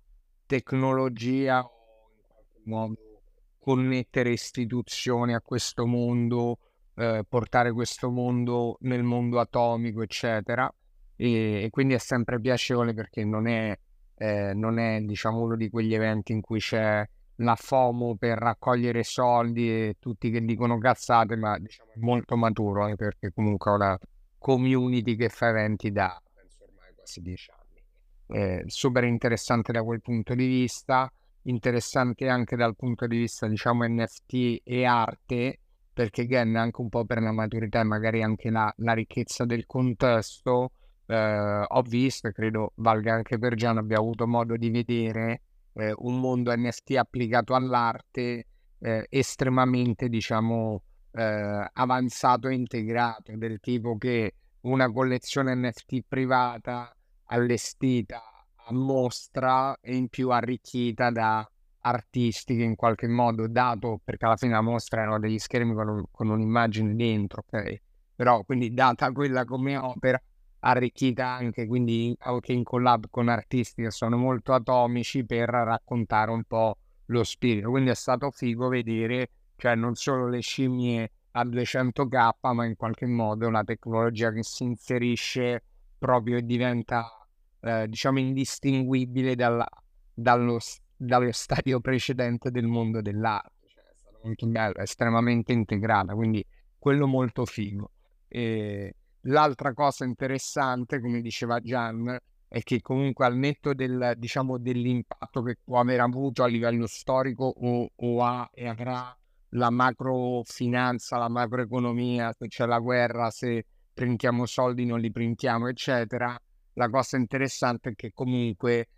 tecnologia 0.47 1.61
o 1.61 2.11
in 2.15 2.27
qualche 2.27 2.61
modo 2.65 3.21
connettere 3.59 4.31
istituzioni 4.31 5.35
a 5.35 5.41
questo 5.41 5.87
mondo 5.87 6.59
eh, 6.97 7.25
portare 7.29 7.73
questo 7.73 8.11
mondo 8.11 8.77
nel 8.81 9.03
mondo 9.03 9.39
atomico, 9.41 10.03
eccetera. 10.03 10.73
E, 11.17 11.63
e 11.65 11.71
quindi 11.71 11.95
è 11.95 11.99
sempre 11.99 12.41
piacevole 12.41 12.93
perché 12.95 13.25
non 13.25 13.47
è, 13.47 13.77
eh, 14.17 14.53
non 14.55 14.79
è, 14.79 15.01
diciamo, 15.01 15.41
uno 15.41 15.57
di 15.57 15.71
quegli 15.71 15.95
eventi 15.95 16.33
in 16.33 16.41
cui 16.41 16.59
c'è 16.59 17.07
la 17.43 17.57
FOMO 17.57 18.17
per 18.17 18.39
raccogliere 18.39 19.03
soldi 19.03 19.69
e 19.69 19.97
tutti 19.99 20.31
che 20.31 20.45
dicono 20.45 20.79
cazzate, 20.79 21.37
ma 21.37 21.59
diciamo 21.59 21.91
molto 21.97 22.37
maturo 22.37 22.85
anche 22.85 22.97
perché 22.97 23.33
comunque 23.33 23.71
è 23.71 23.75
una 23.75 23.99
community 24.39 25.17
che 25.17 25.29
fa 25.29 25.49
eventi 25.49 25.93
da 25.93 26.21
penso 26.35 26.65
ormai 26.65 26.93
quasi 26.95 27.21
dieci 27.21 27.51
anni. 27.51 28.41
Eh, 28.41 28.65
super 28.67 29.05
interessante 29.05 29.73
da 29.73 29.83
quel 29.83 30.01
punto 30.01 30.35
di 30.35 30.47
vista, 30.47 31.13
interessante 31.43 32.29
anche 32.29 32.57
dal 32.57 32.75
punto 32.77 33.07
di 33.07 33.19
vista 33.19 33.47
diciamo 33.47 33.85
NFT 33.87 34.61
e 34.65 34.85
arte, 34.85 35.59
perché 35.93 36.23
again 36.23 36.57
anche 36.57 36.81
un 36.81 36.89
po' 36.89 37.05
per 37.05 37.21
la 37.21 37.33
maturità 37.33 37.81
e 37.81 37.85
magari 37.85 38.23
anche 38.23 38.51
la, 38.51 38.73
la 38.79 38.95
ricchezza 38.95 39.45
del 39.45 39.67
contesto 39.67 40.73
eh, 41.07 41.65
ho 41.67 41.83
visto 41.83 42.29
e 42.29 42.33
credo 42.33 42.73
valga 42.77 43.15
anche 43.15 43.39
per 43.39 43.55
Gian 43.55 43.77
abbia 43.79 43.99
avuto 43.99 44.27
modo 44.27 44.57
di 44.57 44.71
vedere 44.71 45.43
eh, 45.75 45.93
un 45.97 46.21
mondo 46.21 46.55
NFT 46.55 46.97
applicato 46.97 47.55
all'arte 47.55 48.47
eh, 48.79 49.07
estremamente 49.09 50.09
diciamo 50.09 50.83
eh, 51.13 51.71
avanzato 51.73 52.49
e 52.49 52.55
integrato 52.55 53.33
del 53.37 53.61
tipo 53.61 53.97
che 53.97 54.35
una 54.63 54.91
collezione 54.91 55.55
NFT 55.55 56.05
privata 56.07 56.95
allestita 57.27 58.23
a 58.65 58.73
mostra 58.73 59.77
e 59.81 59.97
in 59.97 60.09
più 60.09 60.31
arricchita 60.31 61.11
da 61.11 61.47
artistiche 61.85 62.63
in 62.63 62.77
qualche 62.77 63.09
modo, 63.09 63.49
dato 63.49 64.01
perché 64.05 64.25
alla 64.25 64.37
fine 64.37 64.53
la 64.53 64.61
mostra 64.61 65.03
erano 65.03 65.19
degli 65.19 65.39
schermi 65.39 65.75
con, 65.75 66.05
con 66.11 66.29
un'immagine 66.29 66.95
dentro, 66.95 67.45
ok? 67.45 67.77
Però 68.15 68.45
quindi 68.45 68.73
data 68.73 69.11
quella 69.11 69.45
come 69.45 69.77
opera, 69.77 70.21
arricchita 70.65 71.27
anche 71.27 71.67
quindi 71.67 72.15
anche 72.21 72.53
in 72.53 72.63
collab 72.63 73.07
con 73.11 73.29
artisti 73.29 73.83
che 73.83 73.91
sono 73.91 74.17
molto 74.17 74.53
atomici 74.53 75.25
per 75.25 75.49
raccontare 75.49 76.31
un 76.31 76.45
po' 76.45 76.77
lo 77.07 77.25
spirito. 77.25 77.71
Quindi 77.71 77.91
è 77.91 77.95
stato 77.95 78.31
figo 78.31 78.69
vedere, 78.69 79.31
cioè 79.57 79.75
non 79.75 79.95
solo 79.95 80.29
le 80.29 80.41
scimmie 80.41 81.11
a 81.33 81.45
200k, 81.45 82.55
ma 82.55 82.65
in 82.65 82.77
qualche 82.77 83.07
modo 83.07 83.47
una 83.47 83.65
tecnologia 83.65 84.31
che 84.33 84.43
si 84.43 84.65
inserisce 84.65 85.63
proprio 85.99 86.39
e 86.39 86.43
diventa, 86.43 87.27
eh, 87.61 87.89
diciamo, 87.89 88.19
indistinguibile 88.19 89.35
dalla, 89.35 89.67
dallo, 90.13 90.59
dallo 90.97 91.33
stadio 91.33 91.81
precedente 91.81 92.51
del 92.51 92.67
mondo 92.67 93.01
dell'arte. 93.01 93.53
Cioè, 93.67 94.21
molto 94.23 94.47
bello, 94.47 94.77
estremamente 94.77 95.53
integrata, 95.53 96.15
quindi 96.15 96.45
quello 96.79 97.07
molto 97.07 97.45
figo. 97.47 97.91
E 98.29 98.95
l'altra 99.23 99.73
cosa 99.73 100.05
interessante, 100.05 101.01
come 101.01 101.21
diceva 101.21 101.61
Gian, 101.61 102.19
è 102.49 102.63
che 102.63 102.81
comunque 102.81 103.25
al 103.25 103.37
netto 103.37 103.73
del, 103.73 104.15
diciamo, 104.17 104.59
dell'impatto 104.59 105.43
che 105.43 105.57
può 105.63 105.81
aver 105.81 106.01
avuto 106.01 106.43
a 106.43 106.47
livello 106.47 106.87
storico 106.87 107.45
o, 107.45 107.91
o 107.95 108.23
ha 108.23 108.49
e 108.53 108.69
avrà 108.69 109.17
la 109.55 109.71
macrofinanza, 109.71 111.19
la 111.19 111.29
macroeconomia, 111.29 112.33
se 112.33 112.49
c'è 112.49 112.67
la 112.67 112.79
guerra, 112.79 113.31
se 113.31 113.67
printiamo 113.93 114.47
soldi, 114.47 114.85
non 114.85 115.01
li 115.01 115.11
printiamo, 115.11 115.69
eccetera, 115.69 116.39
la 116.75 116.89
cosa 116.89 117.17
interessante 117.17 117.91
è 117.91 117.95
che 117.95 118.13
comunque 118.13 118.89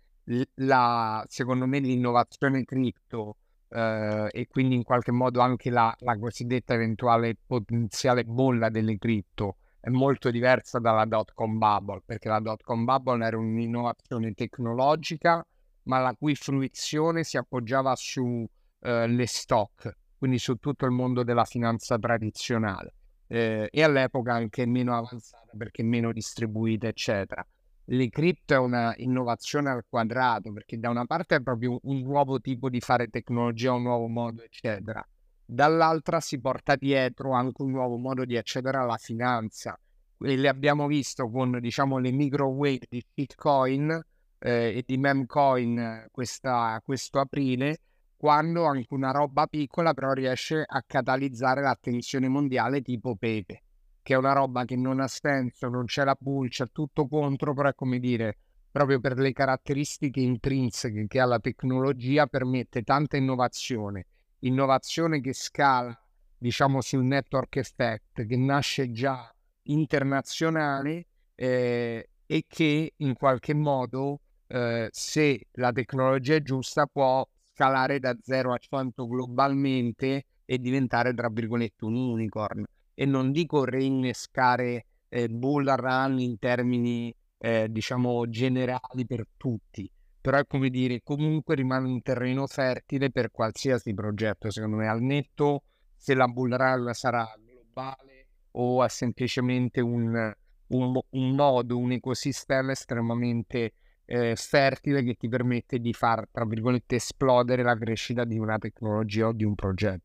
la, 0.55 1.23
secondo 1.27 1.65
me 1.65 1.79
l'innovazione 1.79 2.63
cripto 2.63 3.37
eh, 3.69 4.27
e 4.31 4.47
quindi 4.47 4.75
in 4.75 4.83
qualche 4.83 5.11
modo 5.11 5.39
anche 5.39 5.69
la, 5.69 5.93
la, 5.99 6.17
cosiddetta 6.17 6.73
eventuale 6.73 7.35
potenziale 7.45 8.23
bolla 8.23 8.69
delle 8.69 8.97
cripto 8.97 9.57
è 9.85 9.89
molto 9.89 10.31
diversa 10.31 10.79
dalla 10.79 11.05
dot 11.05 11.33
com 11.35 11.59
bubble 11.59 12.01
perché 12.03 12.27
la 12.27 12.39
dot 12.39 12.63
com 12.63 12.85
bubble 12.85 13.23
era 13.23 13.37
un'innovazione 13.37 14.33
tecnologica 14.33 15.45
ma 15.83 15.99
la 15.99 16.15
cui 16.17 16.33
fruizione 16.33 17.23
si 17.23 17.37
appoggiava 17.37 17.95
sulle 17.95 18.49
eh, 18.79 19.27
stock 19.27 19.95
quindi 20.17 20.39
su 20.39 20.55
tutto 20.55 20.85
il 20.85 20.91
mondo 20.91 21.23
della 21.23 21.45
finanza 21.45 21.99
tradizionale 21.99 22.95
eh, 23.27 23.67
e 23.71 23.83
all'epoca 23.83 24.33
anche 24.33 24.65
meno 24.65 24.97
avanzata 24.97 25.51
perché 25.55 25.83
meno 25.83 26.11
distribuita 26.11 26.87
eccetera 26.87 27.45
le 27.89 28.09
cripto 28.09 28.55
è 28.55 28.57
una 28.57 28.95
innovazione 28.97 29.69
al 29.69 29.85
quadrato, 29.87 30.51
perché 30.51 30.79
da 30.79 30.89
una 30.89 31.05
parte 31.05 31.35
è 31.35 31.41
proprio 31.43 31.77
un 31.83 31.99
nuovo 31.99 32.41
tipo 32.41 32.67
di 32.67 32.79
fare 32.79 33.09
tecnologia, 33.09 33.73
un 33.73 33.83
nuovo 33.83 34.07
modo, 34.07 34.41
eccetera. 34.41 35.07
Dall'altra 35.47 36.19
si 36.19 36.39
porta 36.39 36.75
dietro 36.75 37.31
anche 37.33 37.61
un 37.61 37.69
nuovo 37.69 37.97
modo 37.97 38.25
di 38.25 38.35
accedere 38.35 38.77
alla 38.77 38.97
finanza. 38.97 39.79
E 40.19 40.35
le 40.37 40.47
abbiamo 40.47 40.87
visto 40.87 41.29
con, 41.29 41.59
diciamo, 41.59 41.99
le 41.99 42.11
microwave 42.11 42.87
di 42.89 43.05
Bitcoin 43.13 43.91
eh, 44.39 44.77
e 44.77 44.83
di 44.83 44.97
Memcoin 44.97 46.07
questa, 46.11 46.81
questo 46.83 47.19
aprile, 47.19 47.77
quando 48.17 48.65
anche 48.65 48.93
una 48.93 49.11
roba 49.11 49.45
piccola 49.45 49.93
però 49.93 50.13
riesce 50.13 50.63
a 50.65 50.83
catalizzare 50.85 51.61
l'attenzione 51.61 52.27
mondiale 52.27 52.81
tipo 52.81 53.15
Pepe 53.15 53.61
che 54.05 54.13
è 54.13 54.17
una 54.17 54.33
roba 54.33 54.65
che 54.65 54.75
non 54.75 54.99
ha 54.99 55.07
senso, 55.07 55.67
non 55.67 55.85
c'è 55.85 56.03
la 56.03 56.15
bull, 56.19 56.47
c'è 56.47 56.69
tutto 56.71 57.07
contro, 57.07 57.55
però 57.55 57.69
è 57.69 57.73
come 57.73 57.97
dire, 57.97 58.37
proprio 58.71 58.99
per 58.99 59.17
le 59.17 59.33
caratteristiche 59.33 60.19
intrinseche 60.19 61.07
che 61.07 61.19
ha 61.19 61.25
la 61.25 61.39
tecnologia, 61.39 62.27
permette 62.27 62.83
tanta 62.83 63.17
innovazione 63.17 64.05
innovazione 64.39 65.21
che 65.21 65.33
scala, 65.33 65.97
diciamo, 66.37 66.81
sul 66.81 67.03
network 67.03 67.55
effect, 67.57 68.25
che 68.25 68.37
nasce 68.37 68.91
già 68.91 69.33
internazionale 69.63 71.07
eh, 71.35 72.09
e 72.25 72.45
che 72.47 72.93
in 72.97 73.13
qualche 73.13 73.53
modo, 73.53 74.21
eh, 74.47 74.89
se 74.91 75.47
la 75.53 75.71
tecnologia 75.71 76.35
è 76.35 76.41
giusta, 76.41 76.85
può 76.85 77.27
scalare 77.43 77.99
da 77.99 78.15
0 78.21 78.53
a 78.53 78.57
100 78.57 79.07
globalmente 79.07 80.25
e 80.45 80.57
diventare, 80.59 81.13
tra 81.13 81.29
virgolette, 81.29 81.85
un 81.85 81.95
unicorn. 81.95 82.63
E 82.93 83.05
non 83.05 83.31
dico 83.31 83.63
reinnescare 83.63 84.85
eh, 85.09 85.27
bull 85.29 85.73
run 85.75 86.19
in 86.19 86.37
termini, 86.37 87.13
eh, 87.37 87.67
diciamo, 87.69 88.27
generali 88.29 89.05
per 89.05 89.25
tutti, 89.37 89.89
però 90.25 90.39
è 90.39 90.47
come 90.47 90.71
dire, 90.71 91.01
comunque 91.03 91.53
rimane 91.53 91.87
un 91.87 92.01
terreno 92.01 92.47
fertile 92.47 93.11
per 93.11 93.29
qualsiasi 93.29 93.93
progetto, 93.93 94.49
secondo 94.49 94.77
me, 94.77 94.87
al 94.87 94.99
netto 94.99 95.65
se 95.95 96.15
la 96.15 96.27
bull 96.27 96.55
run 96.55 96.91
sarà 96.93 97.31
globale 97.37 98.29
o 98.53 98.83
è 98.83 98.89
semplicemente 98.89 99.81
un, 99.81 100.33
un, 100.69 100.99
un 101.11 101.35
nodo, 101.35 101.77
un 101.77 101.91
ecosistema 101.91 102.71
estremamente 102.71 103.73
eh, 104.05 104.35
fertile 104.35 105.03
che 105.03 105.13
ti 105.13 105.29
permette 105.29 105.77
di 105.77 105.93
far, 105.93 106.27
tra 106.31 106.43
virgolette, 106.43 106.95
esplodere 106.95 107.61
la 107.61 107.77
crescita 107.77 108.23
di 108.23 108.39
una 108.39 108.57
tecnologia 108.57 109.27
o 109.27 109.31
di 109.31 109.43
un 109.43 109.53
progetto. 109.53 110.04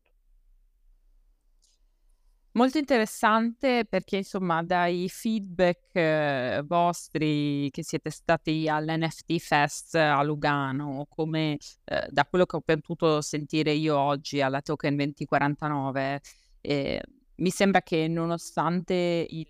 Molto 2.53 2.77
interessante 2.77 3.85
perché 3.87 4.17
insomma 4.17 4.61
dai 4.61 5.07
feedback 5.07 5.95
eh, 5.95 6.61
vostri 6.65 7.69
che 7.71 7.81
siete 7.81 8.09
stati 8.09 8.67
all'NFT 8.67 9.37
Fest 9.37 9.95
a 9.95 10.21
Lugano, 10.21 11.05
come 11.07 11.57
eh, 11.85 12.07
da 12.09 12.25
quello 12.25 12.45
che 12.45 12.57
ho 12.57 12.61
potuto 12.61 13.21
sentire 13.21 13.71
io 13.71 13.97
oggi 13.97 14.41
alla 14.41 14.61
Token 14.61 14.95
2049, 14.95 16.21
eh, 16.59 17.01
mi 17.35 17.49
sembra 17.51 17.81
che 17.83 18.09
nonostante 18.09 19.25
il, 19.29 19.47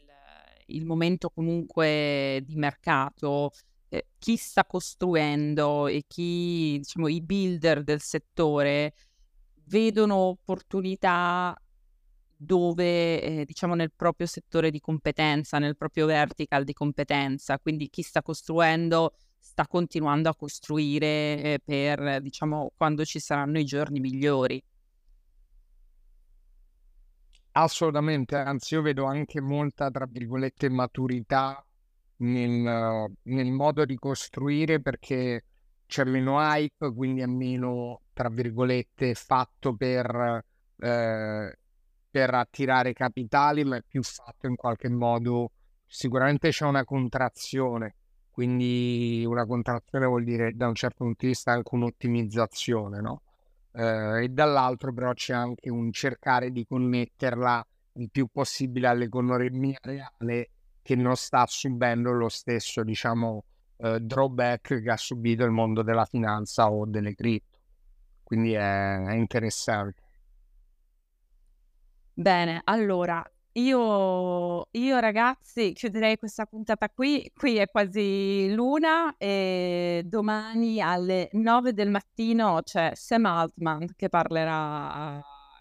il 0.68 0.86
momento 0.86 1.32
comunque 1.32 2.44
di 2.46 2.56
mercato, 2.56 3.50
eh, 3.90 4.10
chi 4.20 4.36
sta 4.36 4.64
costruendo 4.64 5.88
e 5.88 6.04
chi, 6.08 6.78
diciamo, 6.78 7.08
i 7.08 7.20
builder 7.20 7.84
del 7.84 8.00
settore 8.00 8.94
vedono 9.66 10.16
opportunità 10.18 11.56
dove, 12.44 13.22
eh, 13.22 13.46
diciamo, 13.46 13.76
nel 13.76 13.92
proprio 13.96 14.26
settore 14.26 14.72
di 14.72 14.80
competenza, 14.80 15.60
nel 15.60 15.78
proprio 15.78 16.08
vertical 16.08 16.64
di 16.64 16.74
competenza, 16.74 17.60
quindi 17.60 17.88
chi 17.90 18.02
sta 18.02 18.24
costruendo 18.24 19.14
sta 19.38 19.68
continuando 19.68 20.30
a 20.30 20.36
costruire 20.36 21.42
eh, 21.42 21.60
per, 21.64 22.20
diciamo, 22.22 22.72
quando 22.76 23.06
ci 23.06 23.20
saranno 23.20 23.60
i 23.60 23.64
giorni 23.64 24.00
migliori. 24.00 24.64
Assolutamente, 27.54 28.38
anzi 28.38 28.74
io 28.74 28.82
vedo 28.82 29.06
anche 29.06 29.40
molta, 29.40 29.92
tra 29.92 30.08
virgolette, 30.10 30.70
maturità 30.70 31.64
nel, 32.18 33.12
nel 33.24 33.52
modo 33.52 33.86
di 33.86 33.96
costruire 33.96 34.82
perché 34.82 35.46
c'è 35.86 36.06
meno 36.06 36.40
hype, 36.40 36.92
quindi 36.94 37.22
è 37.22 37.26
meno, 37.26 38.02
tra 38.14 38.30
virgolette, 38.30 39.14
fatto 39.14 39.76
per, 39.76 40.44
eh, 40.78 41.60
per 42.12 42.34
attirare 42.34 42.94
capitali, 42.94 43.64
ma 43.64 43.78
è 43.78 43.84
più 43.88 44.04
fatto 44.04 44.46
in 44.48 44.56
qualche 44.56 44.90
modo. 44.90 45.52
Sicuramente 45.88 46.50
c'è 46.50 46.66
una 46.66 46.84
contrazione, 46.84 47.96
quindi 48.30 49.24
una 49.26 49.46
contrazione 49.46 50.06
vuol 50.06 50.24
dire 50.24 50.52
da 50.54 50.68
un 50.68 50.76
certo 50.76 51.04
punto 51.06 51.20
di 51.22 51.28
vista 51.28 51.52
anche 51.54 51.74
un'ottimizzazione, 51.74 53.02
no? 53.02 53.22
Eh, 53.74 54.24
e 54.24 54.30
dall'altro 54.30 54.94
però 54.94 55.14
c'è 55.14 55.34
anche 55.34 55.70
un 55.70 55.92
cercare 55.92 56.52
di 56.52 56.66
connetterla 56.66 57.66
il 57.94 58.10
più 58.10 58.28
possibile 58.28 58.88
all'economia 58.88 59.78
reale 59.82 60.50
che 60.82 60.96
non 60.96 61.16
sta 61.16 61.46
subendo 61.48 62.12
lo 62.12 62.30
stesso, 62.30 62.84
diciamo, 62.84 63.46
eh, 63.78 64.00
drawback 64.00 64.82
che 64.82 64.90
ha 64.90 64.98
subito 64.98 65.44
il 65.44 65.52
mondo 65.52 65.84
della 65.84 66.06
finanza 66.06 66.72
o 66.72 66.86
delle 66.86 67.14
cripto. 67.16 67.60
Quindi 68.24 68.54
è, 68.54 69.04
è 69.04 69.14
interessante. 69.14 70.01
Bene, 72.22 72.62
allora 72.66 73.24
io, 73.54 74.68
io 74.70 75.00
ragazzi 75.00 75.74
chiuderei 75.74 76.18
questa 76.18 76.46
puntata 76.46 76.88
qui, 76.90 77.32
qui 77.36 77.58
è 77.58 77.68
quasi 77.68 78.54
l'una 78.54 79.16
e 79.18 80.04
domani 80.06 80.80
alle 80.80 81.30
9 81.32 81.74
del 81.74 81.90
mattino 81.90 82.62
c'è 82.64 82.92
Sam 82.94 83.26
Altman 83.26 83.94
che 83.96 84.08
parlerà, 84.08 85.20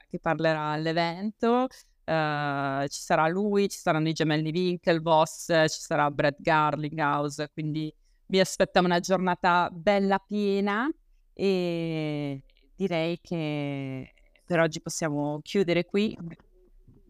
che 0.08 0.18
parlerà 0.18 0.72
all'evento. 0.72 1.66
Uh, 2.04 2.86
ci 2.88 3.00
sarà 3.00 3.26
lui, 3.28 3.68
ci 3.70 3.78
saranno 3.78 4.08
i 4.08 4.12
gemelli 4.12 4.50
Winklevoss, 4.50 5.46
ci 5.46 5.80
sarà 5.80 6.11
Brett 6.11 6.42
Garlinghouse, 6.42 7.50
quindi 7.54 7.90
mi 8.26 8.38
aspetta 8.38 8.80
una 8.80 9.00
giornata 9.00 9.70
bella 9.72 10.18
piena 10.18 10.90
e 11.32 12.42
direi 12.76 13.18
che 13.22 14.12
per 14.44 14.58
oggi 14.58 14.80
possiamo 14.82 15.38
chiudere 15.42 15.86
qui. 15.86 16.16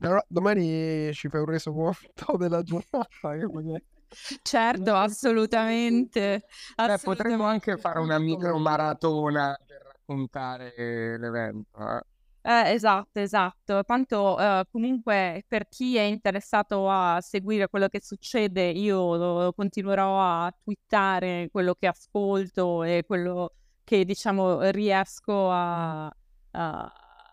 Però 0.00 0.18
domani 0.26 1.12
ci 1.12 1.28
fai 1.28 1.40
un 1.40 1.46
resoconto 1.46 2.36
della 2.38 2.62
giornata. 2.62 3.08
Certo, 4.42 4.94
assolutamente. 4.96 6.46
Beh, 6.74 6.98
potremmo 6.98 7.44
anche 7.44 7.76
fare 7.76 8.00
una 8.00 8.18
micro 8.18 8.58
maratona 8.58 9.56
per 9.64 9.82
raccontare 9.84 11.16
l'evento. 11.16 11.78
Eh? 11.78 12.00
Eh, 12.42 12.72
esatto, 12.72 13.20
esatto. 13.20 13.84
Tanto 13.84 14.36
eh, 14.40 14.64
comunque 14.72 15.44
per 15.46 15.68
chi 15.68 15.96
è 15.96 16.02
interessato 16.02 16.90
a 16.90 17.20
seguire 17.20 17.68
quello 17.68 17.86
che 17.86 18.00
succede, 18.00 18.70
io 18.70 19.52
continuerò 19.52 20.18
a 20.20 20.52
twittare 20.60 21.48
quello 21.52 21.74
che 21.78 21.86
ascolto 21.86 22.82
e 22.82 23.04
quello 23.06 23.52
che 23.84 24.04
diciamo 24.04 24.62
riesco 24.70 25.50
a, 25.50 26.06
a, 26.06 26.92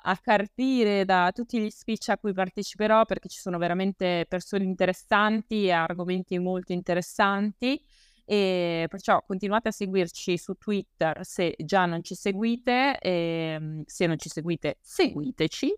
a 0.09 0.17
carpire 0.17 1.03
da 1.03 1.31
tutti 1.33 1.59
gli 1.59 1.69
speech 1.69 2.09
a 2.09 2.17
cui 2.17 2.33
parteciperò 2.33 3.05
perché 3.05 3.27
ci 3.27 3.39
sono 3.39 3.57
veramente 3.57 4.25
persone 4.27 4.63
interessanti 4.63 5.65
e 5.65 5.71
argomenti 5.71 6.39
molto 6.39 6.71
interessanti 6.71 7.81
e 8.29 8.87
perciò 8.89 9.23
continuate 9.25 9.69
a 9.69 9.71
seguirci 9.71 10.37
su 10.37 10.55
Twitter 10.55 11.19
se 11.23 11.55
già 11.59 11.85
non 11.85 12.03
ci 12.03 12.13
seguite, 12.13 12.97
e, 12.99 13.09
ehm, 13.55 13.83
se 13.85 14.05
non 14.05 14.17
ci 14.17 14.27
seguite 14.27 14.77
seguiteci. 14.81 15.73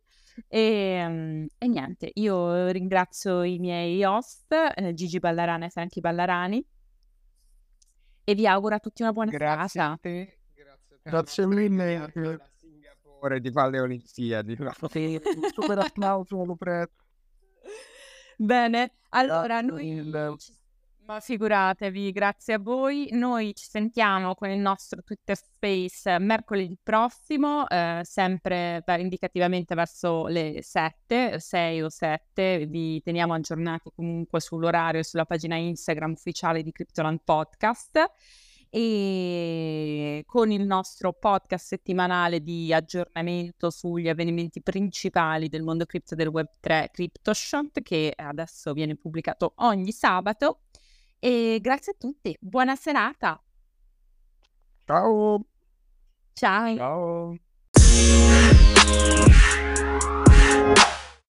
E, 0.47 0.59
ehm, 0.59 1.47
e, 1.57 1.67
niente, 1.67 2.09
io 2.13 2.69
ringrazio 2.69 3.43
i 3.43 3.59
miei 3.59 4.03
host, 4.03 4.51
eh, 4.51 4.93
Gigi 4.93 5.19
Ballarana 5.19 5.65
e 5.65 5.69
Franchi 5.69 5.99
Ballarani, 5.99 6.65
e 8.23 8.35
vi 8.35 8.47
auguro 8.47 8.75
a 8.75 8.79
tutti 8.79 9.01
una 9.01 9.11
buona 9.11 9.29
grazie 9.29 9.67
serata. 9.67 9.93
A 9.93 9.97
te, 9.97 10.37
grazie, 10.55 10.95
a 10.95 10.99
te, 11.03 11.09
grazie 11.09 11.45
mille. 11.45 12.51
Singapore 13.19 13.41
ti 13.41 13.51
fa 13.51 13.67
le 13.67 13.79
Olimpiadi. 13.79 14.57
Sì, 14.89 15.21
super 15.53 15.79
applauso, 15.79 16.43
lo 16.45 16.55
presto. 16.55 17.03
Bene, 18.37 18.93
allora 19.09 19.59
noi 19.61 20.37
ci 20.39 20.57
ma 21.09 21.19
figuratevi, 21.19 22.11
grazie 22.11 22.53
a 22.53 22.59
voi. 22.59 23.09
Noi 23.13 23.55
ci 23.55 23.65
sentiamo 23.67 24.35
con 24.35 24.51
il 24.51 24.59
nostro 24.59 25.01
Twitter 25.01 25.35
Space 25.35 26.19
mercoledì 26.19 26.77
prossimo, 26.83 27.67
eh, 27.67 28.01
sempre 28.03 28.83
indicativamente 28.99 29.73
verso 29.73 30.27
le 30.27 30.59
7, 30.61 31.39
6 31.39 31.81
o 31.81 31.89
7. 31.89 32.67
Vi 32.67 33.01
teniamo 33.01 33.33
aggiornati 33.33 33.89
comunque 33.95 34.39
sull'orario 34.39 34.99
e 34.99 35.03
sulla 35.03 35.25
pagina 35.25 35.55
Instagram 35.55 36.11
ufficiale 36.11 36.61
di 36.61 36.71
Cryptoland 36.71 37.21
Podcast 37.23 38.11
e 38.69 40.23
con 40.27 40.51
il 40.51 40.65
nostro 40.65 41.13
podcast 41.13 41.65
settimanale 41.65 42.41
di 42.41 42.71
aggiornamento 42.73 43.69
sugli 43.69 44.07
avvenimenti 44.07 44.61
principali 44.61 45.49
del 45.49 45.63
mondo 45.63 45.85
cripto 45.85 46.15
del 46.15 46.27
Web3 46.27 46.87
CryptoShot 46.91 47.81
che 47.81 48.13
adesso 48.15 48.73
viene 48.73 48.95
pubblicato 48.95 49.53
ogni 49.57 49.91
sabato 49.91 50.61
e 51.19 51.59
grazie 51.61 51.93
a 51.93 51.95
tutti, 51.97 52.35
buona 52.39 52.75
serata. 52.75 53.41
Ciao. 54.85 55.45
Ciao. 56.33 56.75
Ciao. 56.75 57.37